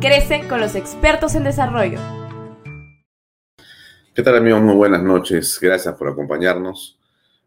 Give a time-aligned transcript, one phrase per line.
[0.00, 2.00] Crece con los expertos en desarrollo.
[4.14, 4.62] ¿Qué tal amigos?
[4.62, 5.58] Muy buenas noches.
[5.60, 6.98] Gracias por acompañarnos.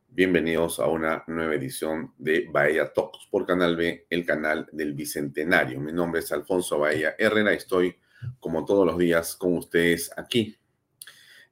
[0.07, 5.79] Bienvenidos a una nueva edición de Bahía Talks por Canal B, el canal del Bicentenario.
[5.79, 7.95] Mi nombre es Alfonso Bahía Herrera y estoy,
[8.39, 10.55] como todos los días, con ustedes aquí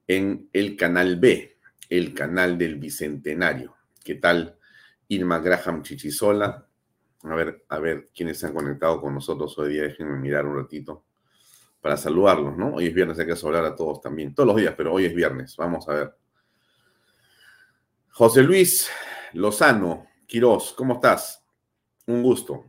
[0.08, 1.58] en el canal B,
[1.90, 3.76] el canal del Bicentenario.
[4.04, 4.56] ¿Qué tal?
[5.08, 6.68] Irma Graham Chichisola,
[7.24, 9.84] a ver, a ver quiénes se han conectado con nosotros hoy día.
[9.84, 11.06] Déjenme mirar un ratito
[11.80, 12.76] para saludarlos, ¿no?
[12.76, 14.34] Hoy es viernes, hay que saludar a todos también.
[14.34, 15.56] Todos los días, pero hoy es viernes.
[15.58, 16.16] Vamos a ver.
[18.12, 18.90] José Luis
[19.34, 21.44] Lozano, Quirós, ¿cómo estás?
[22.08, 22.66] Un gusto.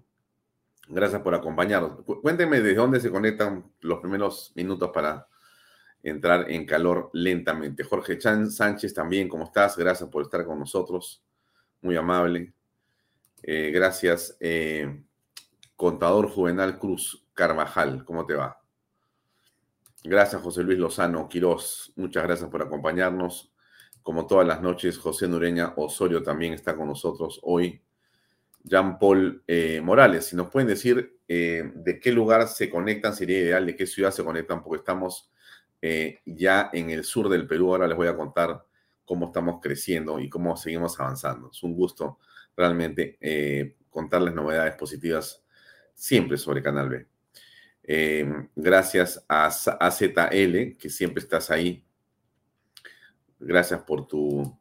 [0.89, 2.05] Gracias por acompañarnos.
[2.23, 5.27] Cuéntenme desde dónde se conectan los primeros minutos para
[6.03, 7.84] entrar en calor lentamente.
[7.84, 9.77] Jorge Chan Sánchez también, ¿cómo estás?
[9.77, 11.23] Gracias por estar con nosotros.
[11.81, 12.53] Muy amable.
[13.42, 14.36] Eh, gracias.
[14.41, 15.03] Eh,
[15.76, 18.60] contador Juvenal Cruz Carvajal, ¿cómo te va?
[20.04, 21.92] Gracias, José Luis Lozano Quirós.
[21.97, 23.53] Muchas gracias por acompañarnos.
[24.03, 27.80] Como todas las noches, José Nureña Osorio también está con nosotros hoy.
[28.64, 33.64] Jean Paul eh, Morales, si nos pueden decir de qué lugar se conectan, sería ideal,
[33.64, 35.30] de qué ciudad se conectan, porque estamos
[36.26, 37.70] ya en el sur del Perú.
[37.70, 38.66] Ahora les voy a contar
[39.06, 41.48] cómo estamos creciendo y cómo seguimos avanzando.
[41.50, 42.19] Es un gusto
[42.57, 45.45] realmente eh, contarles novedades positivas
[45.95, 47.07] siempre sobre Canal B.
[47.85, 51.85] Eh, gracias a AZL, que siempre estás ahí.
[53.39, 54.59] Gracias por, tu,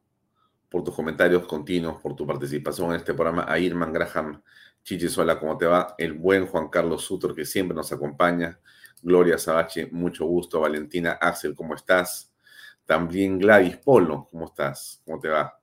[0.69, 3.45] por tus comentarios continuos, por tu participación en este programa.
[3.47, 4.41] A Irman Graham
[4.83, 5.93] Chichizuela, ¿cómo te va?
[5.97, 8.59] El buen Juan Carlos Sutor, que siempre nos acompaña.
[9.01, 10.59] Gloria Sabache, mucho gusto.
[10.59, 12.33] Valentina Axel, ¿cómo estás?
[12.85, 15.01] También Gladys Polo, ¿cómo estás?
[15.05, 15.60] ¿Cómo te va?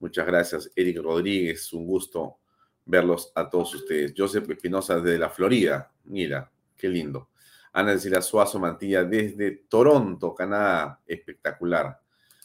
[0.00, 1.72] Muchas gracias, Eric Rodríguez.
[1.72, 2.38] Un gusto
[2.84, 4.14] verlos a todos ustedes.
[4.16, 5.92] Joseph Espinosa desde la Florida.
[6.04, 7.30] Mira, qué lindo.
[7.72, 11.00] Ana Cecilia Suazo Mantilla desde Toronto, Canadá.
[11.06, 12.00] Espectacular.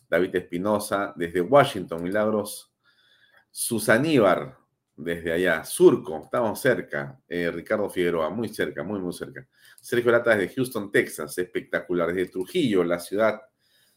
[0.09, 2.71] David Espinosa desde Washington, Milagros.
[3.51, 4.57] Susaníbar
[4.95, 5.63] desde allá.
[5.63, 7.19] Surco, estamos cerca.
[7.27, 9.47] Eh, Ricardo Figueroa, muy cerca, muy, muy cerca.
[9.79, 11.38] Sergio Lata desde Houston, Texas.
[11.38, 12.13] Espectacular.
[12.13, 13.41] Desde Trujillo, la ciudad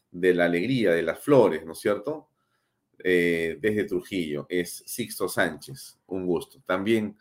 [0.09, 2.29] de la alegría, de las flores, ¿no es cierto?
[3.03, 6.61] Eh, desde Trujillo es Sixto Sánchez, un gusto.
[6.65, 7.17] También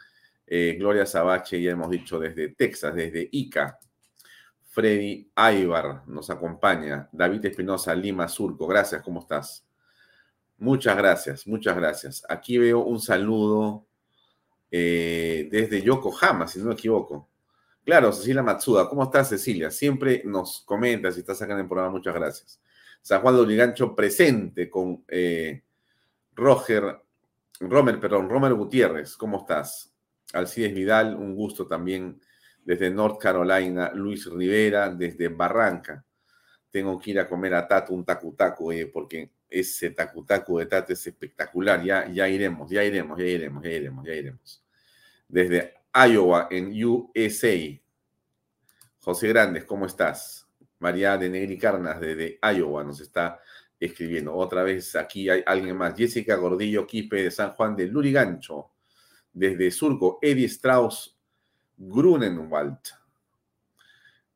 [0.46, 3.78] eh, Gloria Sabache, ya hemos dicho, desde Texas, desde Ica.
[4.68, 7.08] Freddy Aybar nos acompaña.
[7.12, 9.66] David Espinosa, Lima Surco, gracias, ¿cómo estás?
[10.58, 12.24] Muchas gracias, muchas gracias.
[12.28, 13.86] Aquí veo un saludo
[14.70, 17.28] eh, desde Yokohama, si no me equivoco.
[17.84, 19.70] Claro, Cecilia Matsuda, ¿cómo estás, Cecilia?
[19.70, 22.60] Siempre nos comentas si estás acá en el programa, muchas gracias.
[23.06, 25.04] San Juan de presente con
[26.34, 27.00] Roger,
[27.60, 29.94] Romer, perdón, Romer Gutiérrez, ¿cómo estás?
[30.32, 32.20] Alcides Vidal, un gusto también
[32.64, 36.04] desde North Carolina, Luis Rivera, desde Barranca.
[36.68, 40.92] Tengo que ir a comer a Tato un tacutaco, eh, porque ese tacutaco de Tato
[40.92, 41.84] es espectacular.
[41.84, 44.64] Ya, ya iremos, ya iremos, ya iremos, ya iremos, ya iremos.
[45.28, 47.56] Desde Iowa, en USA.
[48.98, 50.45] José Grandes, ¿cómo estás?
[50.78, 53.40] María de Negri Carnas, desde Iowa, nos está
[53.78, 54.34] escribiendo.
[54.34, 55.96] Otra vez aquí hay alguien más.
[55.96, 58.70] Jessica Gordillo Quipe de San Juan de Lurigancho.
[59.32, 61.16] Desde Surco, Eddie Strauss
[61.76, 62.78] Grunenwald.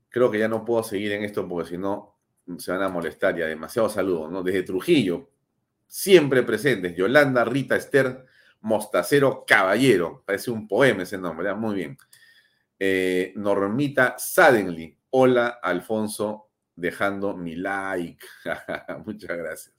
[0.08, 2.16] Creo que ya no puedo seguir en esto porque si no
[2.58, 3.46] se van a molestar ya.
[3.46, 4.42] Demasiado saludo, ¿no?
[4.42, 5.30] Desde Trujillo,
[5.86, 6.96] siempre presentes.
[6.96, 8.26] Yolanda Rita Esther
[8.60, 10.22] Mostacero Caballero.
[10.26, 11.98] Parece un poema ese nombre, muy bien.
[12.78, 14.99] Eh, Normita Sadenly.
[15.12, 18.24] Hola, Alfonso, dejando mi like.
[19.04, 19.74] Muchas gracias.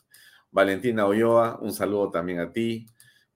[0.51, 2.86] Valentina Olloa, un saludo también a ti.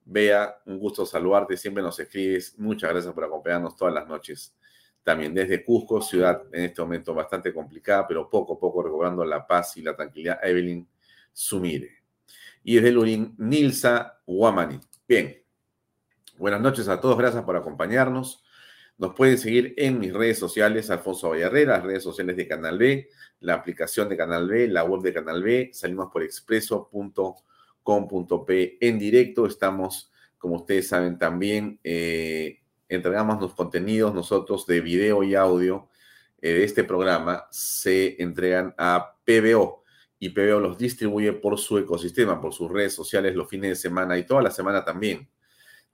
[0.04, 2.58] Bea, un gusto saludarte, siempre nos escribes.
[2.58, 4.54] Muchas gracias por acompañarnos todas las noches.
[5.02, 9.46] También desde Cusco, ciudad en este momento bastante complicada, pero poco a poco recobrando la
[9.46, 10.38] paz y la tranquilidad.
[10.42, 10.86] Evelyn
[11.32, 12.02] Sumire.
[12.62, 14.78] Y desde Lurín, Nilsa Guamani.
[15.08, 15.42] Bien.
[16.36, 18.44] Buenas noches a todos, gracias por acompañarnos.
[18.98, 23.08] Nos pueden seguir en mis redes sociales, Alfonso Vallarrera, las redes sociales de Canal B,
[23.40, 25.70] la aplicación de Canal B, la web de Canal B.
[25.72, 27.36] Salimos por expreso.com
[27.86, 29.46] com.p en directo.
[29.46, 32.58] Estamos, como ustedes saben, también eh,
[32.88, 35.88] entregamos los contenidos nosotros de video y audio
[36.42, 37.46] eh, de este programa.
[37.52, 39.84] Se entregan a PBO
[40.18, 44.18] y PBO los distribuye por su ecosistema, por sus redes sociales los fines de semana
[44.18, 45.28] y toda la semana también.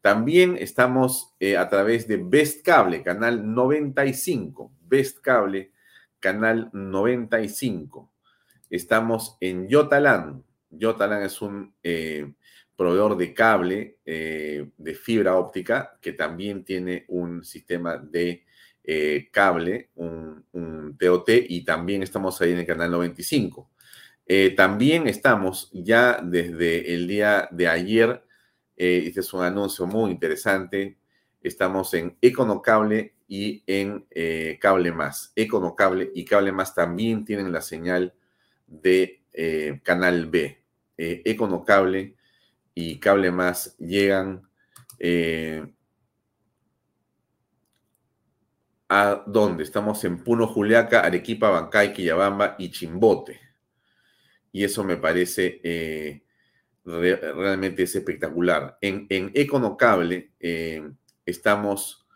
[0.02, 4.72] También estamos eh, a través de Best Cable, canal 95.
[4.82, 5.70] Best Cable,
[6.18, 8.10] canal 95.
[8.68, 12.32] Estamos en Yotaland, Yotalan es un eh,
[12.74, 18.44] proveedor de cable eh, de fibra óptica que también tiene un sistema de
[19.30, 23.70] cable, un, TOT, y también estamos ahí en el canal 95.
[24.56, 28.24] también estamos ya desde el día de ayer,
[28.82, 30.96] este es un anuncio muy interesante,
[31.42, 34.06] estamos en Econocable y en
[34.60, 35.32] Cable Más.
[35.36, 38.14] Econocable y Cable Más también tienen la señal
[38.66, 39.22] de
[39.82, 40.62] Canal B.
[41.04, 42.14] Eh, Econocable
[42.74, 44.48] y Cable Más llegan
[44.98, 45.66] eh,
[48.88, 49.64] a dónde?
[49.64, 53.40] Estamos en Puno, Juliaca, Arequipa, Bancay, Quillabamba y Chimbote.
[54.52, 56.22] Y eso me parece eh,
[56.84, 58.78] realmente es espectacular.
[58.80, 60.32] En, en Econocable
[61.24, 62.06] estamos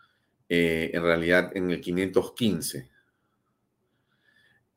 [0.49, 2.89] en realidad en el 515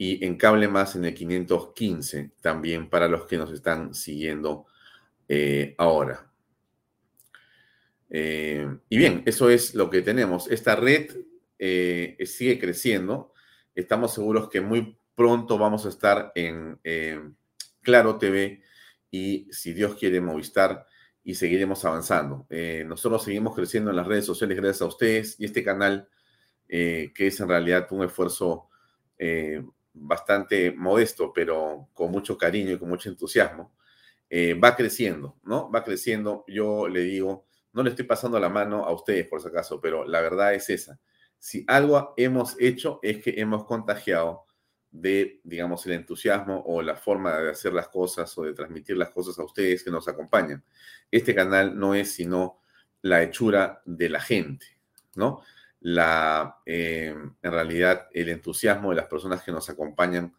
[0.00, 4.64] y en Cable Más en el 515 también para los que nos están siguiendo
[5.28, 6.32] eh, ahora.
[8.08, 10.50] Eh, y bien, eso es lo que tenemos.
[10.50, 11.14] Esta red
[11.58, 13.34] eh, sigue creciendo.
[13.74, 16.80] Estamos seguros que muy pronto vamos a estar en
[17.82, 18.62] Claro TV
[19.10, 20.86] y si Dios quiere Movistar
[21.22, 22.46] y seguiremos avanzando.
[22.86, 26.08] nosotros seguimos creciendo en las redes sociales gracias a ustedes y este canal
[26.66, 28.68] que es en realidad un esfuerzo
[29.92, 33.72] bastante modesto, pero con mucho cariño y con mucho entusiasmo,
[34.28, 35.70] eh, va creciendo, ¿no?
[35.70, 36.44] Va creciendo.
[36.46, 40.04] Yo le digo, no le estoy pasando la mano a ustedes por si acaso, pero
[40.04, 40.98] la verdad es esa.
[41.38, 44.44] Si algo hemos hecho es que hemos contagiado
[44.90, 49.10] de, digamos, el entusiasmo o la forma de hacer las cosas o de transmitir las
[49.10, 50.64] cosas a ustedes que nos acompañan.
[51.10, 52.60] Este canal no es sino
[53.02, 54.66] la hechura de la gente,
[55.14, 55.42] ¿no?
[55.80, 60.34] la, eh, en realidad, el entusiasmo de las personas que nos acompañan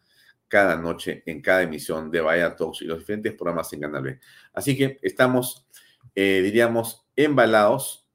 [0.48, 4.20] cada noche en cada emisión de Vaya Talks y los diferentes programas en Canal B.
[4.52, 5.66] Así que estamos,
[6.14, 8.08] eh, diríamos, embalados,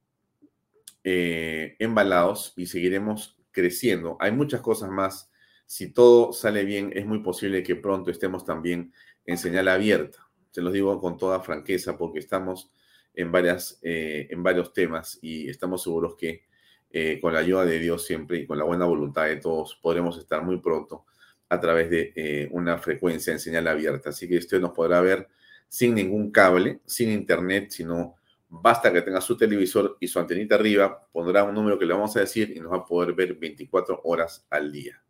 [1.03, 4.17] eh, embalados y seguiremos creciendo.
[4.20, 5.32] Hay muchas cosas más.
[5.67, 8.91] Si todo sale bien, es muy posible que pronto estemos también
[9.25, 10.27] en señal abierta.
[10.50, 12.71] Se los digo con toda franqueza porque estamos
[13.13, 16.47] en, varias, en varios temas y estamos seguros que
[16.89, 20.17] eh, con la ayuda de Dios siempre y con la buena voluntad de todos, podremos
[20.17, 21.05] estar muy pronto
[21.50, 24.09] a través de eh, una frecuencia en señal abierta.
[24.09, 25.27] Así que usted nos podrá ver
[25.67, 28.15] sin ningún cable, sin internet, sino
[28.47, 32.15] basta que tenga su televisor y su antenita arriba, pondrá un número que le vamos
[32.15, 35.01] a decir y nos va a poder ver 24 horas al día.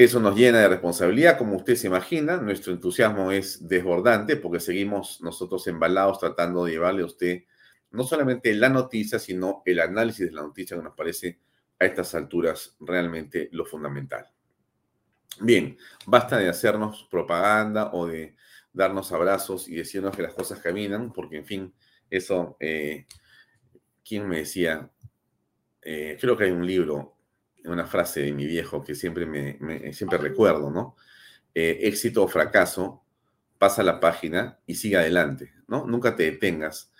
[0.00, 2.38] Eso nos llena de responsabilidad, como usted se imagina.
[2.38, 7.42] Nuestro entusiasmo es desbordante porque seguimos nosotros embalados tratando de llevarle a usted
[7.90, 11.40] no solamente la noticia, sino el análisis de la noticia que nos parece
[11.78, 14.26] a estas alturas realmente lo fundamental.
[15.38, 15.76] Bien,
[16.06, 18.36] basta de hacernos propaganda o de
[18.72, 21.74] darnos abrazos y decirnos que las cosas caminan, porque en fin,
[22.08, 23.04] eso eh,
[24.02, 24.90] ¿quién me decía?
[25.82, 27.19] Eh, creo que hay un libro,
[27.64, 30.96] una frase de mi viejo que siempre, me, siempre recuerdo, ¿no?
[31.54, 33.02] Eh, éxito o fracaso,
[33.58, 35.86] pasa la página y sigue adelante, ¿no?
[35.86, 36.92] Nunca te detengas,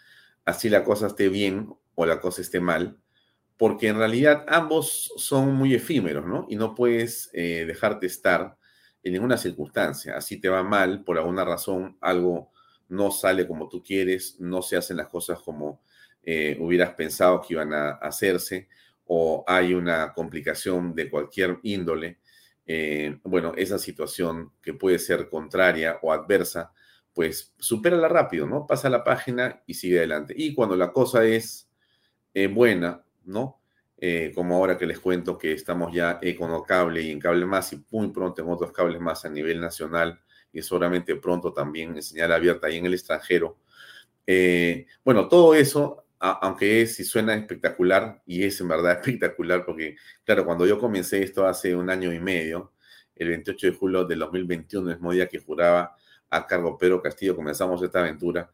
[0.44, 2.98] así la cosa esté bien o la cosa esté mal,
[3.56, 6.46] porque en realidad ambos son muy efímeros, ¿no?
[6.48, 8.56] Y no puedes eh, dejarte estar
[9.02, 10.16] en ninguna circunstancia.
[10.16, 12.50] Así te va mal, por alguna razón, algo
[12.88, 15.80] no sale como tú quieres, no se hacen las cosas como
[16.22, 18.68] eh, hubieras pensado que iban a hacerse,
[19.12, 22.20] o hay una complicación de cualquier índole.
[22.64, 26.72] Eh, bueno, esa situación que puede ser contraria o adversa,
[27.12, 28.68] pues supérala rápido, ¿no?
[28.68, 30.32] Pasa la página y sigue adelante.
[30.36, 31.68] Y cuando la cosa es
[32.34, 33.56] eh, buena, ¿no?
[34.34, 37.84] como ahora que les cuento que estamos ya con cable y en cable más y
[37.90, 40.18] muy pronto en otros cables más a nivel nacional
[40.54, 43.58] y seguramente pronto también en señal abierta y en el extranjero.
[45.04, 50.66] bueno, todo eso aunque es suena espectacular, y es en verdad espectacular, porque, claro, cuando
[50.66, 52.72] yo comencé esto hace un año y medio,
[53.16, 55.96] el 28 de julio del 2021, el mismo día que juraba
[56.30, 58.50] a cargo Pedro Castillo, comenzamos esta aventura,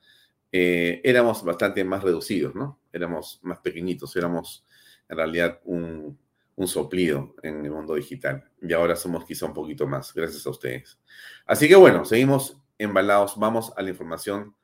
[0.50, 2.80] eh, éramos bastante más reducidos, ¿no?
[2.92, 4.64] Éramos más pequeñitos, éramos
[5.08, 6.18] en realidad un,
[6.56, 8.50] un soplido en el mundo digital.
[8.62, 10.98] Y ahora somos quizá un poquito más, gracias a ustedes.
[11.46, 13.34] Así que bueno, seguimos embalados.
[13.36, 14.54] Vamos a la información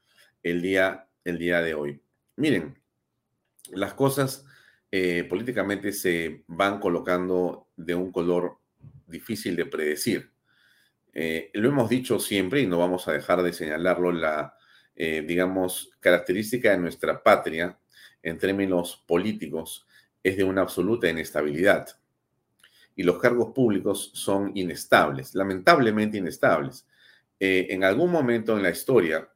[0.42, 2.02] el día, el día de hoy.
[2.36, 2.81] Miren,
[3.70, 4.44] las cosas
[4.90, 8.58] eh, políticamente se van colocando de un color
[9.06, 10.30] difícil de predecir.
[11.14, 14.54] Eh, lo hemos dicho siempre y no vamos a dejar de señalarlo, la,
[14.94, 17.78] eh, digamos, característica de nuestra patria
[18.22, 19.86] en términos políticos
[20.22, 21.88] es de una absoluta inestabilidad.
[22.94, 26.86] Y los cargos públicos son inestables, lamentablemente inestables.
[27.44, 29.28] en algún momento en la historia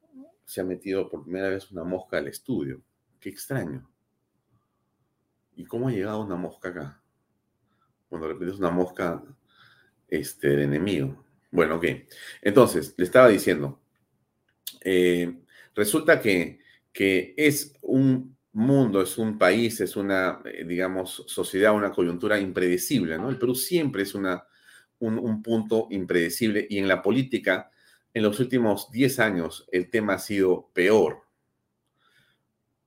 [0.44, 2.80] se ha metido por primera vez una mosca al estudio.
[3.18, 3.95] Qué extraño.
[5.56, 7.02] ¿Y cómo ha llegado una mosca acá?
[8.10, 9.22] Bueno, de repente es una mosca
[10.06, 11.24] este, de enemigo.
[11.50, 11.86] Bueno, ok.
[12.42, 13.80] Entonces, le estaba diciendo,
[14.82, 15.40] eh,
[15.74, 16.60] resulta que,
[16.92, 23.18] que es un mundo, es un país, es una, eh, digamos, sociedad, una coyuntura impredecible,
[23.18, 23.30] ¿no?
[23.30, 24.44] El Perú siempre es una,
[24.98, 27.70] un, un, punto impredecible y en la política,
[28.12, 31.22] en los últimos 10 años, el tema ha sido peor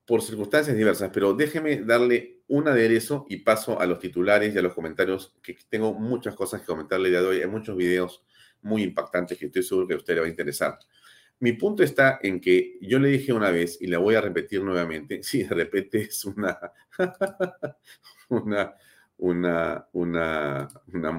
[0.05, 4.61] por circunstancias diversas, pero déjeme darle un aderezo y paso a los titulares y a
[4.61, 7.41] los comentarios, que tengo muchas cosas que comentarle de hoy.
[7.41, 8.23] Hay muchos videos
[8.61, 10.79] muy impactantes que estoy seguro que a usted le va a interesar.
[11.39, 14.63] Mi punto está en que yo le dije una vez y la voy a repetir
[14.63, 15.21] nuevamente.
[15.23, 16.59] Sí, de repente es una,
[18.29, 18.75] una,
[19.17, 21.17] una, una,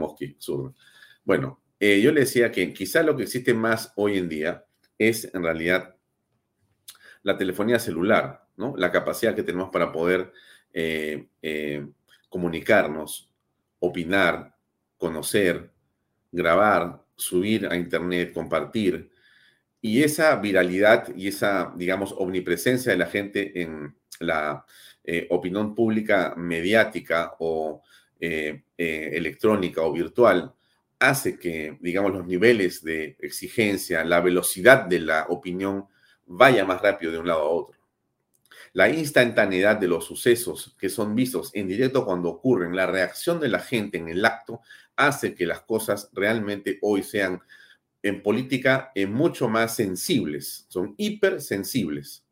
[1.25, 4.67] Bueno, eh, yo le decía que quizá lo que existe más hoy en día
[4.99, 5.95] es en realidad
[7.23, 8.75] la telefonía celular, ¿no?
[8.77, 10.33] La capacidad que tenemos para poder
[10.73, 11.87] eh, eh,
[12.29, 13.31] comunicarnos,
[13.81, 14.55] opinar,
[14.97, 15.71] conocer,
[16.31, 19.11] grabar, subir a Internet, compartir.
[19.81, 24.65] Y esa viralidad y esa, digamos, omnipresencia de la gente en la
[25.05, 27.83] eh, opinión pública mediática o
[28.77, 30.53] electrónica o virtual
[30.99, 35.87] hace que, digamos, los niveles de exigencia, la velocidad de la opinión
[36.27, 37.80] vaya más rápido de un lado a otro.
[38.73, 43.49] La instantaneidad de los sucesos que son vistos en directo cuando ocurren, la reacción de
[43.49, 44.61] la gente en el acto,
[44.97, 47.41] hace que las cosas realmente hoy sean
[48.03, 52.25] en política eh, mucho más sensibles, son hipersensibles.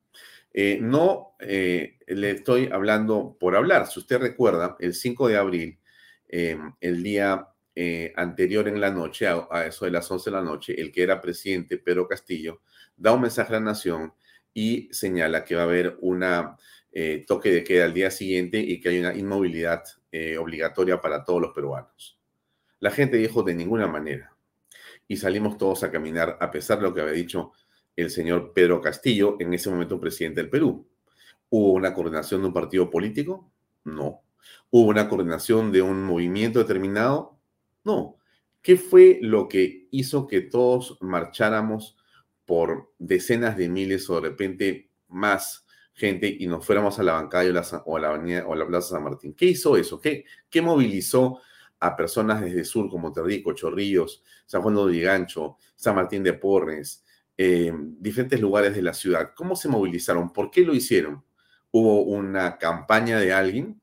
[0.52, 3.86] Eh, no eh, le estoy hablando por hablar.
[3.86, 5.78] Si usted recuerda, el 5 de abril,
[6.28, 7.48] em, el día
[8.16, 11.04] anterior en la noche, a, a, eso de las 11 de la noche, el que
[11.04, 12.60] era presidente, Pedro Castillo,
[12.96, 14.12] da un mensaje a la nación
[14.54, 16.56] y señala que va a haber una
[16.90, 21.24] eh, toque de queda al día siguiente y que hay una inmovilidad eh, obligatoria para
[21.24, 22.18] todos los peruanos.
[22.80, 24.34] La gente dijo de ninguna manera.
[25.06, 27.52] Y salimos todos a caminar a pesar de lo que había dicho
[27.96, 30.86] el señor Pedro Castillo, en ese momento presidente del Perú.
[31.50, 33.50] ¿Hubo una coordinación de un partido político?
[33.84, 34.22] No.
[34.70, 37.38] ¿Hubo una coordinación de un movimiento determinado?
[37.84, 38.16] No.
[38.62, 41.96] ¿Qué fue lo que hizo que todos marcháramos
[42.48, 47.44] por decenas de miles o de repente más gente y nos fuéramos a la bancada
[47.84, 49.34] o a la, avenida o a la Plaza San Martín.
[49.34, 50.00] ¿Qué hizo eso?
[50.00, 51.42] ¿Qué, qué movilizó
[51.78, 57.04] a personas desde sur como Terrico, Chorrillos, San Juan de Gancho, San Martín de Porres,
[57.36, 59.32] eh, diferentes lugares de la ciudad?
[59.36, 60.32] ¿Cómo se movilizaron?
[60.32, 61.22] ¿Por qué lo hicieron?
[61.70, 63.78] ¿Hubo una campaña de alguien?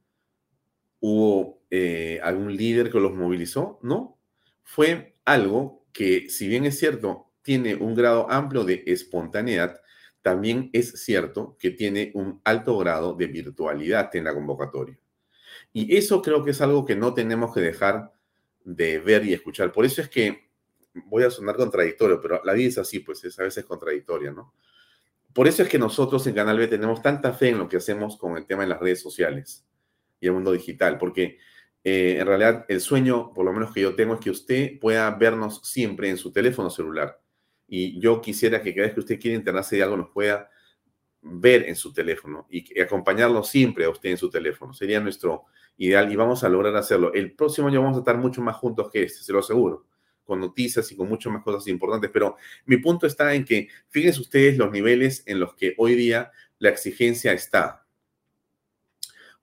[1.02, 3.78] ¿Hubo eh, algún líder que los movilizó?
[3.84, 4.18] No.
[4.64, 9.80] Fue algo que, si bien es cierto, tiene un grado amplio de espontaneidad,
[10.24, 14.98] también es cierto que tiene un alto grado de virtualidad en la convocatoria.
[15.72, 18.12] Y eso creo que es algo que no tenemos que dejar
[18.64, 19.72] de ver y escuchar.
[19.72, 20.50] Por eso es que
[21.06, 24.56] voy a sonar contradictorio, pero la vida es así, pues es a veces contradictoria, ¿no?
[25.32, 28.18] Por eso es que nosotros en Canal B tenemos tanta fe en lo que hacemos
[28.18, 29.68] con el tema de las redes sociales
[30.20, 31.38] y el mundo digital, porque
[31.84, 35.12] eh, en realidad el sueño, por lo menos que yo tengo, es que usted pueda
[35.12, 37.22] vernos siempre en su teléfono celular.
[37.68, 40.50] Y yo quisiera que cada vez que usted quiera enterarse de algo nos pueda
[41.22, 44.74] ver en su teléfono y acompañarlo siempre a usted en su teléfono.
[44.74, 45.46] Sería nuestro
[45.78, 47.14] ideal y vamos a lograr hacerlo.
[47.14, 49.88] El próximo año vamos a estar mucho más juntos que este, se lo aseguro
[50.24, 54.20] con noticias y con muchas más cosas importantes, pero mi punto está en que fíjense
[54.20, 57.86] ustedes los niveles en los que hoy día la exigencia está.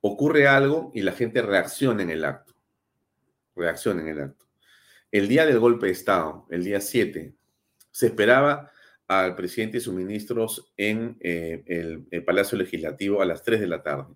[0.01, 2.55] Ocurre algo y la gente reacciona en el acto.
[3.55, 4.47] Reacciona en el acto.
[5.13, 7.33] El día del golpe de Estado, el día 7,
[7.93, 8.73] se esperaba
[9.07, 11.63] al presidente y sus ministros en eh,
[12.11, 14.15] el, Palacio Legislativo a las 3 de la tarde.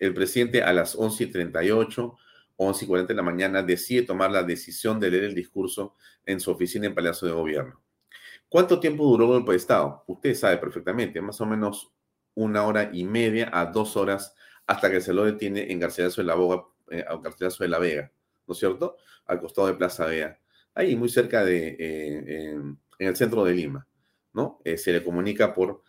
[0.00, 2.16] El presidente a las 11 y 38
[2.60, 5.94] 11 y 40 de la mañana, decide tomar la decisión de leer el discurso
[6.26, 7.80] en su oficina en Palacio de Gobierno.
[8.48, 10.02] ¿Cuánto tiempo duró el golpe de Estado?
[10.08, 11.92] Usted sabe perfectamente, más o menos
[12.34, 14.34] una hora y media a dos horas
[14.66, 17.04] hasta que se lo detiene en Garcilaso de la, Boga, eh,
[17.60, 18.12] de la Vega,
[18.46, 18.96] ¿no es cierto?
[19.26, 20.40] Al costado de Plaza Vea,
[20.74, 22.60] ahí muy cerca de, eh,
[22.98, 23.86] en el centro de Lima,
[24.32, 24.60] ¿no?
[24.64, 25.82] Eh, se le comunica por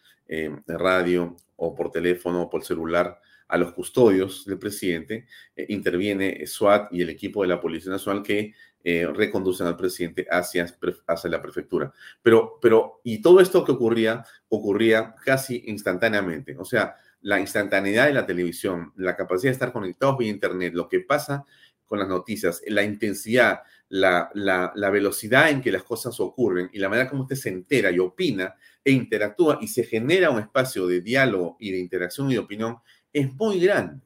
[0.67, 5.25] radio o por teléfono o por celular a los custodios del presidente,
[5.55, 10.25] eh, interviene SWAT y el equipo de la Policía Nacional que eh, reconducen al presidente
[10.29, 10.67] hacia,
[11.07, 11.91] hacia la prefectura.
[12.21, 16.55] Pero, pero, y todo esto que ocurría, ocurría casi instantáneamente.
[16.57, 20.87] O sea, la instantaneidad de la televisión, la capacidad de estar conectados vía Internet, lo
[20.87, 21.43] que pasa
[21.87, 26.89] con las noticias, la intensidad, la, la, velocidad en que las cosas ocurren y la
[26.89, 31.01] manera como usted se entera y opina e interactúa y se genera un espacio de
[31.01, 32.77] diálogo y de interacción y de opinión
[33.11, 34.05] es muy grande.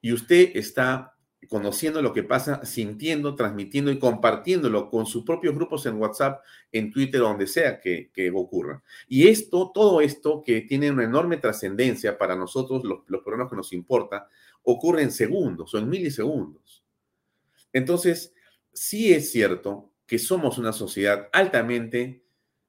[0.00, 1.16] Y usted está
[1.48, 6.42] conociendo lo que pasa, sintiendo, transmitiendo y compartiéndolo con sus propios grupos en WhatsApp,
[6.72, 8.82] en Twitter, donde sea que, ocurra.
[9.08, 13.56] Y esto, todo esto que tiene una enorme trascendencia para nosotros, los, los problemas que
[13.56, 14.28] nos importa,
[14.62, 16.85] ocurre en segundos o en milisegundos.
[17.76, 18.32] Entonces,
[18.72, 22.24] sí es cierto que somos una sociedad altamente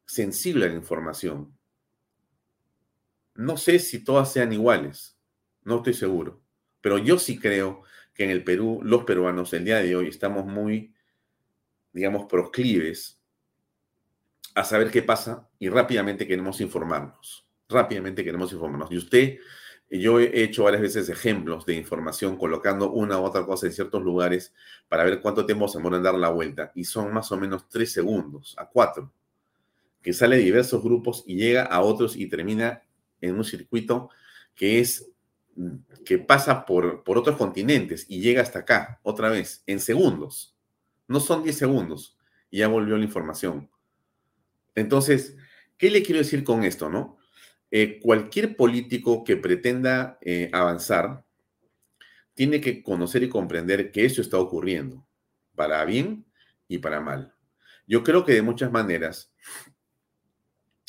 [0.05, 1.57] sensible a la información.
[3.33, 5.17] No sé si todas sean iguales,
[5.63, 6.41] no estoy seguro,
[6.81, 10.45] pero yo sí creo que en el Perú, los peruanos, el día de hoy, estamos
[10.45, 10.93] muy,
[11.93, 13.17] digamos, proclives
[14.55, 17.47] a saber qué pasa y rápidamente queremos informarnos.
[17.69, 18.91] Rápidamente queremos informarnos.
[18.91, 19.39] Y usted,
[19.89, 24.04] yo he hecho varias veces ejemplos de información colocando una u otra cosa en ciertos
[24.04, 24.54] lugares
[24.89, 26.71] para ver cuánto tiempo se demora en dar la vuelta.
[26.76, 29.12] Y son más o menos tres segundos a cuatro,
[30.02, 32.84] que sale de diversos grupos y llega a otros y termina
[33.21, 34.10] en un circuito
[34.56, 35.10] que es
[36.06, 40.56] que pasa por, por otros continentes y llega hasta acá otra vez en segundos.
[41.08, 42.17] No son 10 segundos
[42.52, 43.69] y ya volvió la información.
[44.76, 45.36] Entonces,
[45.78, 47.17] ¿qué le quiero decir con esto, no?
[47.69, 51.25] Eh, cualquier político que pretenda eh, avanzar
[52.34, 55.06] tiene que conocer y comprender que eso está ocurriendo,
[55.56, 56.25] para bien
[56.67, 57.34] y para mal.
[57.86, 59.34] Yo creo que de muchas maneras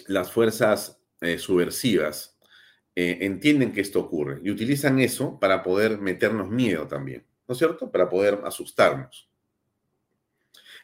[0.07, 2.37] las fuerzas eh, subversivas
[3.01, 7.93] entienden que esto ocurre y utilizan eso para poder meternos miedo también, ¿no es cierto?
[7.93, 9.31] Para poder asustarnos.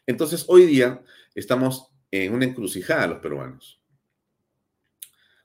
[0.06, 1.02] Entonces, hoy día
[1.34, 3.80] estamos en una encrucijada los peruanos.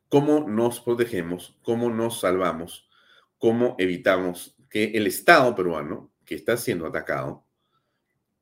[0.09, 1.55] ¿Cómo nos protegemos?
[1.61, 2.89] ¿Cómo nos salvamos?
[3.37, 7.45] ¿Cómo evitamos que el Estado peruano, que está siendo atacado,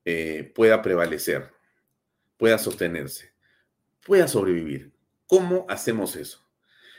[0.06, 1.51] eh, pueda prevalecer,
[2.38, 3.34] pueda sostenerse,
[4.06, 4.93] pueda sobrevivir?
[5.25, 6.47] ¿Cómo hacemos eso?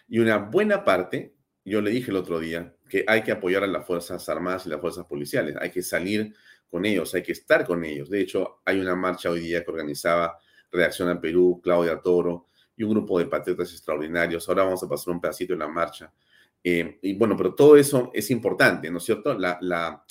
[0.07, 3.67] Y una buena parte, yo le dije el otro día, que hay que apoyar a
[3.67, 6.35] las Fuerzas Armadas y las Fuerzas Policiales, hay que salir
[6.71, 8.11] con ellos, hay que estar con ellos.
[8.11, 10.39] De hecho, hay una marcha hoy día que organizaba
[10.71, 12.48] Reacción al Perú, Claudia Toro
[12.79, 14.49] y un grupo de patriotas extraordinarios.
[14.49, 16.11] Ahora vamos a pasar un pedacito en la marcha.
[16.65, 19.35] Eh, y bueno, pero todo eso es importante, ¿no es cierto?
[19.35, 19.59] La,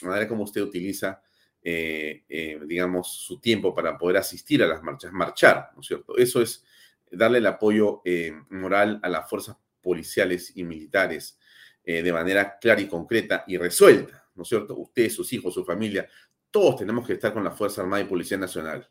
[0.03, 1.21] manera como usted utiliza,
[1.61, 6.15] eh, eh, digamos, su tiempo para poder asistir a las marchas, marchar, ¿no es cierto?
[6.17, 6.63] Eso es
[7.11, 11.39] darle el apoyo eh, moral a las fuerzas policiales y militares
[11.83, 14.75] eh, de manera clara y concreta y resuelta, ¿no es cierto?
[14.77, 16.07] Usted, sus hijos, su familia,
[16.51, 18.89] todos tenemos que estar con la Fuerza Armada y Policía Nacional.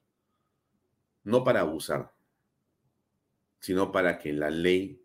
[1.25, 2.11] No para abusar,
[3.67, 5.03] sino para que la ley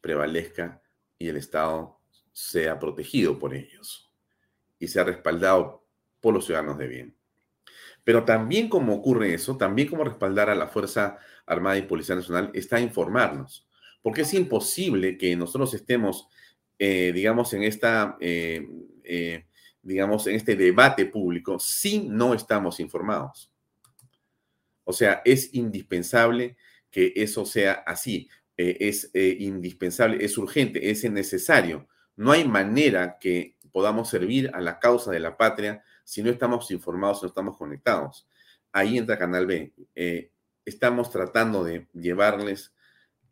[0.00, 0.80] prevalezca
[1.18, 2.00] y el Estado
[2.32, 4.10] sea protegido por ellos
[4.78, 5.84] y sea respaldado
[6.18, 7.14] por los ciudadanos de bien.
[8.02, 12.50] Pero también como ocurre eso, también como respaldar a la Fuerza Armada y Policía Nacional
[12.54, 13.68] está informarnos.
[14.00, 16.28] porque es imposible que nosotros estemos,
[16.78, 18.66] eh, digamos, en esta, eh,
[19.04, 19.44] eh,
[19.82, 23.52] digamos, en este debate público si no estamos informados.
[24.82, 26.56] O sea, es indispensable
[26.92, 28.28] que eso sea así.
[28.56, 31.88] es indispensable, es urgente, es necesario.
[32.14, 36.70] No hay manera que podamos servir a la causa de la patria si no estamos
[36.70, 38.28] informados, si no estamos conectados.
[38.70, 39.72] Ahí entra Canal B.
[40.64, 42.72] estamos tratando de llevarles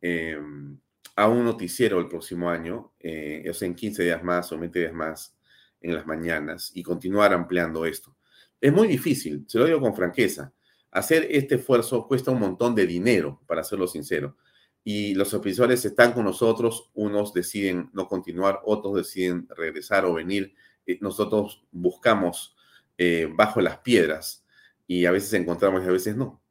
[0.01, 0.79] Em,
[1.17, 4.79] a un noticiero el próximo año, eh, o sea, en 15 días más o 20
[4.79, 5.37] días más
[5.83, 8.17] en las mañanas y continuar ampliando esto.
[8.61, 10.53] Es muy difícil, se lo digo con franqueza.
[10.91, 14.37] Hacer este esfuerzo cuesta un montón de dinero, para serlo sincero.
[14.83, 20.55] Y los oficiales están con nosotros, unos deciden no continuar, otros deciden regresar o venir.
[20.87, 22.57] Eh, nosotros buscamos
[22.99, 24.45] eh, bajo las piedras
[24.87, 26.43] y a veces encontramos y a veces no.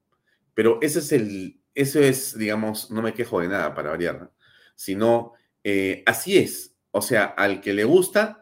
[0.54, 4.32] Pero ese es el, eso es, digamos, no me quejo de nada para variar,
[4.75, 6.75] sino eh, así es.
[6.91, 8.41] O sea, al que le gusta,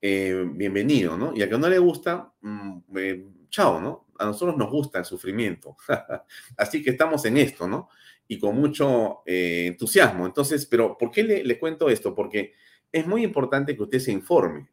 [0.00, 1.32] bienvenido, ¿no?
[1.34, 4.03] Y al que no le gusta, mm, eh, chao, ¿no?
[4.18, 5.76] A nosotros nos gusta el sufrimiento.
[6.56, 7.88] así que estamos en esto, ¿no?
[8.28, 10.26] Y con mucho entusiasmo.
[10.26, 12.14] Entonces, pero ¿por qué le, cuento esto?
[12.14, 12.54] Porque
[12.90, 14.68] es muy importante que usted se informe.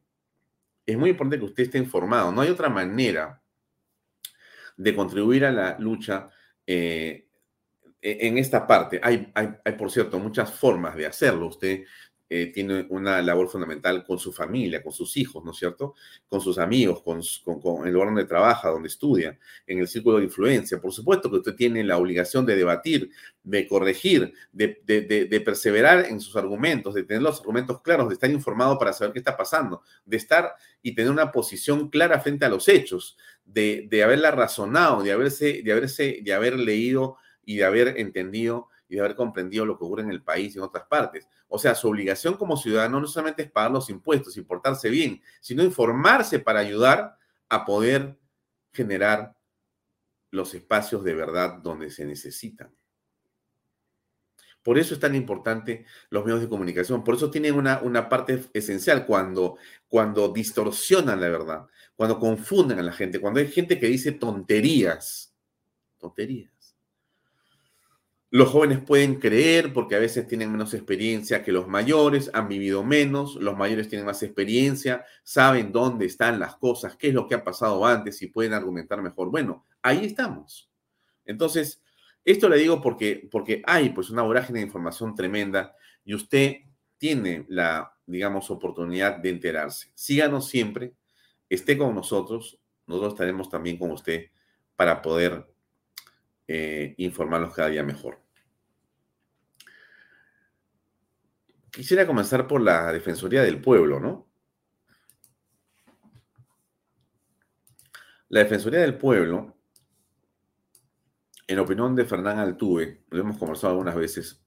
[0.85, 2.31] Es muy importante que usted esté informado.
[2.31, 3.41] No hay otra manera
[4.77, 6.29] de contribuir a la lucha
[6.65, 7.27] eh,
[8.01, 8.99] e-, en esta parte.
[9.03, 11.47] Hay, hay, por cierto, muchas formas de hacerlo.
[11.47, 11.83] Usted
[12.33, 15.95] eh, tiene una labor fundamental con su familia, con sus hijos, ¿no es cierto?
[16.29, 17.19] Con sus amigos, con,
[17.85, 20.79] el lugar donde trabaja, donde estudia, en el círculo de influencia.
[20.79, 23.11] Por supuesto que usted tiene la obligación de debatir,
[23.43, 28.31] de corregir, de, de, perseverar en sus argumentos, de tener los argumentos claros, de estar
[28.31, 32.49] informado para saber qué está pasando, de estar y tener una posición clara frente a
[32.49, 37.99] los hechos, de haberla razonado, de haberse, de haberse, de haber leído y de haber
[37.99, 41.25] entendido y de haber comprendido lo que ocurre en el país y en otras partes.
[41.47, 45.21] O sea, su obligación como ciudadano no solamente es pagar los impuestos y portarse bien,
[45.39, 48.19] sino informarse para ayudar a poder
[48.73, 49.33] generar
[50.29, 52.75] los espacios de verdad donde se necesitan.
[54.61, 58.43] Por eso es tan importante los medios de comunicación, por eso tienen una, una parte
[58.53, 63.87] esencial cuando, cuando distorsionan la verdad, cuando confunden a la gente, cuando hay gente que
[63.87, 65.33] dice tonterías,
[65.97, 66.60] tonterías
[68.31, 72.81] los jóvenes pueden creer porque a veces tienen menos experiencia que los mayores, han vivido
[72.81, 77.35] menos, los mayores tienen más experiencia, saben dónde están las cosas, qué es lo que
[77.35, 79.29] ha pasado antes y pueden argumentar mejor.
[79.29, 80.71] Bueno, ahí estamos.
[81.25, 81.83] Entonces,
[82.23, 86.55] esto le digo porque, porque hay pues una vorágine de información tremenda y usted
[86.97, 89.91] tiene la, digamos, oportunidad de enterarse.
[89.93, 90.93] Síganos siempre,
[91.49, 94.27] esté con nosotros, nosotros estaremos también con usted
[94.77, 95.45] para poder
[96.47, 98.19] eh, informarlos cada día mejor.
[101.71, 104.27] Quisiera comenzar por la Defensoría del Pueblo, ¿no?
[108.27, 109.57] La Defensoría del Pueblo,
[111.47, 114.41] en opinión de Fernán Altuve, lo hemos conversado algunas veces,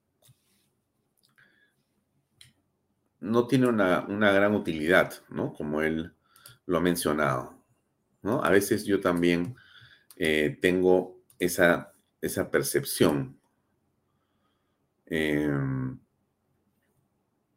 [3.20, 5.54] no tiene una, gran utilidad, ¿no?
[5.54, 6.14] Como él
[6.66, 7.64] lo ha mencionado,
[8.22, 8.44] ¿no?
[8.44, 9.56] A veces yo también
[10.16, 11.13] eh, tengo
[11.44, 13.38] esa, esa percepción.
[15.06, 15.98] Em,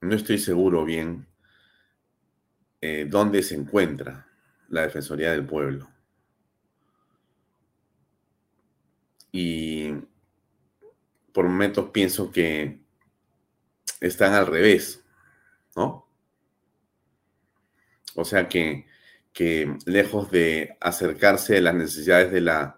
[0.02, 1.28] no estoy seguro bien
[2.82, 4.28] eh, dónde se encuentra
[4.70, 5.90] la Defensoría del Pueblo.
[9.32, 9.94] Y
[11.34, 12.82] por momentos pienso que
[14.00, 15.04] están al revés,
[15.76, 16.08] ¿no?
[18.16, 18.88] O sea que,
[19.34, 22.77] que lejos de acercarse a las necesidades de la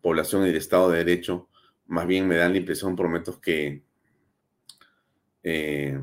[0.00, 1.48] población y del Estado de Derecho,
[1.86, 3.08] más bien me dan la impresión por
[3.40, 3.82] que
[5.42, 6.00] eh,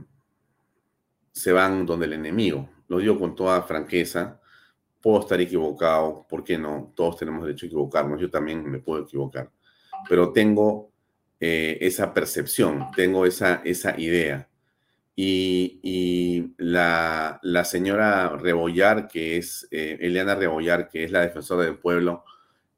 [1.32, 2.70] se van donde el enemigo.
[2.88, 4.42] Lo digo con toda franqueza.
[5.02, 6.92] Puedo estar equivocado, ¿por qué no?
[6.96, 9.52] Todos tenemos derecho a equivocarnos, yo también me puedo equivocar,
[10.10, 10.92] pero tengo
[11.40, 14.50] eh, esa percepción, tengo esa, esa idea.
[15.16, 22.24] Y, la, señora Rebollar, que es eh, Eliana Rebollar, que es la defensora del pueblo,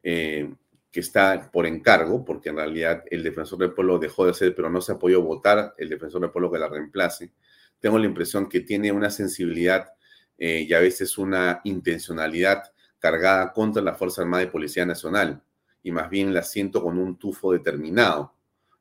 [0.04, 0.54] eh,
[0.92, 4.70] que está por encargo, porque en realidad el defensor del pueblo dejó de ser, pero
[4.70, 7.32] no se ha podido votar el defensor del pueblo que la reemplace
[7.80, 9.94] tengo la impresión que tiene una sensibilidad
[10.38, 12.64] eh, y a veces una intencionalidad
[13.00, 15.42] cargada contra la Fuerza Armada y Policía Nacional,
[15.84, 18.34] y más bien la siento con un tufo determinado.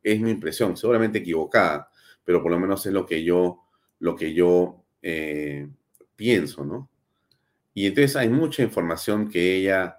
[0.03, 1.91] Es mi impresión, seguramente equivocada,
[2.25, 3.65] pero por lo menos es lo que yo,
[4.01, 5.69] lo que yo eh,
[6.17, 6.91] pienso, ¿no?
[7.75, 9.99] Y entonces hay mucha información que ella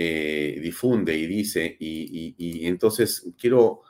[0.00, 3.82] eh, difunde y dice, y entonces quiero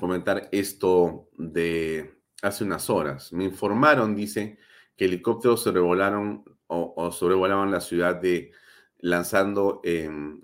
[0.00, 3.32] comentar esto de hace unas horas.
[3.32, 4.58] Me informaron, dice,
[4.96, 8.50] que helicópteros sobrevolaron o, o sobrevolaban la ciudad de
[8.98, 9.80] lanzando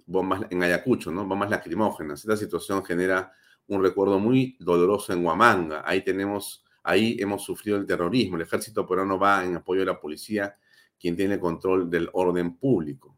[0.07, 1.26] bombas en Ayacucho, ¿no?
[1.26, 2.20] Bombas lacrimógenas.
[2.20, 3.33] Esta situación genera
[3.66, 5.83] un recuerdo muy doloroso en Huamanga.
[5.85, 8.37] Ahí tenemos, ahí hemos sufrido el terrorismo.
[8.37, 10.57] El ejército peruano va en apoyo de la policía,
[10.98, 13.16] quien tiene control del orden público.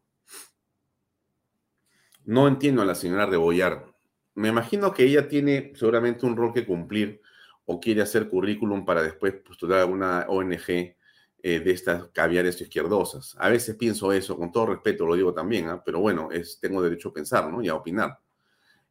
[2.24, 3.86] No entiendo a la señora Rebollar.
[4.34, 7.20] Me imagino que ella tiene seguramente un rol que cumplir
[7.64, 10.96] o quiere hacer currículum para después postular a una ONG eh,
[11.42, 13.34] de estas caviares izquierdosas.
[13.38, 15.82] A veces pienso eso, con todo respeto lo digo también, ¿ah?
[15.84, 16.28] pero bueno,
[16.60, 17.62] tengo derecho a pensar ¿no?
[17.62, 18.18] y a opinar.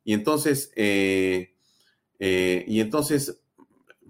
[0.03, 1.53] Y entonces, eh,
[2.17, 3.39] eh, y entonces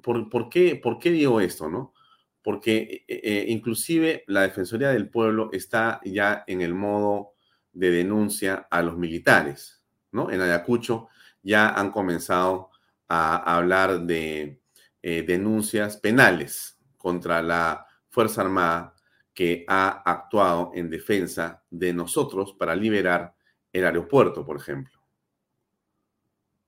[0.02, 1.70] ¿por, por, qué, ¿por qué digo esto?
[1.70, 1.94] No?
[2.42, 3.06] Porque
[3.48, 7.34] inclusive la Defensoría del Pueblo está ya en el modo
[7.74, 9.84] de denuncia a los militares.
[10.12, 10.32] ¿no?
[10.32, 11.10] En Ayacucho
[11.44, 12.72] ya han comenzado
[13.08, 14.62] a hablar de
[15.02, 18.96] denuncias penales contra la Fuerza Armada
[19.34, 23.34] que ha actuado en defensa de nosotros para liberar
[23.72, 25.00] el aeropuerto, por ejemplo.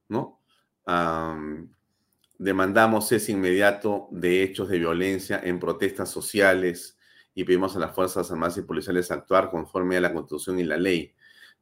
[0.07, 0.39] ¿No?
[2.41, 6.97] Demandamos ese inmediato de hechos de violencia en protestas sociales
[7.35, 10.75] y pedimos a las Fuerzas Armadas y Policiales actuar conforme a la Constitución y la
[10.75, 11.13] ley.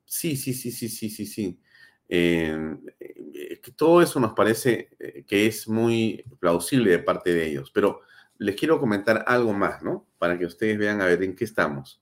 [0.05, 1.59] Sí, sí, sí, sí, sí, sí, sí.
[2.07, 7.71] Em, eh, todo eso nos parece eh, que es muy plausible de parte de ellos,
[7.71, 7.99] pero
[8.37, 10.07] les quiero comentar algo más, ¿no?
[10.17, 12.01] Para que ustedes vean a ver en qué estamos.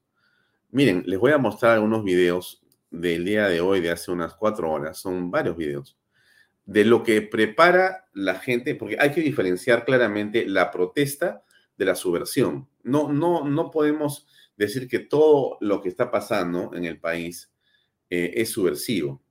[0.70, 4.72] Miren, les voy a mostrar algunos videos del día de hoy, de hace unas cuatro
[4.72, 5.00] horas.
[5.00, 5.98] Son varios videos
[6.68, 11.44] de lo que prepara la gente, porque hay que diferenciar claramente la protesta
[11.78, 12.68] de la subversión.
[12.84, 14.28] No, no, no podemos
[14.58, 17.52] decir que todo lo que está pasando en el país
[18.10, 19.24] eh, es subversivo.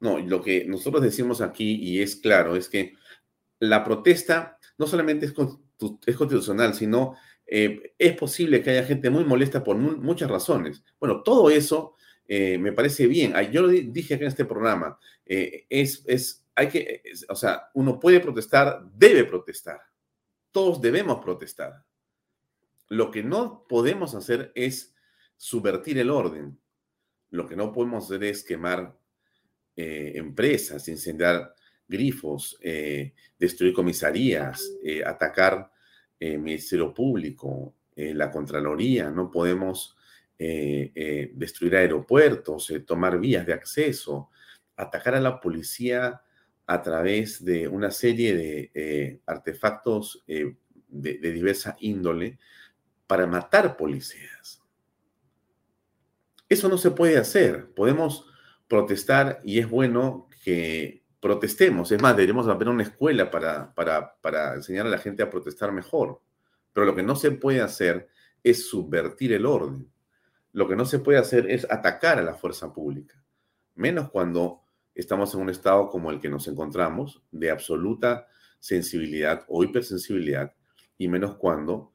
[0.00, 2.94] No, lo que nosotros decimos aquí, y es claro, es que
[3.58, 5.34] la protesta no solamente es
[6.06, 7.14] es constitucional, sino
[7.46, 10.82] eh, es posible que haya gente muy molesta por muchas razones.
[10.98, 11.94] Bueno, todo eso
[12.28, 13.34] eh, me parece bien.
[13.50, 17.98] Yo lo dije aquí en este programa, eh, es, es, hay que, o sea, uno
[17.98, 19.80] puede protestar, debe protestar.
[20.52, 21.84] Todos debemos protestar.
[22.88, 24.94] Lo que no podemos hacer es
[25.36, 26.58] subvertir el orden.
[27.30, 28.96] Lo que no podemos hacer es quemar
[29.76, 31.54] empresas, incendiar
[31.88, 35.72] grifos, eh, destruir comisarías, eh, atacar
[36.20, 39.96] el eh, Ministerio Público, la Contraloría, no podemos
[40.38, 44.30] destruir aeropuertos, tomar vías de acceso,
[44.76, 46.22] atacar a la policía
[46.66, 48.36] a través de una serie
[48.72, 50.24] de artefactos
[50.88, 52.38] de, diversa índole
[53.06, 54.62] para matar policías.
[56.48, 57.72] Eso no se puede hacer.
[57.74, 58.26] Podemos
[58.66, 61.92] protestar y es bueno que protestemos.
[61.92, 66.22] Es más, deberíamos haber una escuela para, para, enseñar a la gente a protestar mejor.
[66.72, 68.08] Pero lo que no se puede hacer
[68.42, 69.90] es subvertir el orden.
[70.58, 73.14] Lo que no se puede hacer es atacar a la fuerza pública.
[73.76, 78.26] Menos cuando estamos en un estado como el que nos encontramos, de absoluta
[78.58, 80.52] sensibilidad o hipersensibilidad,
[80.98, 81.92] y menos cuando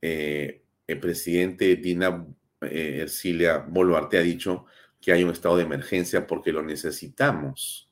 [0.00, 2.26] eh, el presidente Dina
[2.62, 4.66] eh, Ercilia Boluarte ha dicho
[5.00, 7.88] que hay un estado de emergencia porque lo necesitamos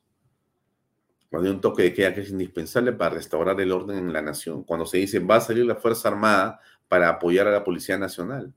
[1.29, 4.21] cuando hay un toque de queda que es indispensable para restaurar el orden en la
[4.21, 7.97] nación, cuando se dice va a salir la Fuerza Armada para apoyar a la Policía
[7.97, 8.53] Nacional.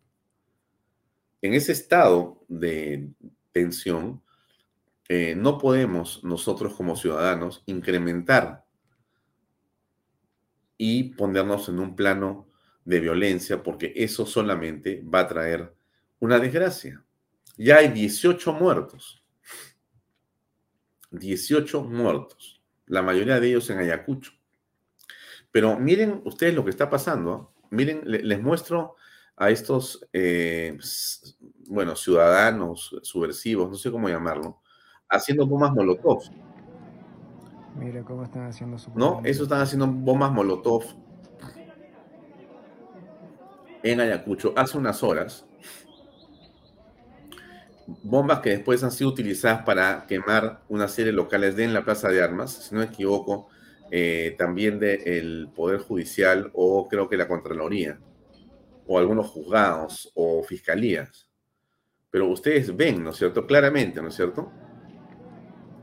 [1.44, 3.10] En ese estado de
[3.52, 4.22] tensión,
[5.10, 8.64] eh, no podemos nosotros como ciudadanos incrementar
[10.78, 12.48] y ponernos en un plano
[12.86, 15.74] de violencia, porque eso solamente va a traer
[16.18, 17.04] una desgracia.
[17.58, 19.22] Ya hay 18 muertos.
[21.10, 24.32] 18 muertos la mayoría de ellos en Ayacucho.
[25.52, 27.52] Pero miren ustedes lo que está pasando.
[27.68, 28.96] Miren, les muestro
[29.36, 30.78] a estos, eh,
[31.68, 34.60] bueno, ciudadanos subversivos, no sé cómo llamarlo,
[35.08, 36.22] haciendo bombas molotov.
[37.76, 40.84] Mira cómo están haciendo su No, eso están haciendo bombas molotov
[43.84, 45.46] en Ayacucho hace unas horas.
[47.86, 51.84] Bombas que después han sido utilizadas para quemar una serie de locales de en la
[51.84, 53.48] Plaza de Armas, si no me equivoco,
[53.90, 58.00] eh, también del Poder Judicial o creo que la Contraloría,
[58.86, 61.28] o algunos juzgados o fiscalías.
[62.10, 63.46] Pero ustedes ven, ¿no es cierto?
[63.46, 64.52] Claramente, ¿no es cierto?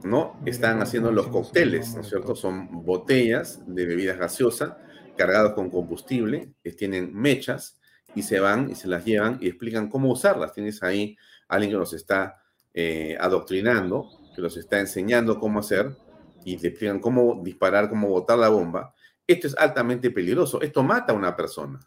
[0.04, 0.40] ¿No?
[0.46, 2.36] Están haciendo los cócteles, ¿no es cierto?
[2.36, 4.74] Son botellas de bebidas gaseosas
[5.18, 7.80] cargadas con combustible, que tienen mechas
[8.16, 10.54] y se van y se las llevan y explican cómo usarlas.
[10.54, 12.42] Tienes ahí alguien que nos está
[12.74, 15.96] eh, adoctrinando, que nos está enseñando cómo hacer
[16.44, 18.96] y te explican cómo disparar, cómo botar la bomba,
[19.32, 20.62] esto es altamente peligroso.
[20.62, 21.80] Esto mata a una persona.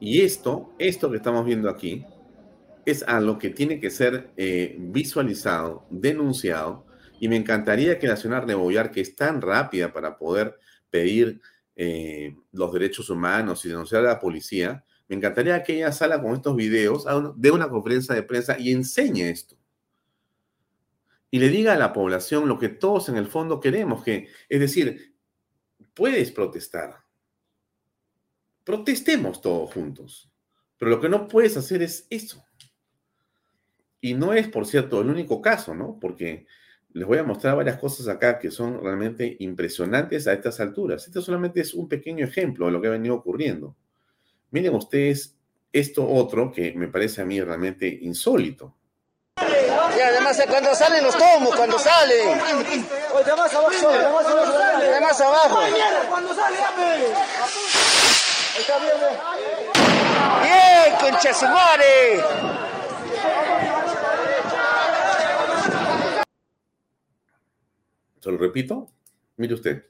[0.00, 2.06] Y esto, esto que estamos viendo aquí,
[2.86, 6.86] es algo que tiene que ser eh, visualizado, denunciado,
[7.20, 10.58] y me encantaría que la señora Rebollar, que es tan rápida para poder
[10.88, 11.42] pedir
[11.76, 16.34] eh, los derechos humanos y denunciar a la policía, me encantaría que ella salga con
[16.34, 17.04] estos videos,
[17.36, 19.56] de una conferencia de prensa y enseñe esto.
[21.30, 24.60] Y le diga a la población lo que todos en el fondo queremos, que es
[24.60, 25.14] decir,
[25.94, 27.04] puedes protestar.
[28.70, 30.30] Protestemos todos juntos.
[30.78, 32.44] Pero lo que no puedes hacer es eso.
[34.00, 35.98] Y no es, por cierto, el único caso, ¿no?
[36.00, 36.46] Porque
[36.92, 41.04] les voy a mostrar varias cosas acá que son realmente impresionantes a estas alturas.
[41.04, 43.74] Este solamente es un pequeño ejemplo de lo que ha venido ocurriendo.
[44.52, 45.36] Miren ustedes
[45.72, 48.76] esto otro que me parece a mí realmente insólito.
[49.36, 52.28] Y además cuando salen los tomos, cuando salen.
[52.28, 55.00] Oye, más abajo, más abajo.
[55.00, 55.58] más abajo.
[56.08, 56.56] Cuando sale,
[58.56, 58.78] bien,
[60.42, 62.20] bien, concha su madre.
[68.20, 68.88] Se lo repito.
[69.36, 69.86] Mire usted.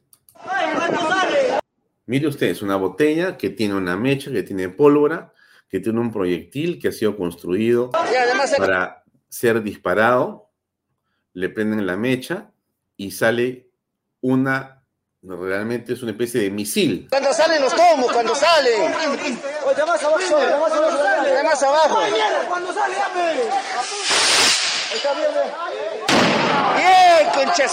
[2.06, 5.32] Mire usted, es una botella que tiene una mecha, que tiene pólvora,
[5.68, 7.90] que tiene un proyectil que ha sido construido
[8.58, 10.50] para ser disparado.
[11.32, 12.50] Le prenden la mecha
[12.96, 13.70] y sale
[14.20, 14.79] una,
[15.22, 17.06] realmente es una especie de misil.
[17.10, 18.80] Cuando salen los tomos, cuando salen.
[18.80, 21.44] Oye, más abajo, más abajo.
[21.44, 21.98] Más abajo.
[22.48, 22.94] Cuando sale,
[24.94, 25.30] Está bien,
[26.76, 27.66] ¡Bien, concha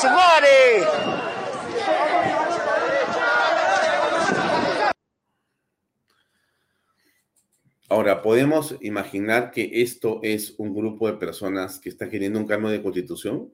[7.89, 12.69] Ahora, ¿podemos imaginar que esto es un grupo de personas que está queriendo un cambio
[12.69, 13.51] de constitución?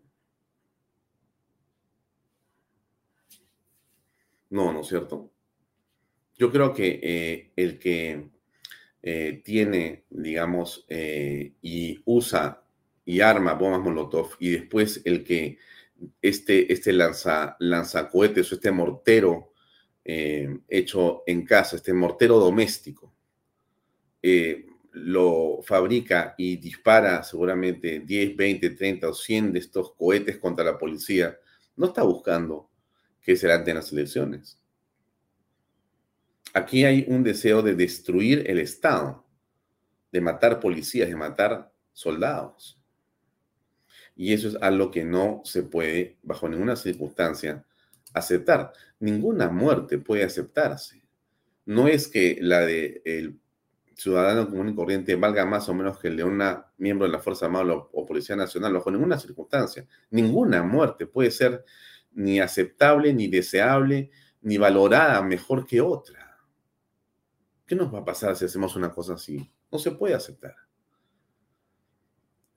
[4.53, 5.31] No, ¿no es cierto?
[6.37, 8.29] Yo creo que eh, el que
[9.01, 12.63] eh, tiene, digamos, eh, y usa
[13.03, 15.57] y arma bombas Molotov y después el que
[16.21, 19.53] este, este lanza, lanzacohetes o este mortero
[20.05, 23.11] hecho en casa, este mortero doméstico,
[24.91, 30.77] lo fabrica y dispara seguramente 10, 20, 30 o 100 de estos cohetes contra la
[30.77, 31.39] policía,
[31.75, 32.69] no está buscando
[33.23, 34.59] que se en las elecciones.
[36.53, 39.25] Aquí hay un deseo de destruir el Estado,
[40.11, 42.79] de matar policías, de matar soldados.
[44.15, 47.65] Y eso es algo que no se puede, bajo ninguna circunstancia,
[48.13, 48.71] aceptar.
[48.99, 51.03] Ninguna muerte puede aceptarse.
[51.65, 53.39] No es que la del el
[53.95, 56.41] ciudadano común y corriente valga más o menos que el de un
[56.77, 59.87] miembro de la Fuerza Armada o Policía Nacional, bajo ninguna circunstancia.
[60.09, 61.63] Ninguna muerte puede ser
[62.13, 66.37] ni aceptable, ni deseable, ni valorada mejor que otra.
[67.65, 69.51] ¿Qué nos va a pasar si hacemos una cosa así?
[69.71, 70.55] No se puede aceptar.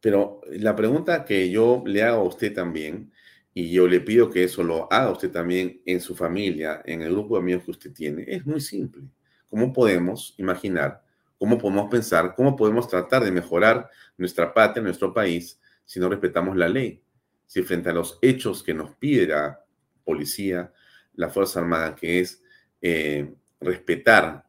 [0.01, 3.13] Pero la pregunta que yo le hago a usted también,
[3.55, 7.13] y yo le pido que eso lo haga usted también en su familia, en el
[7.13, 9.05] grupo de amigos que usted tiene, es muy simple.
[9.49, 11.03] ¿Cómo podemos imaginar,
[11.39, 13.89] cómo podemos pensar, cómo podemos tratar de mejorar
[14.19, 17.03] nuestra patria, nuestro país, si no respetamos la ley?
[17.47, 19.65] Si frente a los hechos que nos pide la
[20.05, 20.73] policía,
[21.15, 22.43] la Fuerza Armada, que es
[22.81, 24.47] eh, respetar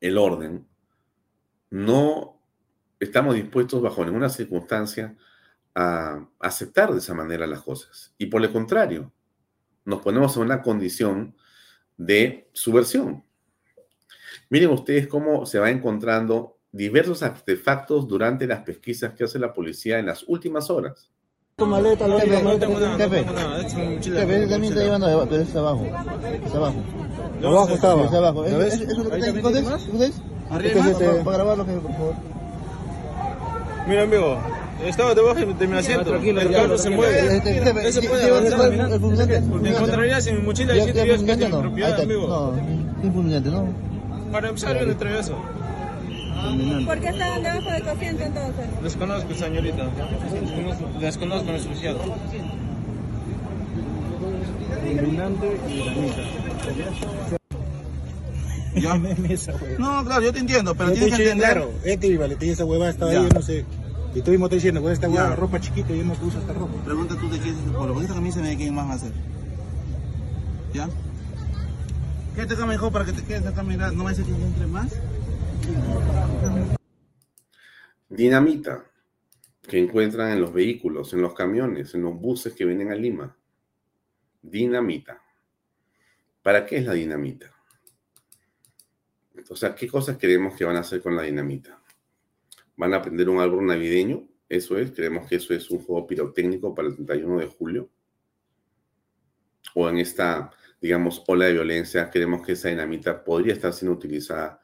[0.00, 0.66] el orden,
[1.70, 2.40] no
[2.98, 5.16] estamos dispuestos bajo ninguna circunstancia
[5.74, 8.14] a aceptar de esa manera las cosas.
[8.18, 9.12] Y por el contrario,
[9.84, 11.36] nos ponemos en una condición
[11.96, 13.24] de subversión.
[14.50, 19.98] Miren ustedes cómo se va encontrando diversos artefactos durante las pesquisas que hace la policía
[19.98, 21.11] en las últimas horas.
[21.56, 23.24] Tu maleta, la maleta, jefe,
[24.02, 25.86] jefe, también está llevando, pero es abajo,
[26.46, 26.76] es abajo.
[27.44, 28.04] Abajo estaba.
[28.04, 28.44] Es abajo.
[28.46, 30.12] ¿Eso es lo que
[30.50, 30.82] ¿Arriba?
[31.24, 32.14] Para grabarlo, por favor.
[33.86, 34.38] Mira, amigo,
[34.82, 36.16] estaba debajo de mi asiento.
[36.16, 37.42] el carro se mueve.
[37.86, 39.00] Eso puede avanzar.
[39.50, 42.28] Porque encontraría si mi mochila y siete días que es mi propiedad, amigo.
[42.28, 43.68] No, impulminante, ¿no?
[44.32, 45.36] Para empezar, yo le traigo eso.
[46.86, 48.82] ¿Por qué estaban debajo de tu asiento entonces?
[48.82, 49.88] Desconozco, señorita.
[51.00, 52.00] Desconozco el asociado.
[54.82, 55.82] Fulminante y.
[58.80, 58.94] Ya.
[59.78, 61.52] No, claro, yo te entiendo, pero tienes que entender.
[61.52, 63.64] Claro, este y vale, esa huevada estaba ahí, no sé.
[64.14, 66.52] Y tú mismo te diciendo, pues esta huevada, ropa chiquita, yo no te uso esta
[66.52, 66.72] ropa.
[66.84, 68.94] Pregunta tú de qué es este polo, porque esta camisa me quién más va a
[68.96, 69.12] hacer.
[70.74, 70.88] ¿Ya?
[72.34, 74.88] Quédate acá mejor para que te quedes acá mirando, no a ser que entre más.
[78.08, 78.84] Dinamita.
[79.62, 83.36] que encuentran en los vehículos, en los camiones, en los buses que vienen a Lima.
[84.42, 85.22] Dinamita.
[86.42, 87.54] ¿Para qué es la dinamita?
[89.48, 91.80] O sea, ¿qué cosas creemos que van a hacer con la dinamita?
[92.76, 94.28] ¿Van a prender un árbol navideño?
[94.48, 97.90] Eso es, creemos que eso es un juego pirotécnico para el 31 de julio.
[99.74, 100.50] O en esta,
[100.80, 104.61] digamos, ola de violencia, creemos que esa dinamita podría estar siendo utilizada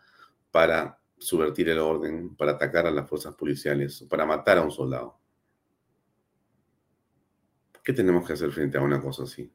[0.50, 5.18] para subvertir el orden, para atacar a las fuerzas policiales, para matar a un soldado.
[7.82, 9.50] ¿Qué tenemos que hacer frente a una cosa así?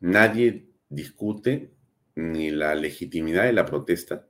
[0.00, 1.74] Nadie discute
[2.14, 4.28] ni la legitimidad de la protesta,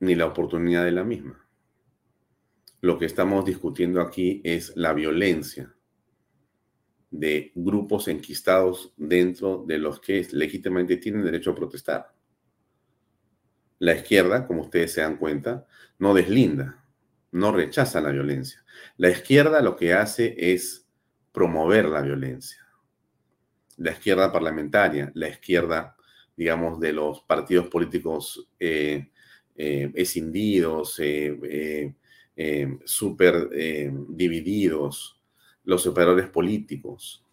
[0.00, 1.48] ni la oportunidad de la misma.
[2.80, 5.74] Lo que estamos discutiendo aquí es la violencia
[7.10, 12.14] de grupos enquistados dentro de los que legítimamente tienen derecho a protestar.
[13.78, 15.66] La izquierda, como ustedes se dan cuenta,
[15.98, 16.84] no deslinda,
[17.32, 18.64] no rechaza la violencia.
[18.96, 20.86] La izquierda lo que hace es
[21.32, 22.58] promover la violencia.
[23.76, 25.96] La izquierda parlamentaria, la izquierda,
[26.36, 29.10] digamos, de los partidos políticos eh,
[29.56, 31.94] eh, escindidos, eh,
[32.84, 33.50] súper
[34.08, 35.19] divididos,
[35.70, 37.24] los operadores políticos,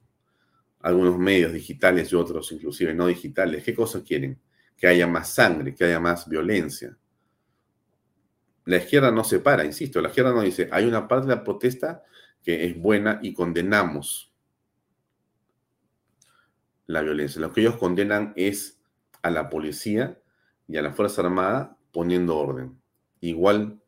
[0.81, 3.63] algunos medios digitales y otros inclusive no digitales.
[3.63, 4.39] ¿Qué cosas quieren?
[4.77, 6.95] Que haya más sangre, que haya más violencia.
[8.65, 11.43] La izquierda no se para, insisto, la izquierda no dice, hay una parte de la
[11.43, 12.03] protesta
[12.43, 14.31] que es buena y condenamos
[16.85, 17.41] la violencia.
[17.41, 18.79] Lo que ellos condenan es
[19.23, 20.21] a la policía
[20.67, 22.79] y a la Fuerza Armada poniendo orden,
[23.19, 23.81] igual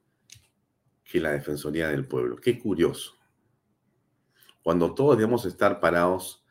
[1.04, 2.38] que la Defensoría del Pueblo.
[2.38, 3.19] Qué curioso.
[4.64, 6.44] Cuando todos debemos estar parados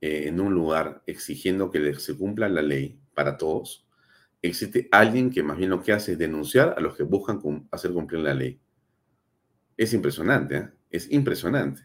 [0.00, 3.86] eh, en un lugar exigiendo que se cumpla la ley para todos,
[4.42, 7.40] existe alguien que más bien lo que hace es denunciar a los que buscan
[7.70, 8.60] hacer cumplir la ley.
[9.76, 10.68] Es impresionante, ¿eh?
[10.90, 11.82] es impresionante.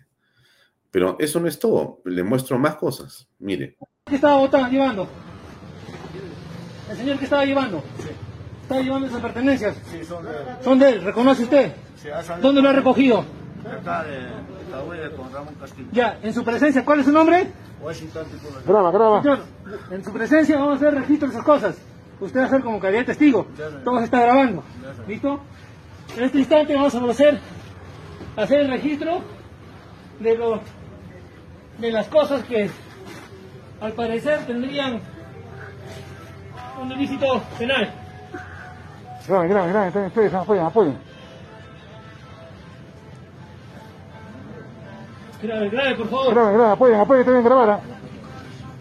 [0.89, 3.27] Pero eso no es todo, le muestro más cosas.
[3.39, 3.77] Mire.
[4.05, 5.07] ¿Qué estaba votando, llevando?
[6.89, 7.81] ¿El señor que estaba llevando?
[7.99, 8.09] Sí.
[8.63, 9.77] ¿Estaba llevando esas pertenencias?
[9.89, 10.45] Sí, son de él.
[10.61, 11.01] ¿Son de él?
[11.01, 11.73] ¿Reconoce usted?
[11.95, 12.09] Sí,
[12.41, 13.23] ¿Dónde lo ha recogido?
[13.65, 14.19] Acá de
[14.71, 15.89] con Ramón Castillo.
[15.91, 17.51] Ya, en su presencia, ¿cuál es su nombre?
[17.81, 18.25] Washington
[18.65, 19.21] Graba, graba.
[19.21, 19.39] Señor,
[19.89, 21.77] en su presencia vamos a hacer registro de esas cosas.
[22.19, 23.47] Usted va a ser como calidad testigo.
[23.83, 24.63] Todo se está grabando.
[25.07, 25.39] ¿Listo?
[26.15, 27.39] En este instante vamos a hacer,
[28.35, 29.21] hacer el registro
[30.19, 30.61] de, lo,
[31.79, 32.69] de las cosas que
[33.79, 34.99] al parecer tendrían
[36.81, 37.93] un ilícito penal.
[39.27, 41.10] Grave, grave, grave, ustedes apoyen, apoyen.
[45.41, 46.33] Grave, grave, por favor.
[46.33, 47.81] Grave, grave, apoyen, apoyen, también grabar.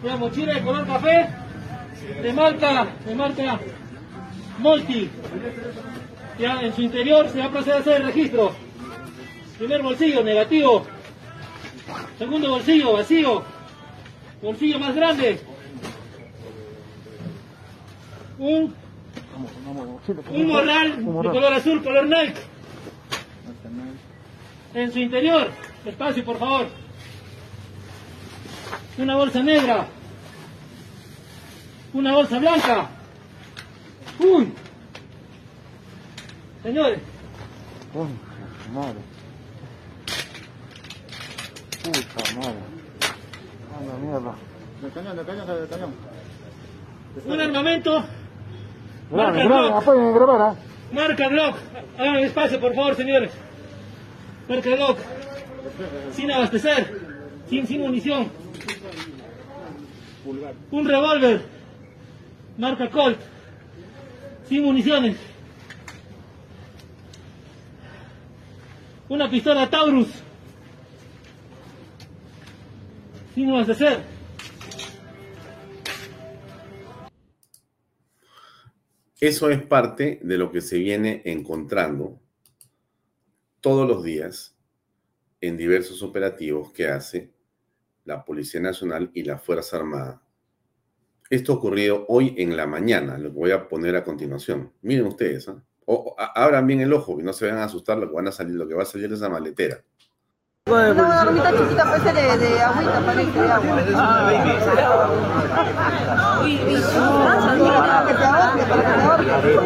[0.03, 1.29] La mochila de color café,
[2.21, 3.59] de marca, de marca
[4.59, 5.09] Multi.
[6.39, 8.51] Ya en su interior se va a proceder a hacer el registro.
[9.57, 10.85] Primer bolsillo, negativo.
[12.17, 13.43] Segundo bolsillo, vacío.
[14.41, 15.39] Bolsillo más grande.
[18.39, 18.73] Un,
[20.31, 22.41] un morral de color azul, color Nike.
[24.73, 25.49] En su interior,
[25.85, 26.67] espacio por favor.
[28.97, 29.87] Una bolsa negra.
[31.93, 32.89] Una bolsa blanca.
[34.19, 34.53] Uy.
[36.63, 36.99] Señores.
[38.73, 38.99] madre.
[41.83, 42.59] Puta madre.
[43.75, 44.35] A la mierda.
[44.81, 45.93] Del cañón, del cañón, del cañón.
[47.25, 48.03] Un armamento.
[49.11, 50.55] Grave, grave.
[50.93, 51.57] Marca Glock.
[51.97, 53.31] Hagan espacio, por favor, señores.
[54.47, 54.99] Marca Glock.
[56.13, 56.99] Sin abastecer.
[57.49, 58.29] Sin, sin munición.
[60.71, 61.41] Un revólver.
[62.57, 63.19] Marca Colt.
[64.47, 65.17] Sin municiones.
[69.09, 70.07] Una pistola Taurus.
[73.35, 74.11] Sin abastecer.
[79.19, 82.19] Eso es parte de lo que se viene encontrando
[83.59, 84.50] todos los días
[85.41, 87.33] en diversos operativos que hace
[88.05, 90.21] la Policía Nacional y la Fuerza Armada.
[91.29, 94.71] Esto ocurrido hoy en la mañana, lo voy a poner a continuación.
[94.81, 95.55] Miren ustedes, ¿eh?
[96.35, 98.55] abran bien el ojo, y no se vayan a asustar lo que van a salir,
[98.55, 99.83] lo que va a salir es esa maletera.
[100.67, 103.67] Una chiquita pues de, de agüita para que de agua.
[103.95, 104.29] Ah,
[107.87, 109.57] para que te ahorque, para que te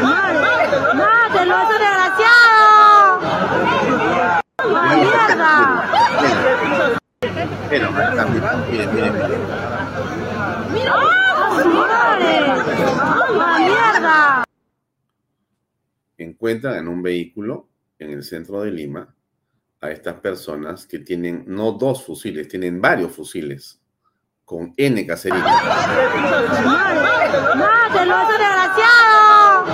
[0.00, 0.52] ¡Madre!
[0.94, 3.20] ¡Mátelo, ese desgraciado!
[4.58, 5.52] ¡Mamá mierda!
[7.68, 9.40] Pero, también, miren, miren, miren.
[10.72, 10.94] ¡Mira!
[11.64, 12.34] ¡Madre!
[12.96, 14.44] ¡Mamá mierda!
[16.18, 17.68] Encuentran en un vehículo
[17.98, 19.12] en el centro de Lima
[19.80, 23.83] a estas personas que tienen no dos fusiles, tienen varios fusiles
[24.44, 25.44] con N caserita.
[27.56, 29.64] ¡Mátelo, ese desgraciado!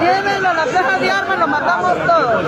[0.00, 2.44] Llévenlo a la plaza de armas, lo matamos todos.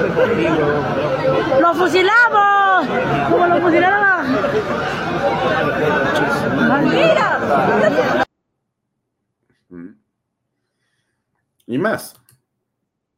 [1.61, 2.87] ¡Lo fusilamos!
[3.31, 4.23] Como lo fusilaron a...
[9.69, 9.95] Mm.
[11.67, 12.22] Y más.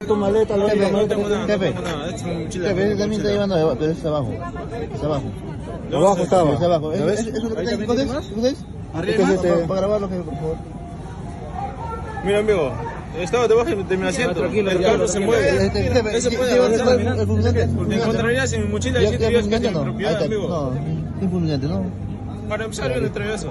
[0.06, 4.32] Tu maleta, no tengo nada, es ese también está llevando, pero abajo.
[5.92, 6.22] Abajo.
[6.22, 6.52] Estaba.
[6.52, 6.92] Está abajo.
[6.92, 7.20] ¿Ya ¿Eso ves?
[7.20, 7.60] eso es lo que.
[8.94, 9.66] Arriba hay más.
[9.66, 10.56] para, grabarlo, jefe, por favor.
[12.24, 12.72] Mira, amigo,
[13.20, 14.34] estaba debajo de mi asiento.
[14.34, 15.66] tranquilo, el carro se mueve.
[15.66, 17.00] Este, Eso sí, puede avanzar.
[17.90, 20.72] encontrarías en mi mochila y si dirías que es propiedad, amigo.
[21.20, 21.84] No, fulminante, ¿no?
[22.48, 23.50] Para empezar, yo le traigo eso.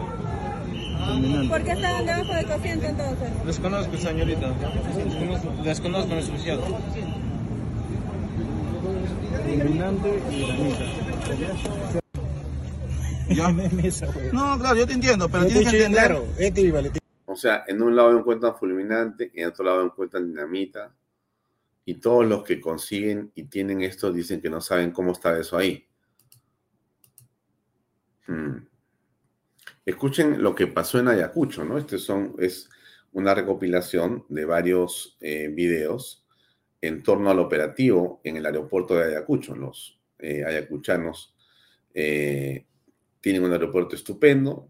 [1.50, 3.46] ¿Por qué estaban debajo del cociente entonces?
[3.46, 4.54] Desconozco, señorita.
[4.96, 6.64] Desconozco, desconozco mi asociado.
[13.30, 13.52] Ya.
[14.32, 16.18] No, claro, yo te entiendo, pero tienes que entender.
[16.38, 20.94] este O sea, en un lado encuentran fulminante, en otro lado encuentran dinamita,
[21.86, 25.58] y todos los que consiguen y tienen esto dicen que no saben cómo está eso
[25.58, 25.86] ahí.
[28.28, 28.58] Hmm.
[29.86, 31.78] Escuchen lo que pasó en Ayacucho, ¿no?
[31.78, 32.70] Este son, es
[33.12, 36.26] una recopilación de varios eh, videos
[36.82, 39.56] en torno al operativo en el aeropuerto de Ayacucho.
[39.56, 41.36] Los eh, ayacuchanos
[41.94, 42.66] eh,
[43.22, 44.70] tienen un aeropuerto estupendo,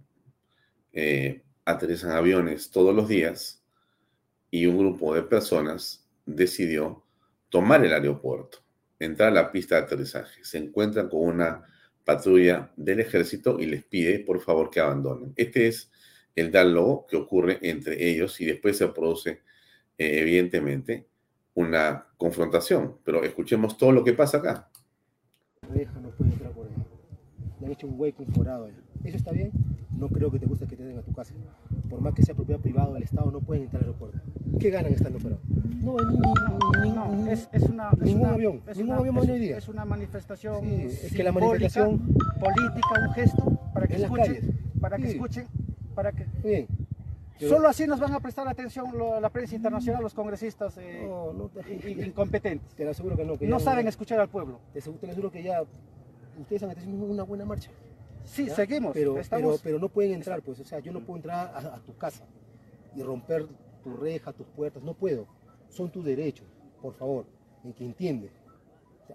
[1.66, 3.64] aterrizan aviones todos los días
[4.52, 7.04] y un grupo de personas decidió
[7.50, 8.60] tomar el aeropuerto,
[9.00, 10.44] entrar a la pista de aterrizaje.
[10.44, 11.64] Se encuentran con una
[12.04, 15.34] patrulla del ejército y les pide por favor que abandonen.
[15.36, 15.92] Este es
[16.36, 19.42] el diálogo que ocurre entre ellos y después se produce
[19.98, 21.08] eh, evidentemente
[21.54, 22.98] una confrontación.
[23.04, 24.70] Pero escuchemos todo lo que pasa acá.
[25.62, 27.72] no puede entrar por ahí.
[27.72, 28.70] Hecho un hueco, forado.
[29.04, 29.52] ¿Eso está bien?
[29.98, 31.34] No creo que te guste que te den a tu casa.
[31.90, 34.20] Por más que sea propiedad privada del Estado, no pueden entrar al aeropuerto.
[34.60, 35.44] ¿Qué ganan estando operados?
[35.82, 39.00] No, ni, ni- ni- No, es, es una, es ningún una- avión, es ningún una-
[39.00, 39.58] avión es- va hoy día.
[39.58, 42.00] Es una manifestación Sí, es que la manifestación-
[42.40, 44.46] política, un gesto para que escuchen, calles.
[44.80, 45.12] para que Sí.
[45.12, 45.48] escuchen,
[45.96, 46.68] para que Bien.
[47.40, 51.06] Pero- solo así nos van a prestar atención lo- la prensa internacional, los congresistas eh,
[51.08, 52.74] No, no te- incompetentes.
[52.76, 53.38] Te lo aseguro que no.
[53.38, 54.60] Que No ya- saben escuchar al pueblo.
[54.72, 55.64] Te aseguro, te lo aseguro que ya
[56.40, 57.70] ustedes han hecho una buena marcha.
[58.26, 58.56] Sí, ¿ya?
[58.56, 58.94] seguimos.
[58.94, 60.60] Pero, estamos, pero, pero no pueden entrar, pues.
[60.60, 62.26] O sea, yo no puedo entrar a, a tu casa
[62.96, 63.48] y romper
[63.84, 64.82] tu reja, tus puertas.
[64.84, 65.28] No puedo.
[65.70, 66.48] Son tus derechos,
[66.82, 67.26] por favor.
[67.64, 68.32] El que entiende.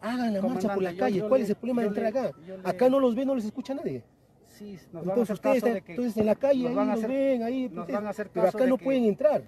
[0.00, 1.18] Hagan la marcha por la Comandante, yo- calle.
[1.18, 2.32] yo ¿Cuál le- es el problema de entrar le- acá?
[2.46, 4.02] le- Acá no los ve, no les escucha nadie.
[4.46, 7.16] sí, nos Entonces ustedes, están- entonces en la calle nos ahí van a los hacer-
[7.16, 9.42] ven, ahí, nos ustedes- van a hacer pero acá no que- pueden entrar.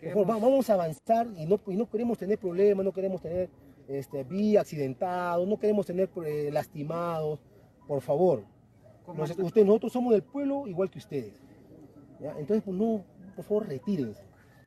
[0.00, 3.48] hemos- vamos a avanzar y no, y no queremos tener problemas, no queremos tener
[3.88, 7.38] este, vía accidentados, no queremos tener eh, lastimados.
[7.88, 8.44] Por favor,
[9.06, 11.42] Nos- ustedes, nosotros somos del pueblo igual que ustedes.
[12.20, 12.30] ¿ya?
[12.38, 13.04] Entonces, pues, no,
[13.36, 14.22] por favor, retírense.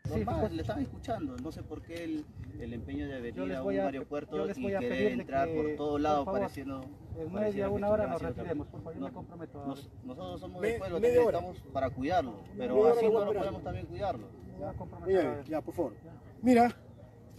[0.10, 1.36] Normal, le están escuchando.
[1.38, 2.26] No sé por qué el,
[2.60, 6.02] el empeño de venir a un a- aeropuerto y querer entrar que, por todos por
[6.02, 6.82] lados favor, pareciendo...
[7.18, 9.10] En media, una hora nos retiremos, por favor, yo cosa.
[9.12, 9.64] me comprometo.
[9.64, 11.38] a- Nos- nosotros somos Me- del pueblo, también hora.
[11.40, 14.28] estamos para cuidarlo, pero Media así no lo podemos también cuidarlo.
[14.60, 14.74] Ya.
[15.08, 15.94] Mira, ya, por favor.
[16.42, 16.76] Mira,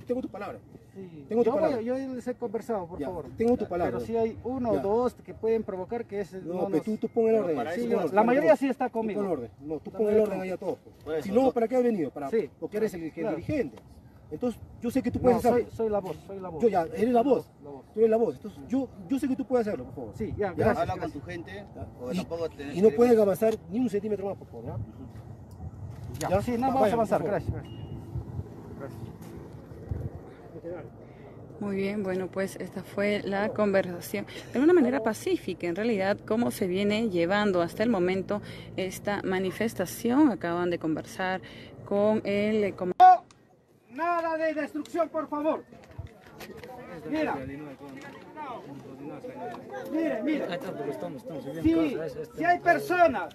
[0.07, 0.59] tengo tu palabra.
[0.97, 1.27] Sí.
[1.29, 1.83] Tengo tu yo, voy- palabra.
[1.83, 3.27] yo les he conversado, por Ya, favor.
[3.37, 3.93] tengo tu palabra.
[3.99, 6.33] Pero si hay uno o dos que pueden provocar que es.
[6.43, 7.59] No, pero tú, tú pon el orden.
[7.75, 8.57] Sí, yo- la mayoría orden.
[8.67, 9.21] sí está Tú pon conmigo.
[9.21, 9.51] el orden.
[9.61, 10.43] No, tú La pon el orden no.
[10.45, 10.79] ahí a todos.
[11.05, 11.53] Por eso, Si no, no.
[11.53, 12.11] ¿para qué has venido?
[12.11, 12.49] Para, Sí.
[12.59, 13.37] Porque eres el, que- el Claro.
[13.37, 13.77] dirigente.
[14.31, 15.71] Entonces, yo sé que tú No, puedes soy, hacerlo.
[15.71, 16.63] soy la voz, soy la voz.
[16.63, 17.49] Yo ya, eres la voz.
[17.63, 17.85] La voz.
[17.93, 18.35] Tú eres la voz.
[18.37, 20.13] Entonces, yo, yo sé que tú puedes hacerlo, por favor.
[20.17, 20.89] Sí, ya, Ya, gracias.
[20.89, 21.65] Habla con tu gente,
[22.01, 22.13] o
[22.75, 24.65] Y, no pueden avanzar ni un centímetro más, por favor.
[24.65, 24.77] ¿ya?
[26.19, 26.43] Ya, ¿Ya?
[26.43, 27.53] Sí, no, Va- vamos a avanzar, gracias.
[27.53, 29.01] gracias.
[31.59, 36.51] Muy bien, bueno, pues esta fue la conversación de una manera pacífica, en realidad, cómo
[36.51, 38.43] se viene llevando hasta el momento
[38.77, 40.31] esta manifestación.
[40.31, 41.41] Acaban de conversar
[41.87, 42.93] con el eh, com-
[43.91, 45.65] Nada de destrucción, por favor.
[47.09, 47.35] Mira.
[49.91, 50.47] Mire, mire.
[51.63, 51.97] Si,
[52.37, 53.35] si hay personas,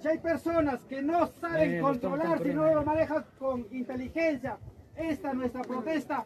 [0.00, 4.56] si hay personas que no saben controlar, si no lo manejan con inteligencia,
[4.96, 6.24] esta nuestra protesta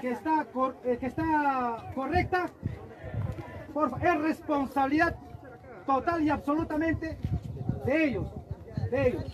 [0.00, 2.50] que está, cor- eh, que está correcta,
[3.72, 5.14] por es responsabilidad
[5.86, 7.16] total y absolutamente
[7.86, 8.26] de ellos,
[8.90, 9.24] de ellos.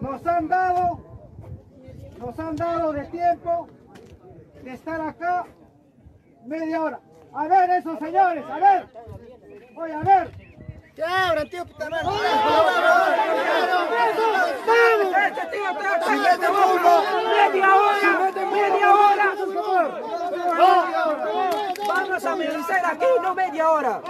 [0.00, 1.00] Nos han dado,
[2.18, 3.68] nos han dado de tiempo
[4.62, 5.46] de estar acá
[6.46, 7.00] media hora.
[7.32, 8.86] A ver esos señores, a ver.
[9.76, 10.47] Oye, a ver.
[11.06, 12.06] Abran, tío, puta madre.
[13.86, 14.38] ¡Presos!
[17.24, 18.32] ¡Media hora!
[18.50, 19.34] ¡Media hora!
[21.86, 24.00] Vamos a meditar aquí, no media hora.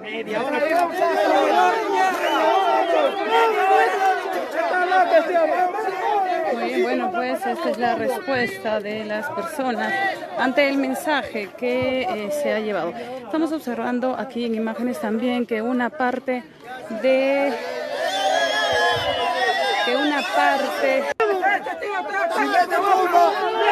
[0.00, 0.58] Media hora.
[6.58, 9.92] Muy bien, bueno, pues esta es la respuesta de las personas
[10.38, 12.92] ante el mensaje que eh, se ha llevado.
[13.24, 16.42] Estamos observando aquí en imágenes también que una parte
[17.00, 17.52] de
[19.84, 21.04] que una parte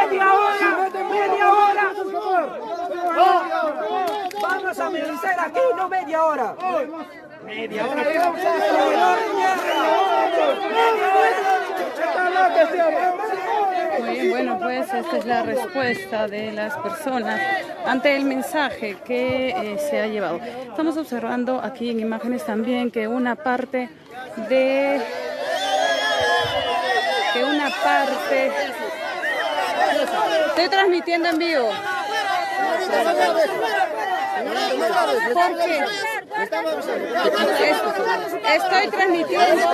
[0.09, 0.91] ¡Media hora!
[1.11, 1.93] ¡Media hora!
[4.43, 6.57] Vamos a meditar aquí, no media hora.
[7.45, 8.03] Media hora.
[13.99, 17.41] Muy bueno, pues esta es la respuesta de las personas
[17.85, 20.41] ante el mensaje que eh, se ha llevado.
[20.69, 23.89] Estamos observando aquí en imágenes también que una parte
[24.49, 25.01] de
[27.33, 28.51] que una parte
[30.49, 31.71] estoy transmitiendo en vivo.
[35.33, 36.16] ¿Por qué?
[38.55, 39.67] Estoy transmitiendo.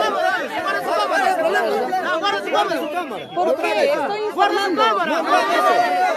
[3.34, 3.92] ¿Por qué?
[3.92, 4.82] Estoy informando.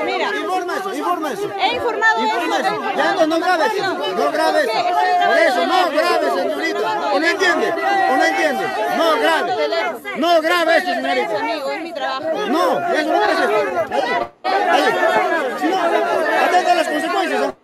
[0.05, 1.49] Mira, Informa eso.
[1.59, 2.81] he informado Informa eso.
[2.95, 3.93] Ya no, no grabes eso.
[3.93, 4.73] No grabes eso.
[5.25, 7.11] Por eso, no grabes, señorita.
[7.13, 7.73] ¿O no entiende?
[8.11, 8.65] ¿O no entiende?
[8.97, 9.51] No grabe.
[10.17, 11.73] No grabe eso, señorita.
[11.73, 12.29] Es mi trabajo.
[12.47, 13.49] No, eso no es eso.
[14.43, 14.83] Ahí.
[15.59, 15.77] Si no,
[16.45, 17.54] atenta a las consecuencias.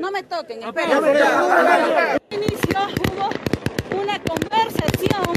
[0.00, 0.10] ¿No?
[0.10, 0.98] Me toquen, esperen.
[2.30, 2.78] inicio
[3.10, 5.34] hubo una conversación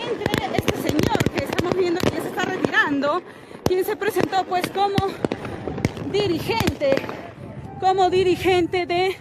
[0.00, 3.22] entre este señor que estamos viendo que ya se está retirando,
[3.64, 4.96] quien se presentó pues como
[6.10, 6.96] dirigente,
[7.80, 9.16] como dirigente de,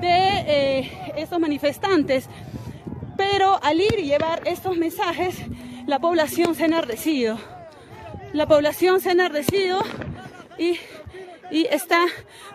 [0.00, 2.28] de eh, estos manifestantes.
[3.30, 5.36] Pero al ir y llevar estos mensajes,
[5.86, 7.38] la población se ha enardecido.
[8.32, 9.82] La población se ha enardecido
[10.58, 10.78] y
[11.50, 12.06] y está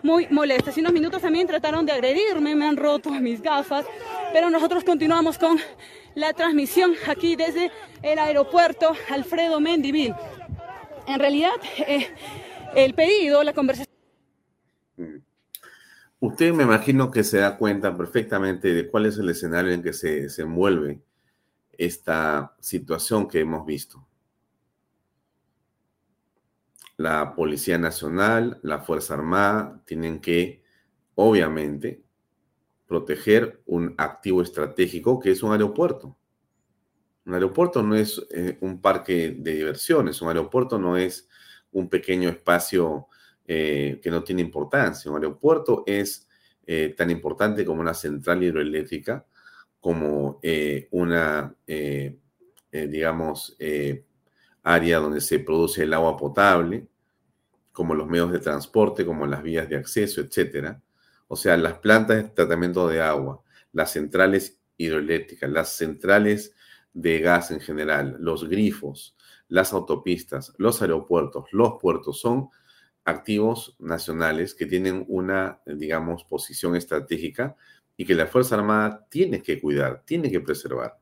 [0.04, 0.70] muy molesta.
[0.70, 3.86] Hace unos minutos también trataron de agredirme, me han roto mis gafas,
[4.34, 5.60] pero nosotros continuamos con
[6.16, 10.14] la transmisión aquí desde el aeropuerto Alfredo Mendivil.
[11.08, 11.54] En realidad,
[11.88, 12.08] eh,
[12.76, 13.88] el pedido, la conversación...
[16.24, 19.92] Usted me imagino que se da cuenta perfectamente de cuál es el escenario en que
[19.92, 21.02] se desenvuelve
[21.72, 24.08] esta situación que hemos visto.
[26.98, 30.62] La Policía Nacional, la Fuerza Armada tienen que,
[31.16, 32.04] obviamente,
[32.86, 36.16] proteger un activo estratégico que es un aeropuerto.
[37.26, 41.28] Un aeropuerto no es eh, un parque de diversiones, un aeropuerto no es
[41.72, 43.08] un pequeño espacio
[43.54, 45.12] eh, que no tiene importancia.
[45.12, 46.26] Un aeropuerto es
[46.66, 49.26] eh, tan importante como una central hidroeléctrica,
[49.78, 51.54] como eh, una,
[52.72, 53.58] digamos,
[54.64, 56.88] área donde se produce el agua potable,
[57.74, 60.82] como los medios de transporte, como las vías de acceso, etcétera.
[61.28, 63.44] O sea, las plantas de tratamiento de agua,
[63.74, 66.56] las centrales hidroeléctricas, las centrales
[66.94, 69.18] de gas en general, los grifos,
[69.50, 72.50] las autopistas, los aeropuertos, los puertos son
[73.06, 77.56] activos nacionales que tienen una, digamos, posición estratégica
[77.98, 80.98] y que la Fuerza Armada tiene que cuidar, tiene que preservar.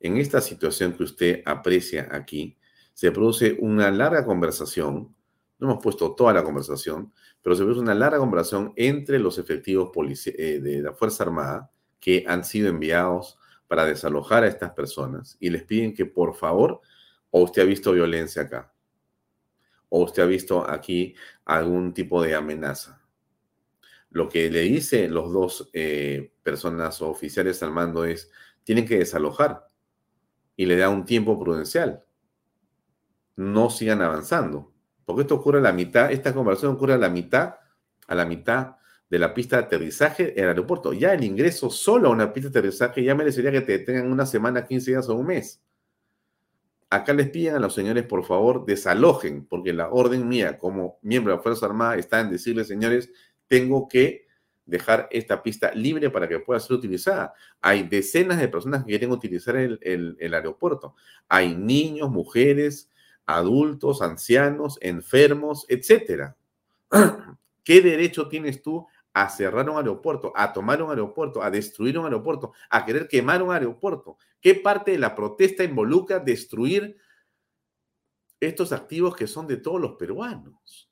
[0.00, 2.56] En esta situación que usted aprecia aquí,
[2.92, 5.14] se produce una larga conversación,
[5.58, 9.90] no hemos puesto toda la conversación, pero se produce una larga conversación entre los efectivos
[10.26, 13.38] eh, de la Fuerza Armada que han sido enviados
[13.68, 16.80] para desalojar a estas personas y les piden que por favor,
[17.30, 18.72] o usted ha visto violencia acá,
[19.88, 21.14] o usted ha visto aquí
[21.44, 23.02] algún tipo de amenaza.
[24.10, 28.30] Lo que le dice los dos eh, personas o oficiales al mando es,
[28.64, 29.68] tienen que desalojar
[30.56, 32.04] y le da un tiempo prudencial.
[33.36, 34.72] No sigan avanzando,
[35.04, 37.56] porque esto ocurre a la mitad, esta conversación ocurre a la mitad,
[38.06, 38.76] a la mitad
[39.10, 40.92] de la pista de aterrizaje en el aeropuerto.
[40.92, 44.26] Ya el ingreso solo a una pista de aterrizaje ya merecería que te detengan una
[44.26, 45.62] semana, 15 días o un mes.
[46.90, 51.32] Acá les piden a los señores, por favor, desalojen, porque la orden mía como miembro
[51.32, 53.10] de la Fuerza Armada está en decirles, señores,
[53.48, 54.26] tengo que
[54.64, 57.34] dejar esta pista libre para que pueda ser utilizada.
[57.60, 60.94] Hay decenas de personas que quieren utilizar el, el- el aeropuerto.
[61.28, 62.90] Hay niños, mujeres,
[63.26, 66.36] adultos, ancianos, enfermos, etcétera.
[67.64, 68.86] ¿Qué derecho tienes tú
[69.16, 73.42] a cerrar un aeropuerto, a tomar un aeropuerto, a destruir un aeropuerto, a querer quemar
[73.42, 74.18] un aeropuerto?
[74.42, 76.98] ¿Qué parte de la protesta involucra destruir
[78.38, 80.90] estos activos que son de todos los peruanos?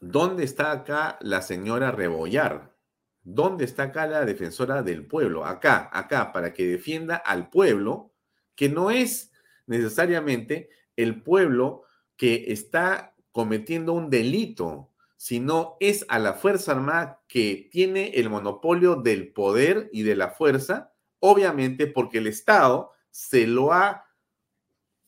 [0.00, 2.74] ¿Dónde está acá la señora Rebollar?
[3.20, 5.44] ¿Dónde está acá la defensora del pueblo?
[5.44, 8.14] Acá, acá, para que defienda al pueblo,
[8.54, 9.30] que no es
[9.66, 11.82] necesariamente el pueblo
[12.16, 18.94] que está cometiendo un delito, sino es a la Fuerza Armada que tiene el monopolio
[18.94, 24.06] del poder y de la fuerza, obviamente porque el Estado se lo ha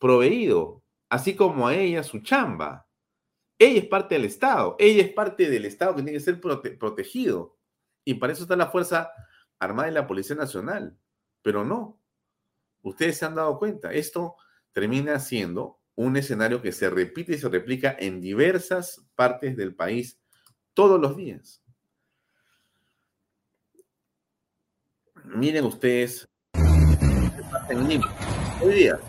[0.01, 2.89] proveído, así como a ella su chamba.
[3.61, 7.57] Ella es parte del Estado, ella es parte del Estado que tiene que ser protegido.
[8.05, 9.13] Y para eso está la Fuerza
[9.61, 10.99] Armada y la Policía Nacional.
[11.43, 12.01] Pero no,
[12.83, 14.35] ustedes se han dado cuenta, esto
[14.73, 20.19] termina siendo un escenario que se repite y se replica en diversas partes del país
[20.75, 21.63] todos los días.
[25.25, 26.29] Miren ustedes,
[28.63, 29.01] hoy día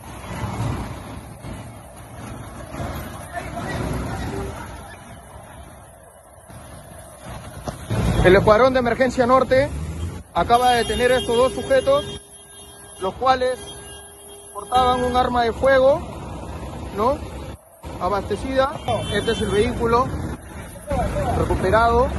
[8.27, 9.69] El Escuadrón de Emergencia Norte
[10.33, 12.21] acaba de detener a estos dos sujetos,
[12.99, 13.57] los cuales
[14.53, 16.16] portaban un arma de fuego,
[16.97, 17.17] ¿no?
[18.01, 18.73] Abastecida.
[19.13, 20.07] Este es el vehículo
[21.37, 22.09] recuperado.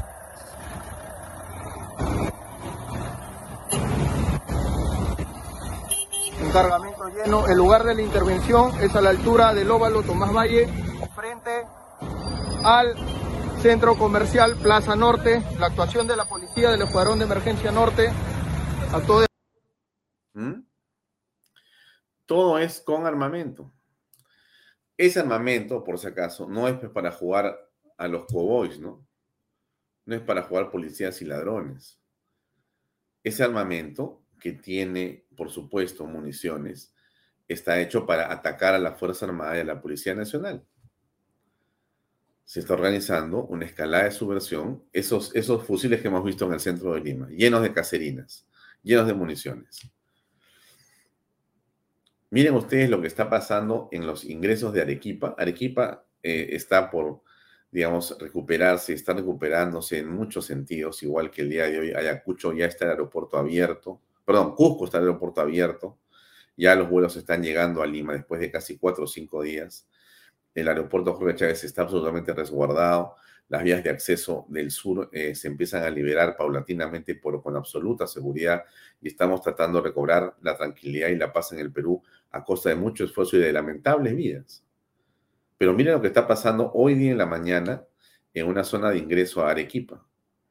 [6.41, 7.47] Un cargamento lleno.
[7.49, 10.69] El lugar de la intervención es a la altura del óvalo Tomás Valle,
[11.15, 11.67] frente
[12.65, 12.95] al
[13.61, 18.11] Centro Comercial Plaza Norte, la actuación de la policía del Escuadrón de Emergencia Norte
[18.93, 19.25] actuó.
[20.35, 20.63] ¿Mm?
[22.25, 23.73] Todo es con armamento.
[24.99, 29.07] Ese armamento, por si acaso, no es para jugar a los cowboys, ¿no?
[30.05, 31.99] No es para jugar policías y ladrones.
[33.25, 36.95] Ese armamento que tiene, por supuesto, municiones,
[37.49, 40.67] está hecho para atacar a la Fuerza Armada y a la Policía Nacional
[42.49, 46.61] se está organizando una escalada de subversión, esos, esos fusiles que hemos visto en el
[46.61, 48.47] centro de Lima, llenos de caserinas,
[48.83, 49.81] llenos de municiones.
[52.31, 55.35] Miren ustedes lo que está pasando en los ingresos de Arequipa.
[55.39, 57.23] Arequipa eh, está por,
[57.71, 62.67] digamos, recuperarse, está recuperándose en muchos sentidos, igual que el día de hoy Ayacucho ya
[62.67, 65.99] está el aeropuerto abierto, perdón, Cusco está el aeropuerto abierto,
[66.57, 69.87] ya los vuelos están llegando a Lima después de casi cuatro o cinco días.
[70.55, 73.15] El aeropuerto Jorge Chávez está absolutamente resguardado.
[73.49, 78.07] Las vías de acceso del sur eh, se empiezan a liberar paulatinamente por, con absoluta
[78.07, 78.65] seguridad
[79.01, 82.69] y estamos tratando de recobrar la tranquilidad y la paz en el Perú a costa
[82.69, 84.63] de mucho esfuerzo y de lamentables vidas.
[85.57, 87.85] Pero miren lo que está pasando hoy día en la mañana
[88.35, 90.07] en una zona de ingreso a Arequipa.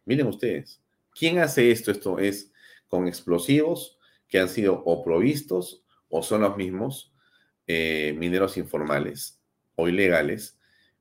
[0.05, 0.81] Miren ustedes,
[1.13, 1.91] ¿quién hace esto?
[1.91, 2.51] Esto es
[2.87, 7.13] con explosivos que han sido o provistos o son los mismos
[7.67, 9.39] eh, mineros informales
[9.75, 10.56] o ilegales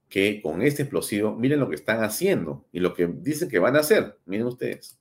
[0.09, 3.77] que con este explosivo, miren lo que están haciendo y lo que dicen que van
[3.77, 4.19] a hacer.
[4.27, 4.99] Miren ustedes.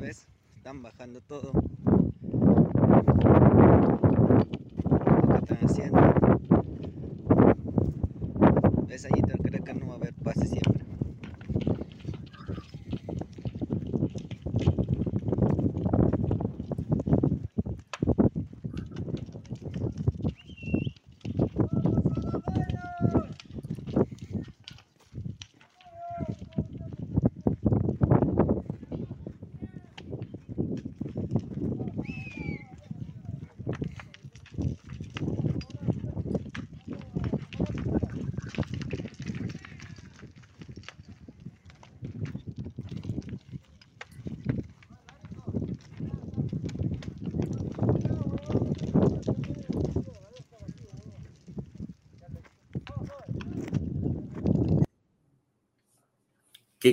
[0.00, 0.26] ¿ves?
[0.56, 1.52] Están bajando todo.
[5.28, 6.00] ¿Qué están haciendo?
[8.86, 9.38] ¿Ves, Ayita?
[9.42, 10.73] Creo que no va a haber paz siempre.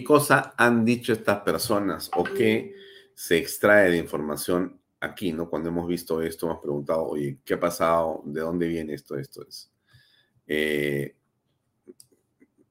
[0.01, 2.73] ¿Qué cosa han dicho estas personas o qué
[3.13, 5.47] se extrae de información aquí, ¿no?
[5.47, 8.23] Cuando hemos visto esto, hemos preguntado, oye, ¿qué ha pasado?
[8.25, 9.15] ¿De dónde viene esto?
[9.15, 9.71] Esto es.
[10.47, 11.15] Eh,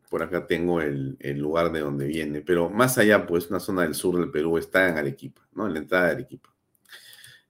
[0.08, 3.94] por acá tengo el, lugar de donde viene, pero más allá, pues, una zona del
[3.94, 5.68] sur del Perú está en Arequipa, ¿no?
[5.68, 6.52] En la entrada de Arequipa.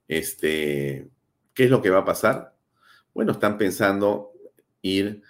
[0.07, 1.09] Este,
[1.55, 2.55] ¿qué es lo que va a pasar?
[3.15, 4.31] Bueno, están pensando
[4.83, 5.23] ir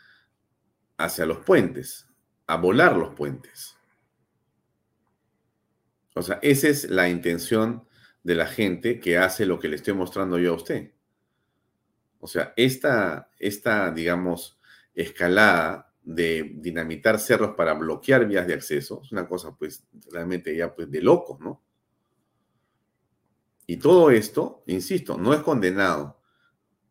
[0.97, 2.05] hacia los puentes,
[2.47, 3.77] a volar los puentes.
[6.15, 7.87] O sea, esa es la intención
[8.23, 10.91] de la gente que hace lo que le estoy mostrando yo a usted.
[12.19, 14.59] O sea, esta, esta digamos,
[14.93, 20.73] escalada de dinamitar cerros para bloquear vías de acceso es una cosa, pues, realmente ya,
[20.73, 21.63] pues, de locos, ¿no?
[23.67, 26.19] Y todo esto, insisto, no es condenado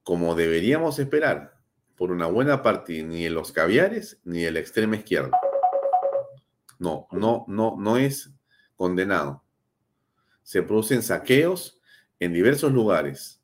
[0.02, 1.60] como deberíamos esperar
[1.94, 5.38] por una buena parte ni de los caviares ni de la extrema izquierda.
[6.78, 8.30] No, no, no, no es
[8.80, 9.44] condenado.
[10.42, 11.78] Se producen saqueos
[12.18, 13.42] en diversos lugares.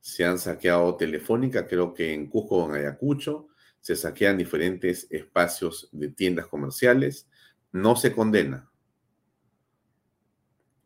[0.00, 3.48] Se han saqueado Telefónica, creo que en Cusco o en Ayacucho.
[3.80, 7.26] Se saquean diferentes espacios de tiendas comerciales.
[7.72, 8.70] No se condena.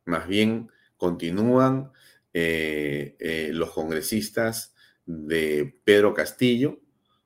[0.04, 1.90] Más bien continúan
[2.32, 4.72] eh, eh, los congresistas
[5.04, 6.78] de Pedro Castillo,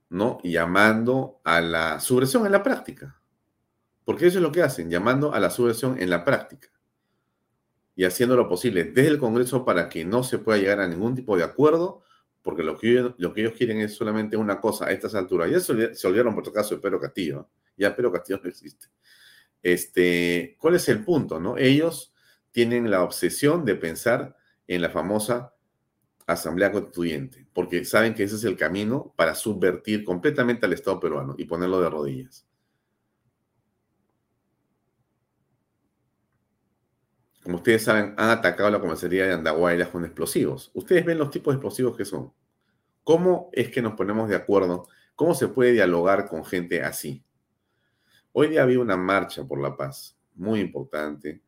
[0.09, 0.39] ¿no?
[0.43, 3.21] Llamando a la subversión en la práctica.
[4.05, 6.69] Porque eso es lo que hacen, llamando a la subversión en la práctica.
[7.97, 11.15] Y haciendo lo posible desde el Congreso para que no se pueda llegar a ningún
[11.15, 12.03] tipo de acuerdo,
[12.43, 15.51] porque lo que, ellos, quieren es solamente una cosa a estas alturas.
[15.51, 17.49] Ya se, se olvidaron por otro caso de Pedro Castillo.
[17.77, 18.89] Ya Pedro Castillo no existe.
[19.63, 21.41] Este, ¿Cuál es el punto?
[21.41, 21.57] No?
[21.57, 22.13] Ellos
[22.51, 24.37] tienen la obsesión de pensar
[24.67, 25.55] en la famosa
[26.27, 31.35] Asamblea Constituyente, porque saben que ese es el camino para subvertir completamente al Estado peruano
[31.37, 32.47] y ponerlo de rodillas.
[37.45, 40.71] Como ustedes saben, han atacado la comisaría de Andahuaylas con explosivos.
[40.73, 42.33] Ustedes ven los tipos de explosivos que son.
[43.05, 44.89] ¿Cómo es que nos ponemos de acuerdo?
[45.15, 47.23] ¿Cómo se puede dialogar con gente así?
[48.33, 51.43] Hoy día había una marcha por la paz, muy importante,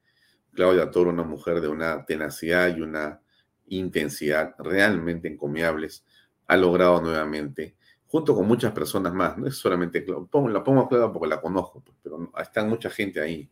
[0.53, 3.23] Claudia Toro, una mujer de una tenacidad y una
[3.69, 6.05] intensidad realmente encomiables,
[6.47, 7.75] ha logrado nuevamente,
[8.07, 11.97] junto con muchas personas más, no es solamente, la pongo a porque la conozco, pues,
[12.03, 13.51] pero está mucha gente ahí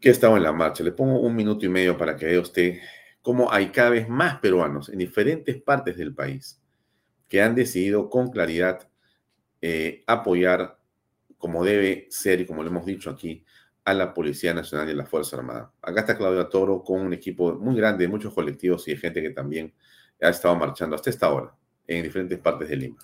[0.00, 0.84] que ha estado en la marcha.
[0.84, 2.78] Le pongo un minuto y medio para que vea usted
[3.22, 6.60] cómo hay cada vez más peruanos en diferentes partes del país
[7.28, 8.88] que han decidido con claridad
[9.60, 10.78] eh, apoyar
[11.36, 13.44] como debe ser y como lo hemos dicho aquí,
[13.84, 15.72] a la Policía Nacional y a la Fuerza Armada.
[15.80, 19.22] Acá está Claudia Toro con un equipo muy grande de muchos colectivos y de gente
[19.22, 19.72] que también
[20.20, 21.54] ha estado marchando hasta esta hora
[21.86, 22.98] en diferentes partes de Lima.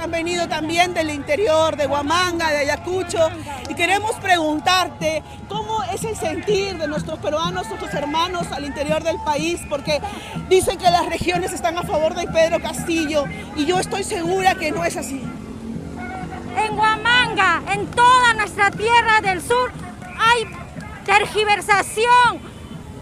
[0.00, 3.18] Han venido también del interior, de Huamanga, de Ayacucho,
[3.68, 9.16] y queremos preguntarte cómo es el sentir de nuestros peruanos, nuestros hermanos al interior del
[9.24, 10.00] país, porque
[10.48, 13.24] dicen que las regiones están a favor de Pedro Castillo,
[13.56, 15.20] y yo estoy segura que no es así.
[16.56, 19.72] En Huamanga, en toda nuestra tierra del sur,
[20.16, 20.44] hay
[21.06, 22.38] tergiversación,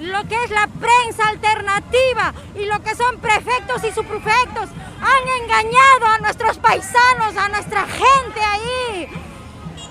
[0.00, 4.68] lo que es la prensa alternativa y lo que son prefectos y subprefectos
[5.00, 9.08] han engañado a nuestros paisanos, a nuestra gente ahí.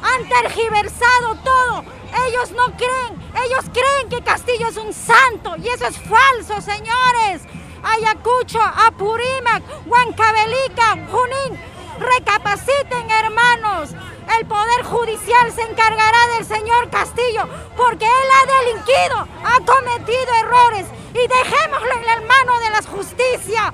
[0.01, 1.83] Han tergiversado todo.
[2.27, 7.41] Ellos no creen, ellos creen que Castillo es un santo y eso es falso, señores.
[7.83, 11.59] Ayacucho, Apurímac, Huancavelica, Junín,
[11.99, 13.89] Recapaciten, hermanos.
[14.37, 20.87] El Poder Judicial se encargará del señor Castillo porque él ha delinquido, ha cometido errores
[21.13, 23.73] y dejémoslo en la mano de la justicia.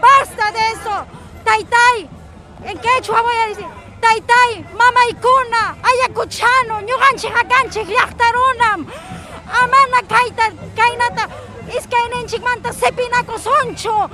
[0.00, 1.06] Basta de eso.
[1.44, 2.08] Taitai,
[2.64, 3.66] ¿en quechua voy a decir?
[4.00, 8.86] Taitai, mamaikuna, ayacuchano, ñuganchik hakanchik llaqtarunam.
[9.50, 11.28] Amana kaita, kainata,
[11.74, 14.10] iskaynenchikmanta sepinako soncho,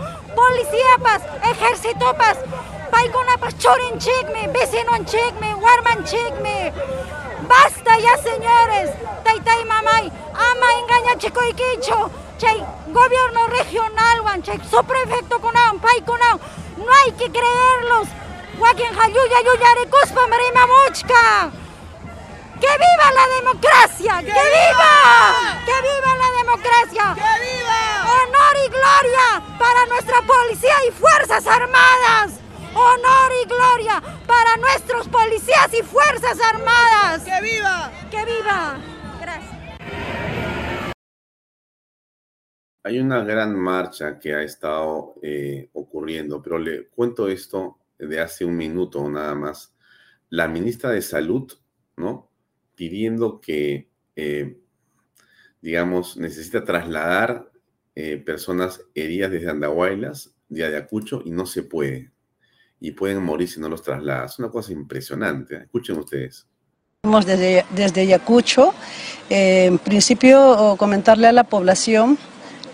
[2.90, 4.48] policíapas, ejércitopas, paykunapas churinchikmi,
[5.04, 6.72] chickme, warman chickme.
[7.48, 8.90] Basta ya, señores.
[9.24, 12.10] Taytay mamay, ama engañachikuykichu.
[12.38, 16.40] Chay gobierno regional, wan, chay subprefecto kunawan, paykunawan.
[16.76, 18.08] No hay que creerlos.
[18.58, 20.26] Wakin hayuya yuyarikuspa
[20.66, 21.50] muchka.
[22.60, 24.20] ¡Que viva la democracia!
[24.20, 24.94] ¡Que, viva!
[25.66, 27.14] ¡Que viva la democracia!
[27.14, 27.80] ¡Que viva!
[28.14, 32.43] Honor y gloria para nuestra policía y fuerzas armadas
[32.74, 37.24] honor y gloria para nuestros policías y fuerzas armadas.
[37.24, 37.92] ¡Que viva!
[38.10, 38.78] ¡Que viva!
[39.20, 39.54] Gracias.
[42.82, 48.44] Hay una gran marcha que ha estado eh, ocurriendo, pero le cuento esto de hace
[48.44, 49.74] un minuto nada más.
[50.28, 51.50] La ministra de Salud,
[51.96, 52.30] ¿no?
[52.74, 54.58] Pidiendo que, eh,
[55.62, 57.50] digamos, necesita trasladar
[57.94, 62.13] eh, personas heridas desde Andahuaylas, de Ayacucho, y no se puede
[62.84, 64.38] y pueden morir si no los trasladas.
[64.38, 65.56] Una cosa impresionante.
[65.56, 66.46] Escuchen ustedes.
[67.02, 68.74] Desde, desde Ayacucho,
[69.30, 72.18] eh, en principio comentarle a la población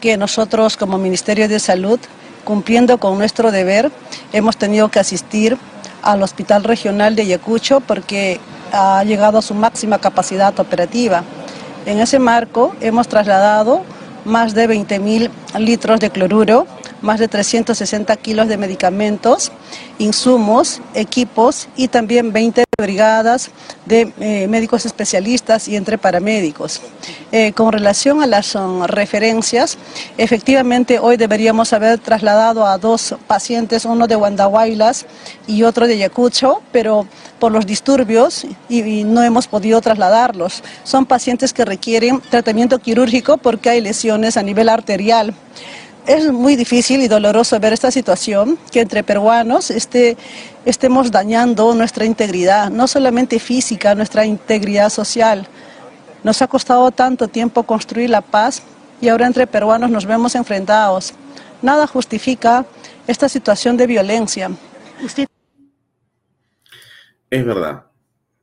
[0.01, 2.01] que nosotros como Ministerio de Salud,
[2.45, 3.93] cumpliendo con nuestro deber,
[4.33, 5.57] hemos tenido que asistir
[6.03, 8.41] al Hospital Regional de Ayacucho porque
[8.73, 11.23] ha llegado a su máxima capacidad operativa.
[11.87, 13.83] En ese marco hemos trasladado
[14.25, 16.67] más de 20 mil litros de cloruro
[17.03, 19.53] más de 360 kilos de medicamentos,
[19.99, 23.51] insumos, equipos y también 20 brigadas
[23.87, 26.81] de eh, médicos especialistas y entre paramédicos.
[27.33, 29.79] Eh, con relación a las um, referencias,
[30.17, 35.07] efectivamente hoy deberíamos haber trasladado a dos pacientes, uno de Huandahuaylas
[35.47, 37.07] y otro de Ayacucho, pero
[37.39, 40.63] por los disturbios y, no hemos podido trasladarlos.
[40.85, 45.35] Son pacientes que requieren tratamiento quirúrgico porque hay lesiones a nivel arterial.
[46.11, 50.17] Es muy difícil y doloroso ver esta situación, que entre peruanos este,
[50.65, 55.47] estemos dañando nuestra integridad, no solamente física, nuestra integridad social.
[56.25, 58.61] Nos ha costado tanto tiempo construir la paz
[59.01, 61.15] y ahora entre peruanos nos vemos enfrentados.
[61.63, 62.67] Nada justifica
[63.07, 64.51] esta situación de violencia.
[65.05, 65.27] Usted...
[67.31, 67.85] Es verdad,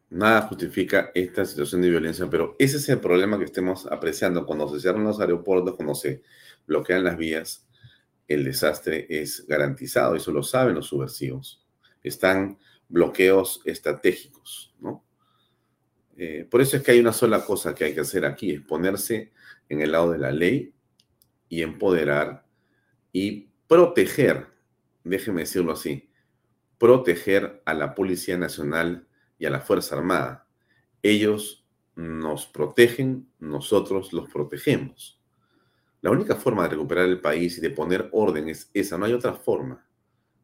[0.09, 4.69] nada justifica esta situación de violencia, pero ese es el problema que estemos apreciando cuando
[4.69, 6.21] se cierran los aeropuertos, cuando se
[6.67, 7.67] bloquean las vías,
[8.27, 11.65] el desastre es garantizado, eso lo saben los subversivos.
[12.03, 12.59] Están
[12.89, 15.03] bloqueos estratégicos, ¿no?
[16.17, 18.61] Eh, por eso es que hay una sola cosa que hay que hacer aquí, es
[18.61, 19.31] ponerse
[19.69, 20.73] en el lado de la ley
[21.47, 22.45] y empoderar
[23.13, 24.47] y proteger,
[25.03, 26.09] déjeme decirlo así,
[26.77, 29.07] proteger a la Policía Nacional
[29.37, 30.47] y a la Fuerza Armada.
[31.03, 31.65] Ellos
[31.95, 35.16] nos protegen, nosotros los protegemos.
[36.01, 39.13] La única forma de recuperar el país y de poner orden es esa, no hay
[39.13, 39.85] otra forma.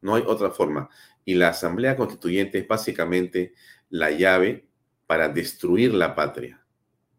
[0.01, 0.89] No hay otra forma.
[1.23, 3.53] Y la Asamblea Constituyente es básicamente
[3.89, 4.67] la llave
[5.07, 6.65] para destruir la patria,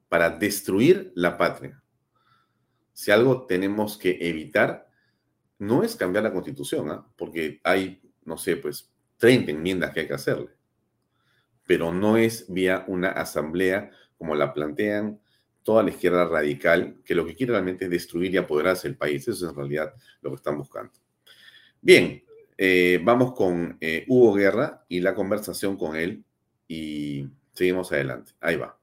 [0.08, 1.82] para destruir la patria.
[2.92, 4.90] Si algo tenemos que evitar,
[5.58, 7.06] no es cambiar la constitución, ¿ah?
[7.16, 10.50] porque hay, no sé, pues 30 enmiendas que hay que hacerle,
[11.66, 15.20] pero no es vía una asamblea como la plantean
[15.64, 19.26] toda la izquierda radical, que lo que quiere realmente es destruir y apoderarse del país.
[19.26, 20.92] Eso es en realidad lo que están buscando.
[21.80, 22.22] Bien,
[22.56, 26.24] eh, vamos con eh, Hugo Guerra y la conversación con él
[26.68, 28.32] y seguimos adelante.
[28.40, 28.78] Ahí va.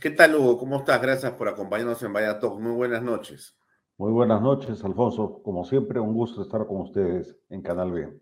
[0.00, 0.58] ¿Qué tal, Hugo?
[0.58, 1.00] ¿Cómo estás?
[1.00, 2.58] Gracias por acompañarnos en Vaya Talk.
[2.58, 3.56] Muy buenas noches.
[3.98, 5.40] Muy buenas noches, Alfonso.
[5.44, 8.21] Como siempre, un gusto estar con ustedes en Canal B.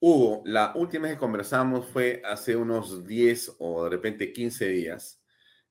[0.00, 5.20] Hugo, la última vez que conversamos fue hace unos 10 o de repente 15 días.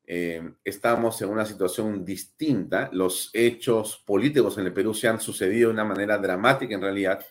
[0.06, 2.90] Eh, estamos en una situación distinta.
[2.92, 7.26] Los hechos políticos en el Perú se han sucedido de una manera dramática en realidad.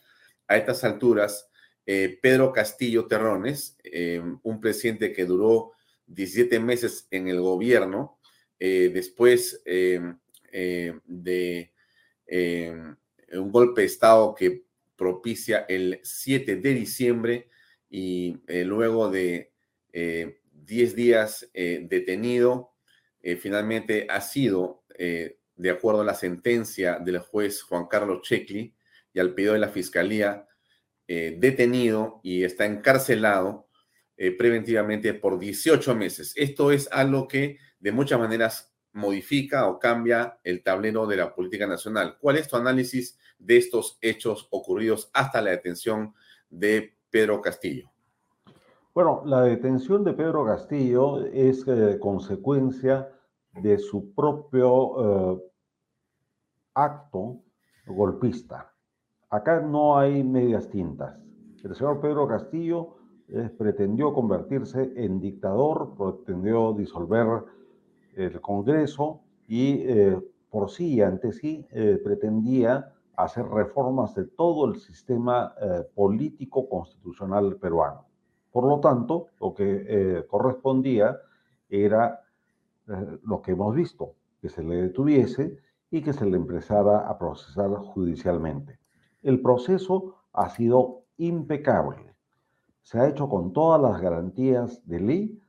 [0.48, 1.50] A estas alturas,
[1.84, 5.72] eh, Pedro Castillo Terrones, eh, un presidente que duró
[6.06, 8.18] 17 meses en el gobierno,
[8.58, 10.14] después de
[13.32, 14.65] un golpe de Estado que
[14.96, 17.48] propicia el 7 de diciembre
[17.88, 19.52] y eh, luego de
[19.92, 22.72] 10 eh, días eh, detenido,
[23.40, 28.72] finalmente ha sido, de acuerdo a la sentencia del juez Juan Carlos Checli
[29.12, 30.46] y al pedido de la Fiscalía,
[31.08, 33.68] detenido y está encarcelado
[34.38, 36.34] preventivamente por 18 meses.
[36.36, 41.66] Esto es algo que de muchas maneras modifica o cambia el tablero de la política
[41.66, 42.16] nacional.
[42.20, 46.14] ¿Cuál es tu análisis de estos hechos ocurridos hasta la detención
[46.48, 47.90] de Pedro Castillo?
[48.94, 53.12] Bueno, la detención de Pedro Castillo es eh, consecuencia
[53.52, 55.42] de su propio eh,
[56.74, 57.42] acto
[57.86, 58.72] golpista.
[59.28, 61.18] Acá no hay medias tintas.
[61.62, 62.96] El señor Pedro Castillo
[63.28, 67.44] eh, pretendió convertirse en dictador, pretendió disolver
[68.16, 69.84] el Congreso y
[70.50, 71.64] por sí y ante sí
[72.02, 78.06] pretendía hacer reformas de todo el sistema eh, político constitucional peruano.
[78.52, 81.16] Por lo tanto, lo que eh, correspondía
[81.68, 82.20] era
[82.88, 85.58] eh, lo que hemos visto, que se le detuviese
[85.90, 88.78] y que se le empezara a procesar judicialmente.
[89.22, 92.14] El proceso ha sido impecable.
[92.82, 95.40] Se ha hecho con todas las garantías de ley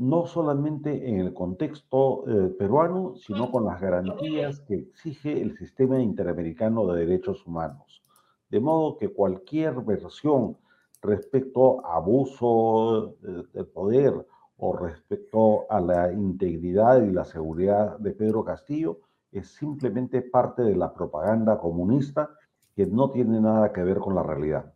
[0.00, 6.00] no solamente en el contexto eh, peruano, sino con las garantías que exige el sistema
[6.00, 8.02] interamericano de derechos humanos.
[8.48, 10.56] De modo que cualquier versión
[11.02, 14.26] respecto a abuso eh, del poder
[14.56, 20.76] o respecto a la integridad y la seguridad de Pedro Castillo es simplemente parte de
[20.76, 22.30] la propaganda comunista
[22.74, 24.72] que no tiene nada que ver con la realidad.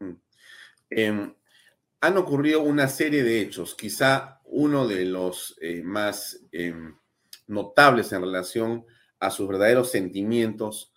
[0.00, 0.12] Mm.
[2.06, 3.74] Han ocurrido una serie de hechos.
[3.74, 6.94] Quizá uno de los eh, más em,
[7.48, 8.86] notables en relación
[9.18, 10.92] a sus verdaderos sentimientos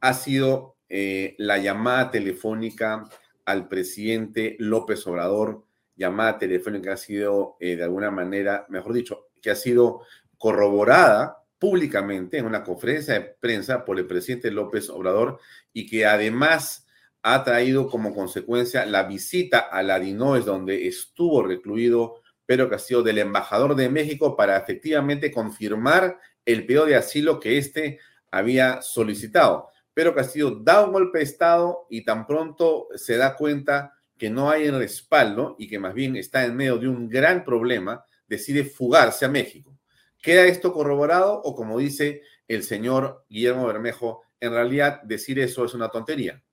[0.00, 3.06] ha sido eh, la llamada telefónica
[3.44, 9.26] al presidente López Obrador, llamada telefónica que ha sido eh, de alguna manera, mejor dicho,
[9.42, 10.00] que ha sido
[10.38, 15.40] corroborada públicamente en una conferencia de prensa por el presidente López Obrador
[15.74, 16.83] y que además
[17.26, 23.16] ha traído como consecuencia la visita a la DINOES, donde estuvo recluido Pedro Castillo del
[23.16, 27.98] embajador de México para efectivamente confirmar el pedido de asilo que éste
[28.30, 29.70] había solicitado.
[29.94, 34.50] Pedro Castillo da un golpe de Estado y tan pronto se da cuenta que no
[34.50, 39.24] hay respaldo y que más bien está en medio de un gran problema, decide fugarse
[39.24, 39.78] a México.
[40.20, 45.72] ¿Queda esto corroborado o como dice el señor Guillermo Bermejo, en realidad decir eso es
[45.72, 46.43] una tontería?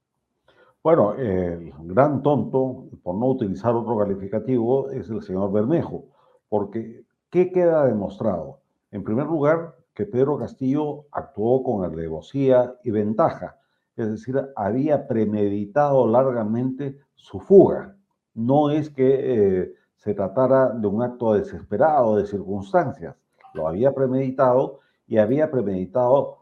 [0.84, 6.06] Bueno, el gran tonto, por no utilizar otro calificativo, es el señor Bermejo,
[6.50, 8.62] porque ¿qué queda demostrado?
[8.90, 13.58] En primer lugar, que Pedro Castillo actuó con alevosía y ventaja,
[13.96, 17.96] es decir, había premeditado largamente su fuga.
[18.34, 23.16] No es que eh, se tratara de un acto desesperado de circunstancias,
[23.54, 26.41] lo había premeditado y había premeditado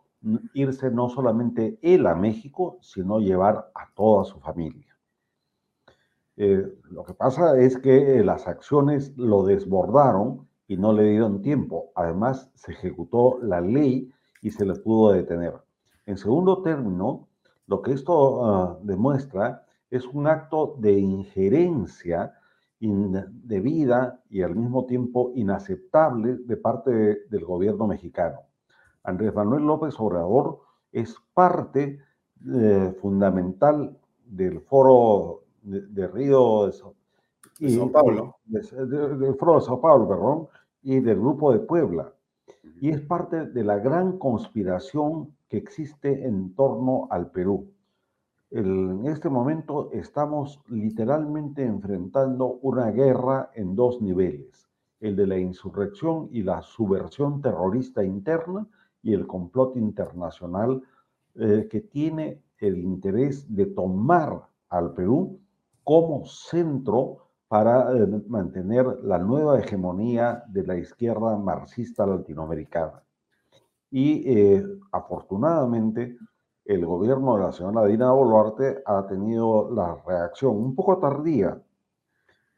[0.53, 4.97] irse no solamente él a México, sino llevar a toda su familia.
[6.38, 11.41] Eh, lo que pasa es que eh, las acciones lo desbordaron y no le dieron
[11.41, 11.91] tiempo.
[11.95, 14.09] Además, se ejecutó la ley
[14.41, 15.53] y se le pudo detener.
[16.05, 17.28] En segundo término,
[17.67, 22.34] lo que esto ah, demuestra es un acto de injerencia
[22.80, 26.91] indebida y al mismo tiempo inaceptable de parte
[27.30, 28.49] del gobierno mexicano.
[29.04, 30.60] Andrés Manuel López Obrador
[30.91, 32.00] es parte
[32.54, 38.38] eh, fundamental del foro de, Río de, Sao Paulo.
[38.45, 40.47] del foro de Sao Paulo, perdón,
[40.82, 42.14] y del grupo de Puebla.
[42.82, 47.72] Y es parte de la gran conspiración que existe en torno al Perú.
[48.52, 54.70] en este momento estamos literalmente enfrentando una guerra en dos niveles,
[55.02, 58.66] el de la insurrección y la subversión terrorista interna
[59.02, 60.82] y el complot internacional
[61.36, 65.39] eh, que tiene el interés de tomar al Perú
[65.84, 73.02] como centro para eh, mantener la nueva hegemonía de la izquierda marxista latinoamericana.
[73.89, 76.18] Y eh, afortunadamente
[76.66, 81.60] el gobierno de la señora Dina Boluarte ha tenido la reacción un poco tardía,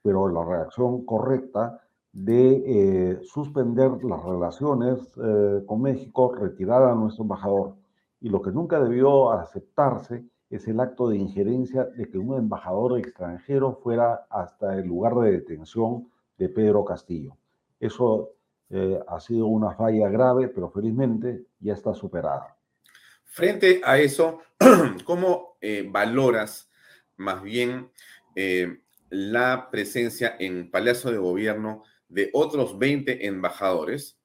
[0.01, 1.81] pero la reacción correcta
[2.13, 7.75] de eh, suspender las relaciones eh, con México, retirar a nuestro embajador.
[8.19, 12.99] Y lo que nunca debió aceptarse es el acto de injerencia de que un embajador
[12.99, 17.37] extranjero fuera hasta el lugar de detención de Pedro Castillo.
[17.79, 18.31] Eso
[18.69, 22.57] eh, ha sido una falla grave, pero felizmente ya está superada.
[23.23, 24.39] Frente a eso,
[25.05, 25.55] ¿cómo
[25.89, 26.69] valoras
[27.15, 27.89] más bien
[29.09, 34.19] la presencia en Palacio de Gobierno de otros 20 embajadores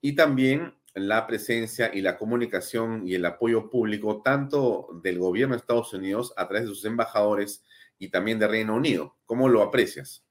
[0.00, 5.60] y también la presencia y la comunicación y el apoyo público tanto del gobierno de
[5.60, 7.64] Estados Unidos a través de sus embajadores
[7.98, 9.16] y también de Reino Unido.
[9.24, 10.24] ¿Cómo lo aprecias?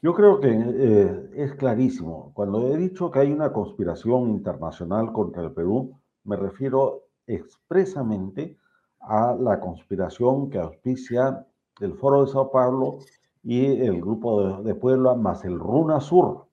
[0.00, 2.32] Yo creo que eh, es clarísimo.
[2.34, 8.56] Cuando he dicho que hay una conspiración internacional contra el Perú, me refiero expresamente
[9.00, 11.46] a la conspiración que auspicia
[11.80, 12.98] el Foro de Sao Paulo
[13.42, 16.46] y el grupo de, Puebla más el Runa Sur.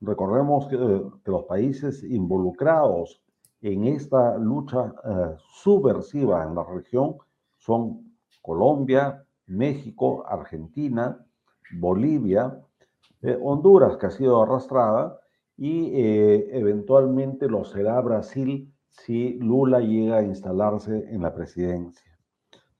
[0.00, 3.22] Recordemos que, los países involucrados
[3.60, 7.16] en esta lucha eh, subversiva en la región
[7.56, 11.24] son Colombia, México, Argentina,
[11.72, 12.60] Bolivia,
[13.22, 15.18] eh, Honduras, que ha sido arrastrada,
[15.56, 22.16] y eh, eventualmente lo será Brasil si Lula llega a instalarse en la presidencia.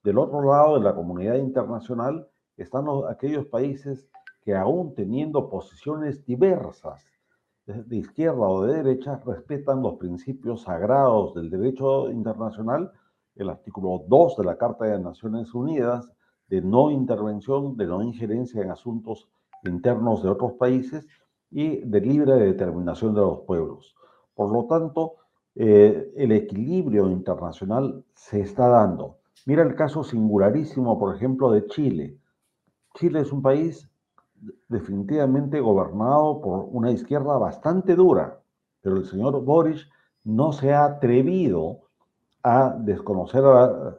[0.05, 2.29] Del otro lado de la comunidad internacional
[2.63, 4.09] están aquellos países
[4.43, 7.05] que aún teniendo posiciones diversas
[7.67, 12.91] de izquierda o de derecha, respetan los principios sagrados del derecho internacional,
[13.37, 16.11] el artículo 2 de la Carta de Naciones Unidas,
[16.49, 19.29] de no intervención, de no injerencia en asuntos
[19.65, 21.07] internos de otros países
[21.51, 23.95] y de libre determinación de los pueblos.
[24.35, 25.17] Por lo tanto,
[25.55, 29.19] eh, el equilibrio internacional se está dando.
[29.45, 32.19] Mira el caso singularísimo, por ejemplo, de Chile.
[32.99, 33.89] Chile es un país
[34.69, 38.41] definitivamente gobernado por una izquierda bastante dura,
[38.81, 39.89] pero el señor Boris
[40.25, 41.83] no se ha atrevido
[42.43, 43.43] a desconocer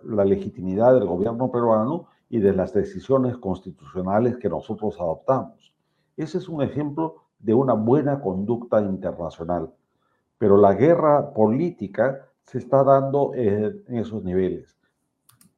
[0.04, 5.74] la, legitimidad del gobierno peruano y de las decisiones constitucionales que nosotros adoptamos.
[6.18, 9.72] Ese es un ejemplo de una buena conducta internacional.
[10.38, 14.78] Pero la guerra política se está dando en esos niveles.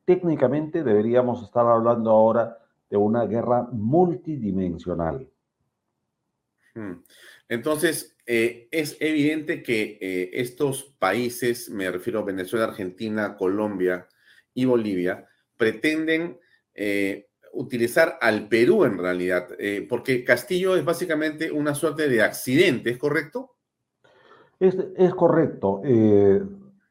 [0.05, 2.60] Técnicamente deberíamos estar hablando ahora
[2.91, 5.27] de una guerra multidimensional.
[6.75, 7.03] Hmm.
[7.49, 14.07] Entonces, eh, es evidente que eh, estos países, me refiero a Venezuela, Argentina, Colombia
[14.53, 15.27] y Bolivia,
[15.57, 16.37] pretenden
[16.75, 19.49] eh, utilizar al Perú en realidad,
[19.89, 23.57] porque Castillo es básicamente una suerte de accidente, ¿es correcto?
[24.57, 25.81] Es, es correcto.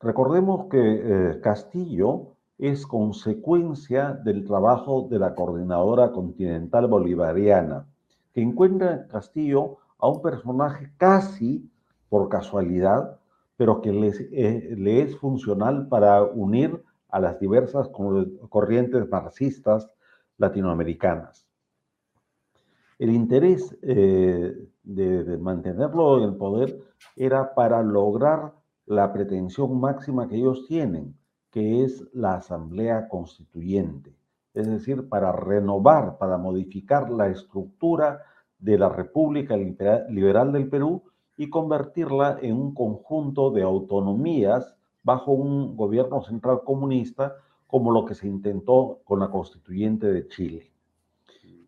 [0.00, 7.86] Recordemos que Castillo es consecuencia del trabajo de la Coordinadora Continental Bolivariana,
[8.34, 11.70] que encuentra en Castillo a un personaje casi
[12.10, 13.18] por casualidad,
[13.56, 19.90] pero que eh, le es funcional para unir a las diversas corrientes marxistas
[20.36, 21.46] latinoamericanas.
[22.98, 26.78] El interés eh, de, mantenerlo en el poder
[27.16, 28.52] era para lograr
[28.84, 31.16] la pretensión máxima que ellos tienen,
[31.50, 34.14] que es la Asamblea Constituyente,
[34.54, 38.22] es decir, para renovar, para modificar la estructura
[38.58, 41.02] de la República Liberal del Perú
[41.36, 47.36] y convertirla en un conjunto de autonomías bajo un gobierno central comunista,
[47.66, 50.70] como lo que se intentó con la constituyente de Chile.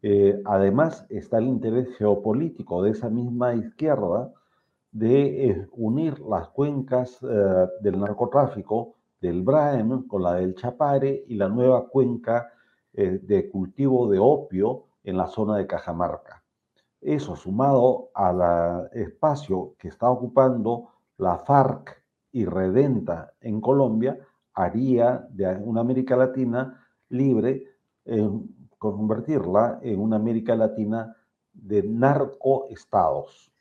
[0.03, 4.33] Eh, además, está el interés geopolítico de esa misma izquierda
[4.91, 11.37] de eh, unir las cuencas eh, del narcotráfico del Braem con la del Chapare y
[11.37, 12.53] la nueva cuenca
[12.93, 16.45] de cultivo de opio en la zona de Cajamarca.
[17.01, 24.19] Eso sumado al espacio que está ocupando la FARC y Redenta en Colombia,
[24.55, 27.77] haría de una América Latina libre,
[28.77, 31.17] convertirla en una América Latina
[31.53, 33.53] de narcoestados.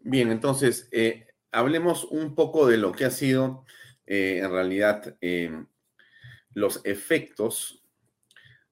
[0.00, 3.64] Bien, entonces, eh, hablemos un poco de lo que ha sido
[4.06, 5.64] eh, en realidad eh,
[6.52, 7.82] los efectos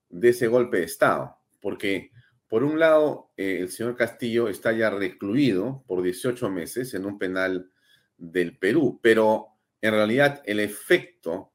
[0.08, 2.10] de ese golpe de Estado, porque
[2.48, 7.18] por un lado, eh, el señor Castillo está ya recluido por 18 meses en un
[7.18, 7.70] penal
[8.18, 9.48] del Perú, pero
[9.80, 11.50] en realidad el efecto,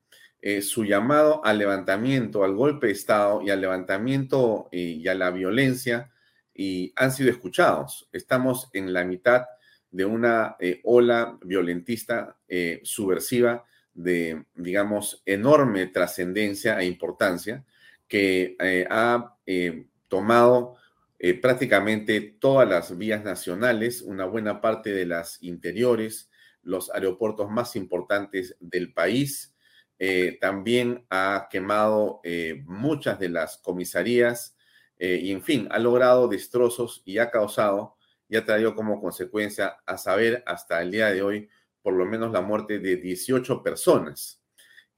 [0.61, 6.09] su llamado al levantamiento, al golpe de Estado y al levantamiento y a la violencia,
[6.53, 8.07] y han sido escuchados.
[8.13, 9.45] Estamos en la mitad
[9.91, 12.37] de una ola violentista
[12.83, 17.63] subversiva de, digamos, enorme trascendencia e importancia
[18.07, 18.55] que
[18.89, 19.35] ha
[20.07, 20.75] tomado
[21.19, 26.29] eh, prácticamente todas las vías nacionales, una buena parte de las interiores,
[26.61, 29.55] los aeropuertos más importantes del país.
[29.97, 34.55] Eh, también ha quemado eh, muchas de las comisarías
[34.99, 37.96] y, en fin, ha logrado destrozos y ha causado
[38.29, 41.49] y ha traído como consecuencia a saber hasta el día de hoy
[41.81, 44.41] por lo menos la muerte de 18 personas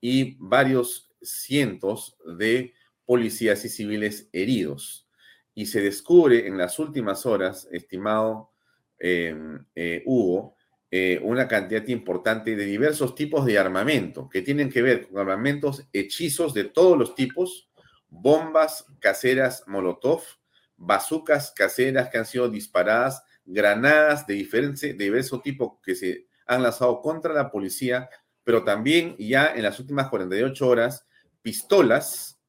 [0.01, 2.73] y varios cientos de
[3.05, 5.07] policías y civiles heridos.
[5.53, 8.51] Y se descubre en las últimas horas, estimado
[8.97, 10.55] em, eh, Hugo,
[10.91, 15.87] eh, una cantidad importante de diversos tipos de armamento que tienen que ver con armamentos
[15.93, 17.69] hechizos de todos los tipos,
[18.09, 20.23] bombas caseras Molotov,
[20.79, 26.63] bazucas caseras que han sido disparadas, granadas de, diferente, de diverso tipo que se han
[26.63, 28.09] lanzado contra la policía,
[28.43, 31.05] pero también ya en las últimas 48 horas,
[31.41, 32.39] pistolas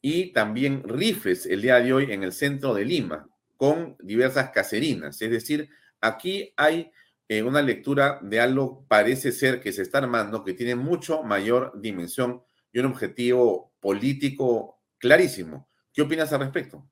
[0.00, 5.20] y también rifles el día de hoy en el centro de Lima, con diversas caserinas.
[5.22, 5.68] Es decir,
[6.00, 6.92] aquí hay
[7.28, 11.72] eh, una lectura de algo, parece ser que se está armando, que tiene mucho mayor
[11.80, 15.68] dimensión y un objetivo político clarísimo.
[15.92, 16.86] ¿Qué opinas al respecto?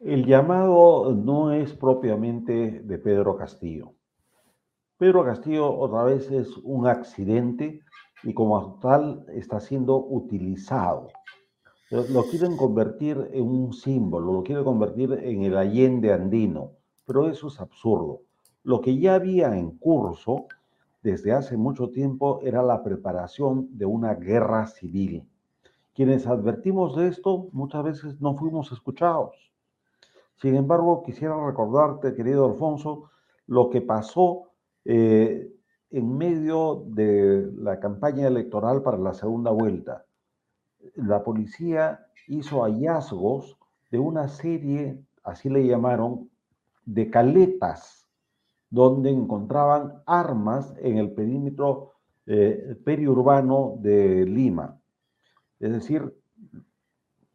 [0.00, 3.92] El llamado no es propiamente de Pedro Castillo.
[4.98, 7.80] Pedro Castillo otra vez es un accidente
[8.22, 11.08] y como tal está siendo utilizado
[11.90, 16.72] lo quieren convertir en un símbolo, lo quieren convertir en el Allende andino,
[17.06, 18.22] pero eso es absurdo.
[18.64, 20.46] Lo que ya había en curso
[21.04, 25.28] desde hace mucho tiempo era la preparación de una guerra civil.
[25.94, 29.52] Quienes advertimos de esto muchas veces no fuimos escuchados.
[30.36, 33.10] Sin embargo, quisiera recordarte, querido Alfonso,
[33.46, 34.50] lo que pasó
[34.84, 35.52] eh,
[35.90, 40.06] en medio de la campaña electoral para la segunda vuelta
[40.94, 43.58] la policía hizo hallazgos
[43.90, 46.30] de una serie, así le llamaron,
[46.84, 48.06] de caletas,
[48.70, 51.92] donde encontraban armas en el perímetro
[52.26, 54.78] eh, periurbano de Lima.
[55.58, 56.14] Es decir,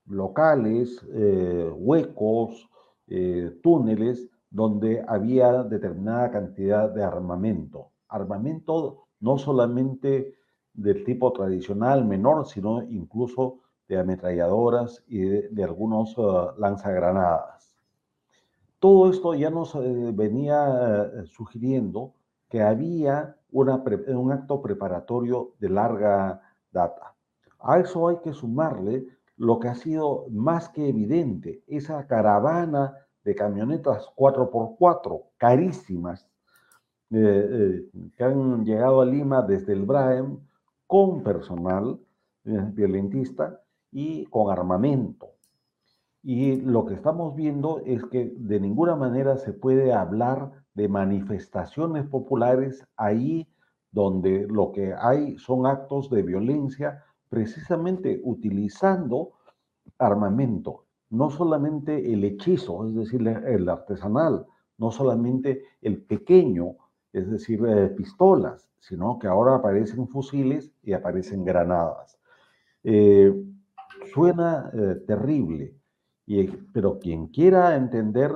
[0.07, 2.69] locales, eh, huecos,
[3.13, 7.89] eh, túneles donde había determinada cantidad de armamento.
[8.07, 10.35] Armamento no solamente
[10.73, 13.59] del tipo tradicional menor, sino incluso
[13.89, 17.75] de ametralladoras y de, algunos uh, lanzagranadas.
[18.79, 22.13] Todo esto ya nos eh, venía eh, sugiriendo
[22.47, 27.13] que había un acto preparatorio de larga data.
[27.59, 29.05] A eso hay que sumarle
[29.41, 32.93] lo que ha sido más que evidente, esa caravana
[33.23, 36.29] de camionetas 4x4 carísimas
[37.09, 40.37] eh, eh, que han llegado a Lima desde el BRAEM
[40.85, 41.99] con personal
[42.45, 43.59] eh, violentista
[43.91, 45.31] y con armamento.
[46.21, 52.05] Y lo que estamos viendo es que de ninguna manera se puede hablar de manifestaciones
[52.05, 53.47] populares ahí
[53.89, 59.31] donde lo que hay son actos de violencia precisamente utilizando
[59.97, 64.45] armamento, no solamente el hechizo, es decir, el artesanal,
[64.77, 66.75] no solamente el pequeño,
[67.13, 72.19] es decir, eh, pistolas, sino que ahora aparecen fusiles y aparecen granadas.
[72.83, 73.33] Eh,
[74.13, 75.73] suena eh, terrible,
[76.25, 78.33] y, pero quien quiera entender,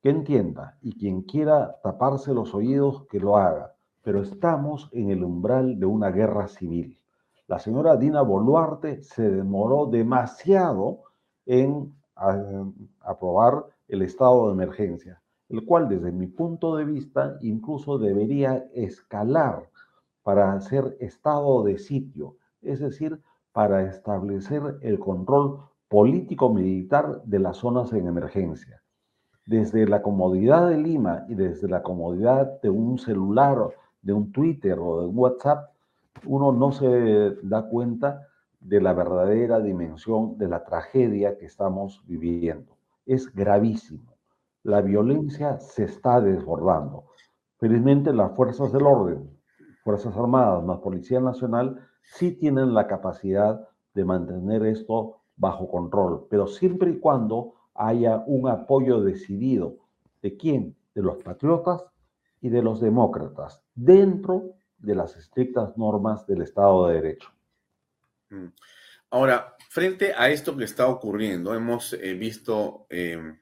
[0.00, 3.74] que entienda, y quien quiera taparse los oídos, que lo haga.
[4.02, 6.98] Pero estamos en el umbral de una guerra civil.
[7.48, 11.02] La señora Dina Boluarte se demoró demasiado
[11.44, 11.92] en
[13.00, 19.68] aprobar el estado de emergencia, el cual desde mi punto de vista incluso debería escalar
[20.22, 23.20] para hacer estado de sitio, es decir,
[23.52, 25.58] para establecer el control
[25.88, 28.82] político-militar de las zonas en emergencia.
[29.44, 33.68] Desde la comodidad de Lima y desde la comodidad de un celular,
[34.00, 35.71] de un Twitter o de WhatsApp,
[36.24, 38.28] uno no se da cuenta
[38.60, 42.76] de la verdadera dimensión de la tragedia que estamos viviendo.
[43.06, 44.14] Es gravísimo.
[44.62, 47.06] La violencia se está desbordando.
[47.58, 49.30] Felizmente las fuerzas del orden,
[49.82, 56.46] Fuerzas Armadas más Policía Nacional, sí tienen la capacidad de mantener esto bajo control, pero
[56.46, 59.76] siempre y cuando haya un apoyo decidido.
[60.22, 60.76] ¿De quién?
[60.94, 61.84] De los patriotas
[62.40, 67.32] y de los demócratas, dentro de las estrictas normas del Estado de Derecho.
[68.30, 68.48] Mm.
[69.10, 73.36] Ahora, frente a esto que está ocurriendo, hemos eh, visto eh,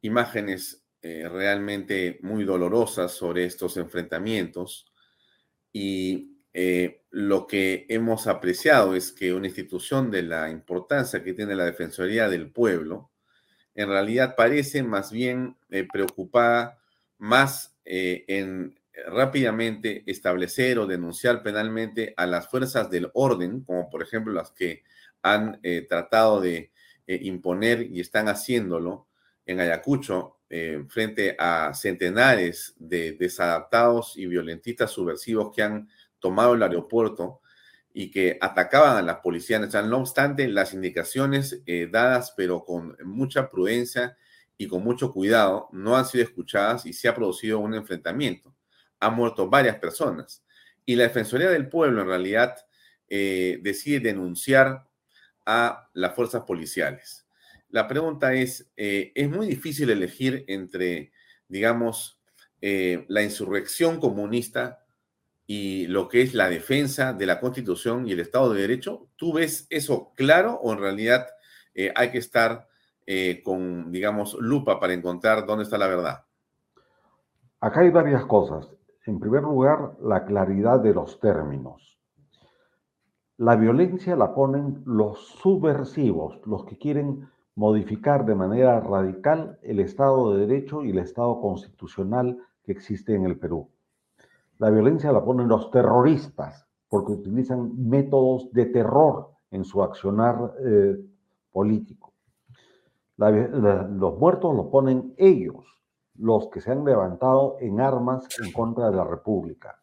[0.00, 4.86] imágenes eh, realmente muy dolorosas sobre estos enfrentamientos
[5.72, 6.26] y
[7.10, 12.28] lo que hemos apreciado es que una institución de la importancia que tiene la Defensoría
[12.28, 13.12] del Pueblo,
[13.74, 15.56] en realidad parece más bien
[15.92, 16.80] preocupada
[17.18, 24.32] más en rápidamente establecer o denunciar penalmente a las fuerzas del orden, como por ejemplo
[24.32, 24.82] las que
[25.22, 26.72] han eh, tratado de
[27.06, 29.08] eh, imponer y están haciéndolo
[29.46, 36.62] en Ayacucho eh, frente a centenares de desadaptados y violentistas subversivos que han tomado el
[36.62, 37.40] aeropuerto
[37.92, 39.60] y que atacaban a las policías.
[39.84, 44.16] no obstante, las indicaciones dadas, pero con mucha prudencia
[44.56, 48.54] y con mucho cuidado, no han sido escuchadas y se ha producido un enfrentamiento
[49.00, 50.44] han muerto varias personas.
[50.84, 52.56] Y la Defensoría del Pueblo en realidad
[53.08, 54.86] eh, decide denunciar
[55.44, 57.26] a las fuerzas policiales.
[57.68, 61.12] La pregunta es, eh, es muy difícil elegir entre,
[61.48, 62.20] digamos,
[62.60, 64.84] eh, la insurrección comunista
[65.46, 69.08] y lo que es la defensa de la Constitución y el Estado de Derecho.
[69.16, 71.26] ¿Tú ves eso claro o en realidad
[71.94, 72.68] hay que estar
[73.42, 76.24] con, digamos, lupa para encontrar dónde está la verdad?
[77.60, 78.68] Acá hay varias cosas.
[79.10, 81.98] En primer lugar, la claridad de los términos.
[83.38, 90.32] La violencia la ponen los subversivos, los que quieren modificar de manera radical el Estado
[90.32, 93.68] de Derecho y el Estado constitucional que existe en el Perú.
[94.58, 100.96] La violencia la ponen los terroristas, porque utilizan métodos de terror en su accionar eh,
[101.50, 102.12] político.
[103.16, 105.79] los muertos los ponen ellos,
[106.20, 109.78] los que se han levantado en armas en contra de la República.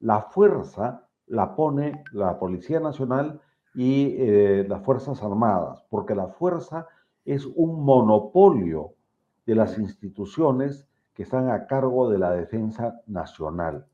[0.00, 3.40] La fuerza la pone la Policía Nacional
[3.74, 6.86] y eh, las Fuerzas Armadas, porque la fuerza
[7.24, 8.94] es un monopolio
[9.46, 13.86] de las instituciones que están a cargo de la defensa nacional.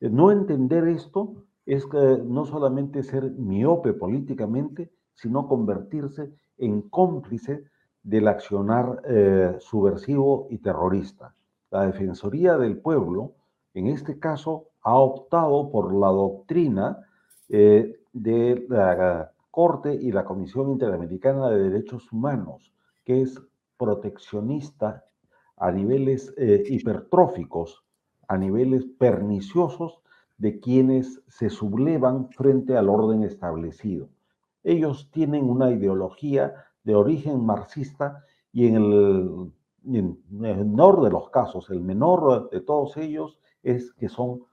[0.00, 1.34] Eh, no entender esto
[1.66, 1.86] es
[2.24, 7.64] no solamente ser miope políticamente, sino convertirse en cómplice
[8.02, 11.34] del accionar eh, subversivo y terrorista.
[11.70, 13.34] La Defensoría del Pueblo,
[13.74, 17.06] en este caso, ha optado por la doctrina
[17.48, 22.72] eh, de la Corte y la Comisión Interamericana de Derechos Humanos,
[23.04, 23.40] que es
[23.76, 25.04] proteccionista
[25.56, 27.84] a niveles eh, hipertróficos,
[28.28, 30.00] a niveles perniciosos
[30.36, 34.08] de quienes se sublevan frente al orden establecido.
[34.62, 36.54] Ellos tienen una ideología
[36.88, 43.38] de origen marxista y en el, menor de los casos, el menor de todos ellos
[43.62, 44.44] es que son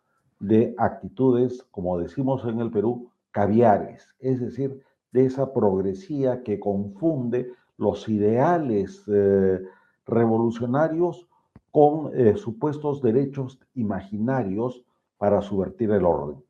[0.42, 4.84] de actitudes, como decimos en el Perú, caviares, es decir,
[5.14, 9.62] de esa progresía que confunde los ideales eh,
[10.06, 11.30] revolucionarios
[11.72, 14.84] con eh, supuestos derechos imaginarios
[15.18, 16.44] para subvertir el orden.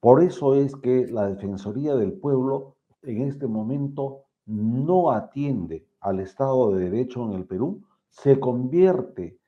[0.00, 6.72] Por eso es que la Defensoría del Pueblo en este momento no atiende al Estado
[6.72, 9.38] de Derecho en el Perú, se convierte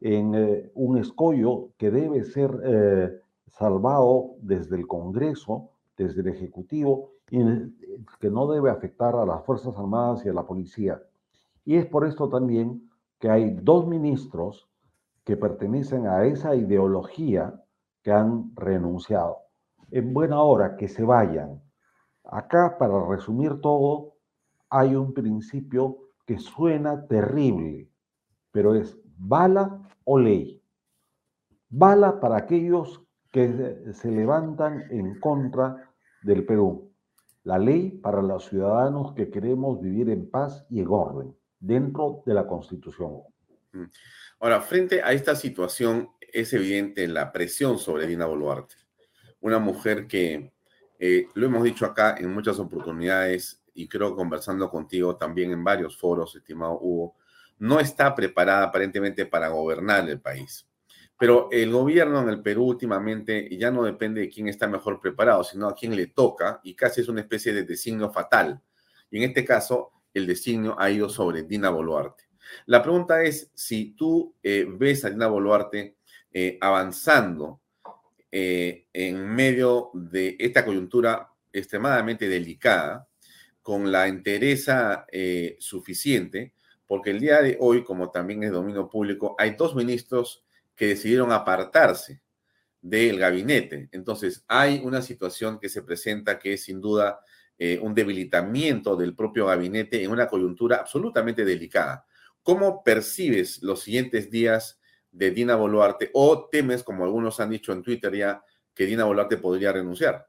[0.00, 7.10] en eh, un escollo que debe ser eh, salvado desde el Congreso, desde el Ejecutivo,
[7.30, 7.38] y
[8.20, 11.00] que no debe afectar a las Fuerzas Armadas y a la policía.
[11.64, 14.68] Y es por esto también que hay dos ministros
[15.24, 17.62] que pertenecen a esa ideología
[18.02, 19.38] que han renunciado.
[19.90, 21.62] En buena hora que se vayan.
[22.24, 24.13] Acá, para resumir todo,
[24.74, 27.88] hay un principio que suena terrible,
[28.50, 30.60] pero es bala o ley.
[31.68, 35.92] Bala para aquellos que se levantan en contra
[36.24, 36.92] del Perú.
[37.44, 42.34] La ley para los ciudadanos que queremos vivir en paz y en orden, dentro de
[42.34, 43.20] la Constitución.
[43.72, 43.84] Mm.
[44.40, 48.74] Ahora, frente a esta situación, es evidente la presión sobre Dina Boluarte.
[49.40, 50.52] Una mujer que,
[50.98, 55.96] eh, lo hemos dicho acá en muchas oportunidades, y creo conversando contigo también en varios
[55.96, 57.16] foros, estimado Hugo,
[57.58, 60.66] no está preparada aparentemente para gobernar el país.
[61.18, 65.44] Pero el gobierno en el Perú últimamente ya no depende de quién está mejor preparado,
[65.44, 68.60] sino a quién le toca y casi es una especie de designio fatal.
[69.10, 72.24] Y en este caso, el designio ha ido sobre Dina Boluarte.
[72.66, 75.96] La pregunta es si tú eh, ves a Dina Boluarte
[76.32, 77.60] eh, avanzando
[78.30, 83.08] eh, en medio de esta coyuntura extremadamente delicada,
[83.64, 85.06] con la entereza
[85.58, 86.52] suficiente,
[86.86, 90.44] porque el día de hoy, como también es dominio público, hay dos ministros
[90.76, 92.20] que decidieron apartarse
[92.84, 93.88] del gabinete.
[93.92, 97.20] Entonces, hay una situación que se presenta que es sin duda
[97.58, 102.04] eh, un debilitamiento del propio gabinete en una coyuntura absolutamente delicada.
[102.42, 104.78] ¿Cómo percibes los siguientes días
[105.10, 109.38] de Dina Boluarte o temes, como algunos han dicho en Twitter ya, que Dina Boluarte
[109.38, 110.26] podría renunciar?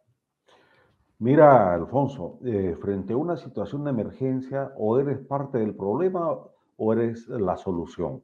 [1.19, 6.37] Mira, Alfonso, eh, frente a una situación de emergencia, o eres parte del problema
[6.75, 8.21] o eres la solución.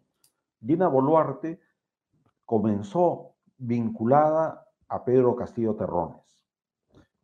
[0.60, 1.62] Dina Boluarte
[2.46, 6.44] comenzó vinculada a Pedro Castillo Terrones.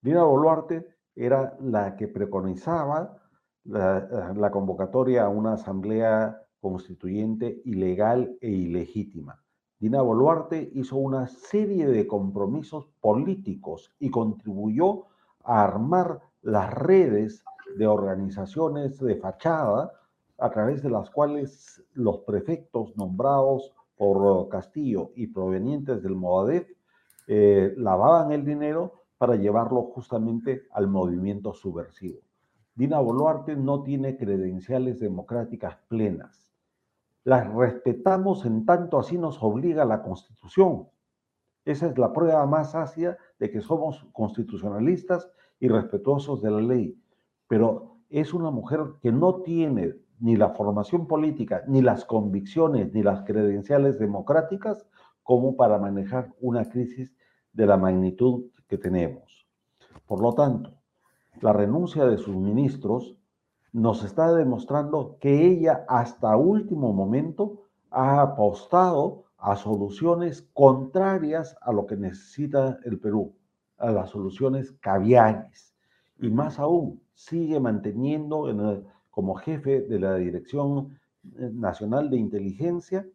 [0.01, 3.17] Dina Boluarte era la que preconizaba
[3.65, 9.43] la, la, convocatoria a una asamblea constituyente ilegal e ilegítima.
[9.79, 15.07] Dina Boluarte hizo una serie de compromisos políticos y contribuyó
[15.47, 17.43] a armar las redes
[17.77, 19.93] de organizaciones de fachada
[20.37, 26.69] a través de las cuales los prefectos nombrados por Castillo y provenientes del Movadef
[27.27, 32.19] eh, lavaban el dinero para llevarlo justamente al movimiento subversivo.
[32.75, 36.51] Dina Boluarte no tiene credenciales democráticas plenas.
[37.23, 40.87] Las respetamos en tanto así nos obliga la Constitución.
[41.67, 45.29] Esa es la prueba más ácida de que somos constitucionalistas
[45.59, 46.97] y respetuosos de la ley.
[47.49, 53.03] Pero es una mujer que no tiene ni la formación política, ni las convicciones, ni
[53.03, 54.87] las credenciales democráticas
[55.23, 57.13] como para manejar una crisis
[57.51, 59.45] de la magnitud que tenemos.
[60.05, 60.71] Por lo tanto,
[61.41, 63.17] la renuncia de sus ministros
[63.73, 71.85] nos está demostrando que ella hasta último momento ha apostado a soluciones contrarias a lo
[71.85, 73.35] que necesita el Perú,
[73.77, 75.75] a las soluciones caviares.
[76.19, 80.97] Y más aún, sigue manteniendo en el, como jefe de la Dirección
[81.37, 83.07] eh, Nacional de Inteligencia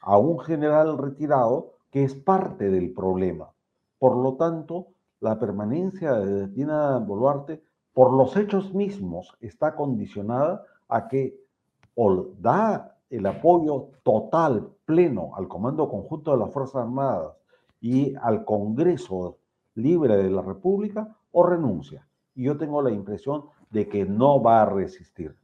[0.00, 3.50] a un general retirado que es parte del problema.
[3.98, 4.88] Por lo tanto,
[5.20, 7.62] la permanencia de Dina Boluarte,
[7.92, 11.38] por los hechos mismos, está condicionada a que
[11.94, 17.36] o da el apoyo total, pleno, al Comando Conjunto de las Fuerzas Armadas
[17.80, 19.38] y al Congreso
[19.74, 22.06] Libre de la República, o renuncia.
[22.34, 25.34] Y yo tengo la impresión de que no va a resistir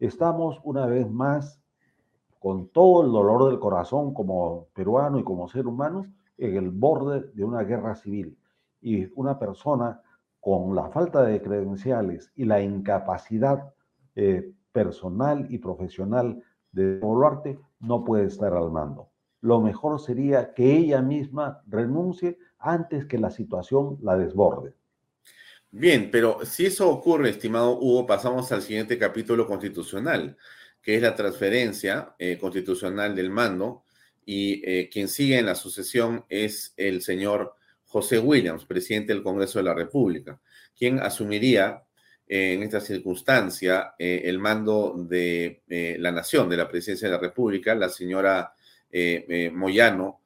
[0.00, 1.62] estamos una vez más
[2.38, 6.06] con todo el dolor del corazón como peruano y como ser humano
[6.38, 8.36] en el borde de una guerra civil.
[8.80, 10.00] Y una persona
[10.40, 13.74] con la falta de credenciales y la incapacidad
[14.16, 16.42] eh, personal y profesional
[16.72, 19.10] de Boluarte no puede estar al mando.
[19.40, 24.74] Lo mejor sería que ella misma renuncie antes que la situación la desborde.
[25.70, 30.36] Bien, pero si eso ocurre, estimado Hugo, pasamos al siguiente capítulo constitucional,
[30.82, 33.84] que es la transferencia eh, constitucional del mando,
[34.24, 39.58] y eh, quien sigue en la sucesión es el señor José Williams, presidente del Congreso
[39.58, 40.40] de la República,
[40.76, 41.82] quien asumiría
[42.32, 47.20] en esta circunstancia eh, el mando de eh, la nación, de la presidencia de la
[47.20, 47.74] República.
[47.74, 48.54] La señora
[49.52, 50.20] Moyano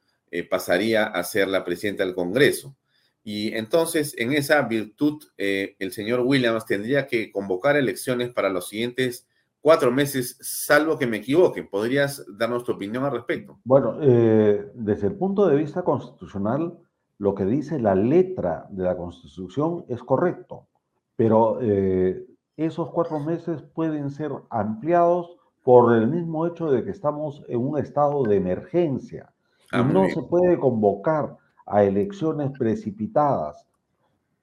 [0.49, 2.75] pasaría a ser la presidenta del Congreso.
[3.23, 9.27] Y entonces, en esa virtud, el señor Williams tendría que convocar elecciones para los siguientes
[9.65, 11.63] cuatro meses, salvo que me equivoque.
[11.63, 13.57] ¿Podrías darnos tu opinión al respecto?
[13.63, 16.77] Bueno, eh, desde el punto de vista constitucional,
[17.17, 20.67] lo que dice la letra de la Constitución es correcto,
[21.15, 22.25] pero eh,
[22.57, 27.77] esos cuatro meses pueden ser ampliados por el mismo hecho de que estamos en un
[27.77, 29.33] estado de emergencia.
[29.71, 33.67] y ah, no se puede convocar a elecciones precipitadas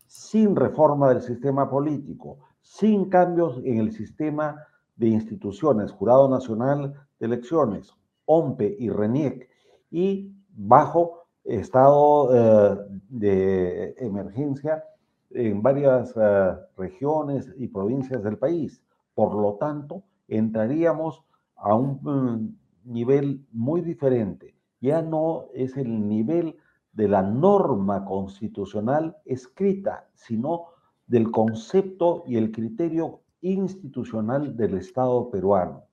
[0.07, 4.57] sin reforma del sistema político, sin cambios en el sistema
[4.97, 7.95] de instituciones, Jurado Nacional de Elecciones,
[8.27, 9.49] OMPE y RENIEC,
[9.91, 12.79] y bajo estado eh,
[13.09, 14.85] de emergencia
[15.35, 18.83] en varias eh, regiones y provincias del país.
[19.15, 21.23] Por lo tanto, entraríamos
[21.57, 24.55] a un mm, nivel muy diferente.
[24.81, 26.57] Ya no es el nivel
[26.93, 30.67] de la norma constitucional escrita, sino
[31.07, 35.85] del concepto y el criterio institucional del Estado peruano.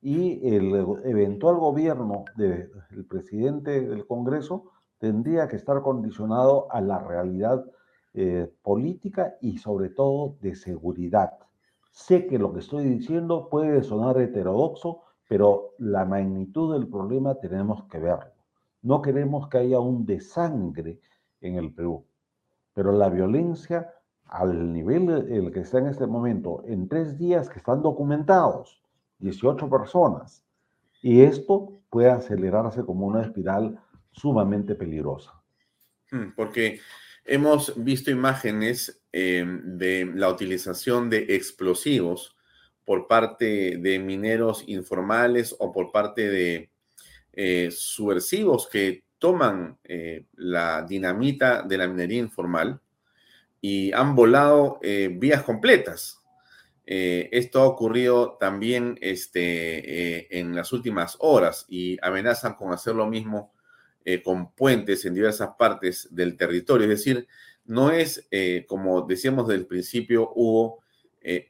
[0.00, 0.74] Y el
[1.04, 2.70] eventual gobierno del
[3.08, 7.64] presidente del Congreso tendría que estar condicionado a la realidad
[8.14, 11.38] eh, política y sobre todo de seguridad.
[11.90, 17.84] Sé que lo que estoy diciendo puede sonar heterodoxo, pero la magnitud del problema tenemos
[17.84, 18.32] que verlo.
[18.82, 21.00] No queremos que haya un desangre
[21.40, 22.04] en el Perú,
[22.72, 23.92] pero la violencia
[24.28, 28.82] al nivel el que está en este momento, en tres días que están documentados,
[29.18, 30.44] 18 personas,
[31.02, 33.78] y esto puede acelerarse como una espiral
[34.12, 35.34] sumamente peligrosa.
[36.10, 36.80] Hmm, porque
[37.28, 42.36] hemos visto imágenes eh, de la utilización de explosivos
[42.84, 46.70] por parte de mineros informales o por parte de
[47.32, 52.80] eh, subversivos que toman eh, la dinamita de la minería informal
[53.60, 56.22] y han volado eh, vías completas.
[56.86, 63.06] Eh, esto ha ocurrido también este, en las últimas horas y amenazan con hacer lo
[63.06, 63.52] mismo
[64.24, 66.84] con puentes en diversas partes del territorio.
[66.90, 67.26] Es decir,
[67.64, 68.28] no es,
[68.66, 70.82] como decíamos desde el principio, hubo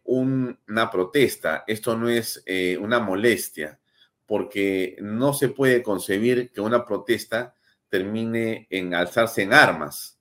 [0.05, 2.43] una protesta, esto no es
[2.81, 3.79] una molestia,
[4.27, 7.55] porque no se puede concebir que una protesta
[7.89, 10.19] termine en alzarse en armas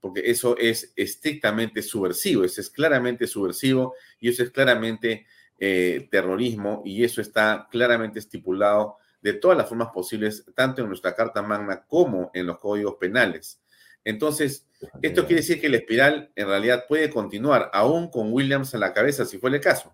[0.00, 5.26] porque eso es estrictamente subversivo, eso es claramente subversivo y eso es claramente
[5.58, 11.14] eh, terrorismo y eso está claramente estipulado de todas las formas posibles, tanto en nuestra
[11.14, 13.60] Carta Magna como en los códigos penales.
[14.04, 14.66] Entonces,
[15.02, 18.92] esto quiere decir que la espiral en realidad puede continuar, aún con Williams en la
[18.92, 19.92] cabeza, si fue el caso.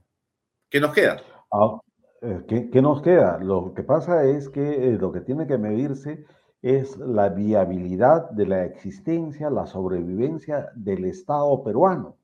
[0.69, 1.23] ¿Qué nos queda?
[1.51, 1.81] Ah,
[2.21, 3.39] eh, ¿qué, nos queda?
[3.39, 6.25] Lo que pasa es que eh, lo que tiene que medirse
[6.63, 12.17] es la viabilidad de la existencia, la sobrevivencia del Estado peruano.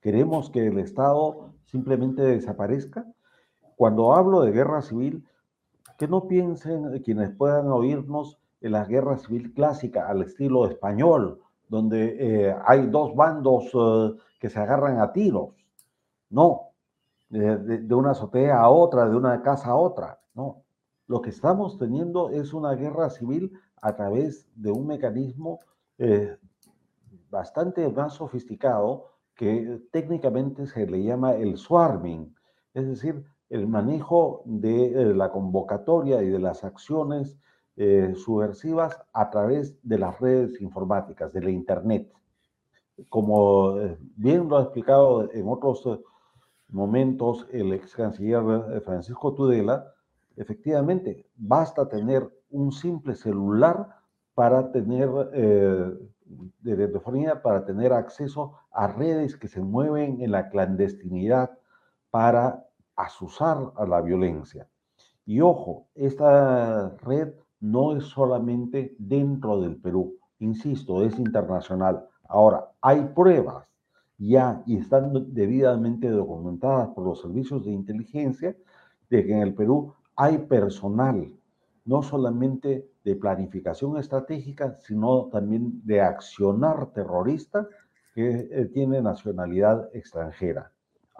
[0.00, 3.06] ¿Queremos que el Estado simplemente desaparezca?
[3.76, 5.24] Cuando hablo de guerra civil,
[6.00, 12.16] que no piensen quienes puedan oírnos en la guerra civil clásica al estilo español, donde
[12.48, 15.50] eh, hay dos bandos eh, que se agarran a tiros.
[16.30, 16.70] No,
[17.28, 20.18] de, una azotea a otra, de una casa a otra.
[20.32, 20.62] No,
[21.06, 23.52] lo que estamos teniendo es una guerra civil
[23.82, 25.58] a través de un mecanismo
[25.98, 26.34] eh,
[27.28, 32.34] bastante más sofisticado que técnicamente se le llama el swarming,
[32.72, 37.36] es decir, el manejo de eh, la convocatoria y de las acciones
[37.76, 42.10] eh, subversivas a través de las redes informáticas, de la Internet.
[43.08, 43.76] Como
[44.16, 45.88] bien lo ha explicado en otros
[46.68, 48.42] momentos el ex canciller
[48.84, 49.94] Francisco Tudela,
[50.36, 53.88] efectivamente, basta tener un simple celular
[54.34, 55.92] para tener eh,
[56.60, 61.50] de telefonía, para tener acceso a redes que se mueven en la clandestinidad
[62.10, 62.64] para
[63.02, 64.68] asusar a la violencia.
[65.26, 72.06] Y ojo, esta red no es solamente dentro del Perú, insisto, es internacional.
[72.28, 73.66] Ahora, hay pruebas
[74.18, 78.56] ya y están debidamente documentadas por los servicios de inteligencia
[79.08, 81.32] de que en el Perú hay personal,
[81.84, 87.66] no solamente de planificación estratégica, sino también de accionar terrorista
[88.14, 90.72] que eh, tiene nacionalidad extranjera.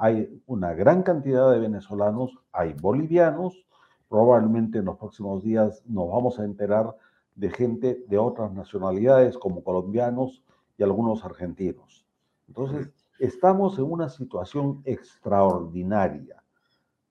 [0.02, 3.66] Hay una gran cantidad de venezolanos, hay bolivianos,
[4.08, 6.96] probablemente en los próximos días nos vamos a enterar
[7.34, 10.42] de gente de otras nacionalidades como colombianos
[10.78, 12.06] y algunos argentinos.
[12.48, 16.42] Entonces, estamos en una situación extraordinaria,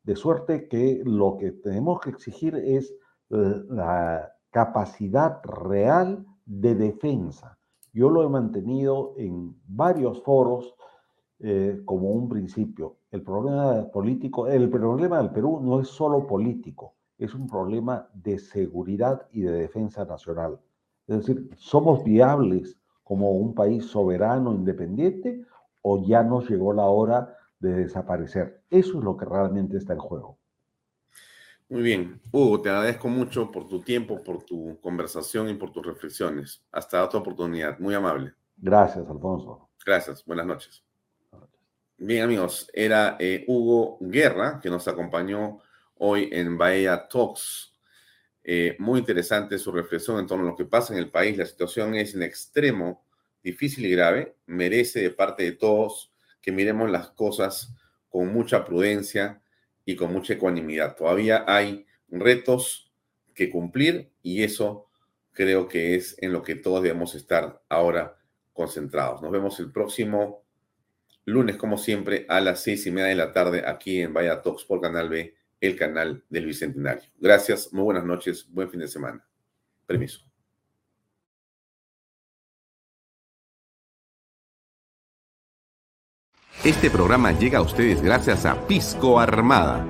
[0.02, 2.91] de suerte que lo que tenemos que exigir es
[3.30, 7.60] eh, la capacidad real de defensa.
[7.94, 10.74] Yo lo he mantenido en varios foros
[11.41, 12.98] eh, como un principio.
[13.11, 18.40] El problema político, el problema del Perú no es solo político, es un problema de
[18.40, 20.60] seguridad y de defensa nacional.
[21.07, 25.44] Es decir, ¿somos viables como un país soberano, independiente,
[25.82, 28.61] o ya nos llegó la hora de desaparecer?
[28.70, 30.38] Eso es lo que realmente está en juego.
[31.70, 32.20] Muy bien.
[32.32, 36.66] Hugo, te agradezco mucho por tu tiempo, por tu conversación y por tus reflexiones.
[36.72, 37.78] Hasta otra oportunidad.
[37.80, 38.34] Muy amable.
[38.57, 39.70] Gracias, Alfonso.
[39.86, 40.26] Gracias.
[40.26, 40.89] Buenas noches.
[42.01, 45.59] Bien, amigos, era eh, Hugo Guerra que nos acompañó
[45.97, 47.73] hoy en Bahía Talks.
[48.41, 51.38] Eh, muy interesante su reflexión en torno a lo que pasa en el país.
[51.38, 53.05] La situación es en extremo
[53.43, 54.38] difícil y grave.
[54.45, 57.76] Merece de parte de todos que miremos las cosas
[58.07, 59.41] con mucha prudencia
[59.84, 60.95] y con mucha ecuanimidad.
[60.95, 62.93] Todavía hay retos
[63.35, 64.88] que cumplir y eso
[65.34, 68.17] creo que es en lo que todos debemos estar ahora
[68.53, 69.21] concentrados.
[69.21, 70.45] Nos vemos el próximo
[71.26, 74.66] lunes, como siempre, a las seis y media de la tarde aquí en Vaya Talks
[74.66, 77.10] por Canal B el canal del Bicentenario.
[77.20, 79.26] Gracias, muy buenas noches, buen fin de semana.
[79.86, 80.22] Permiso.
[86.64, 89.86] Este programa llega a ustedes gracias a Pisco Armada.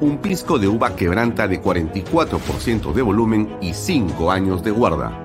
[0.00, 5.24] Un pisco de uva quebranta de 44% de volumen y 5 años de guarda.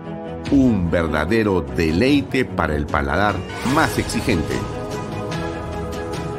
[0.52, 3.36] Un verdadero deleite para el paladar
[3.76, 4.56] más exigente.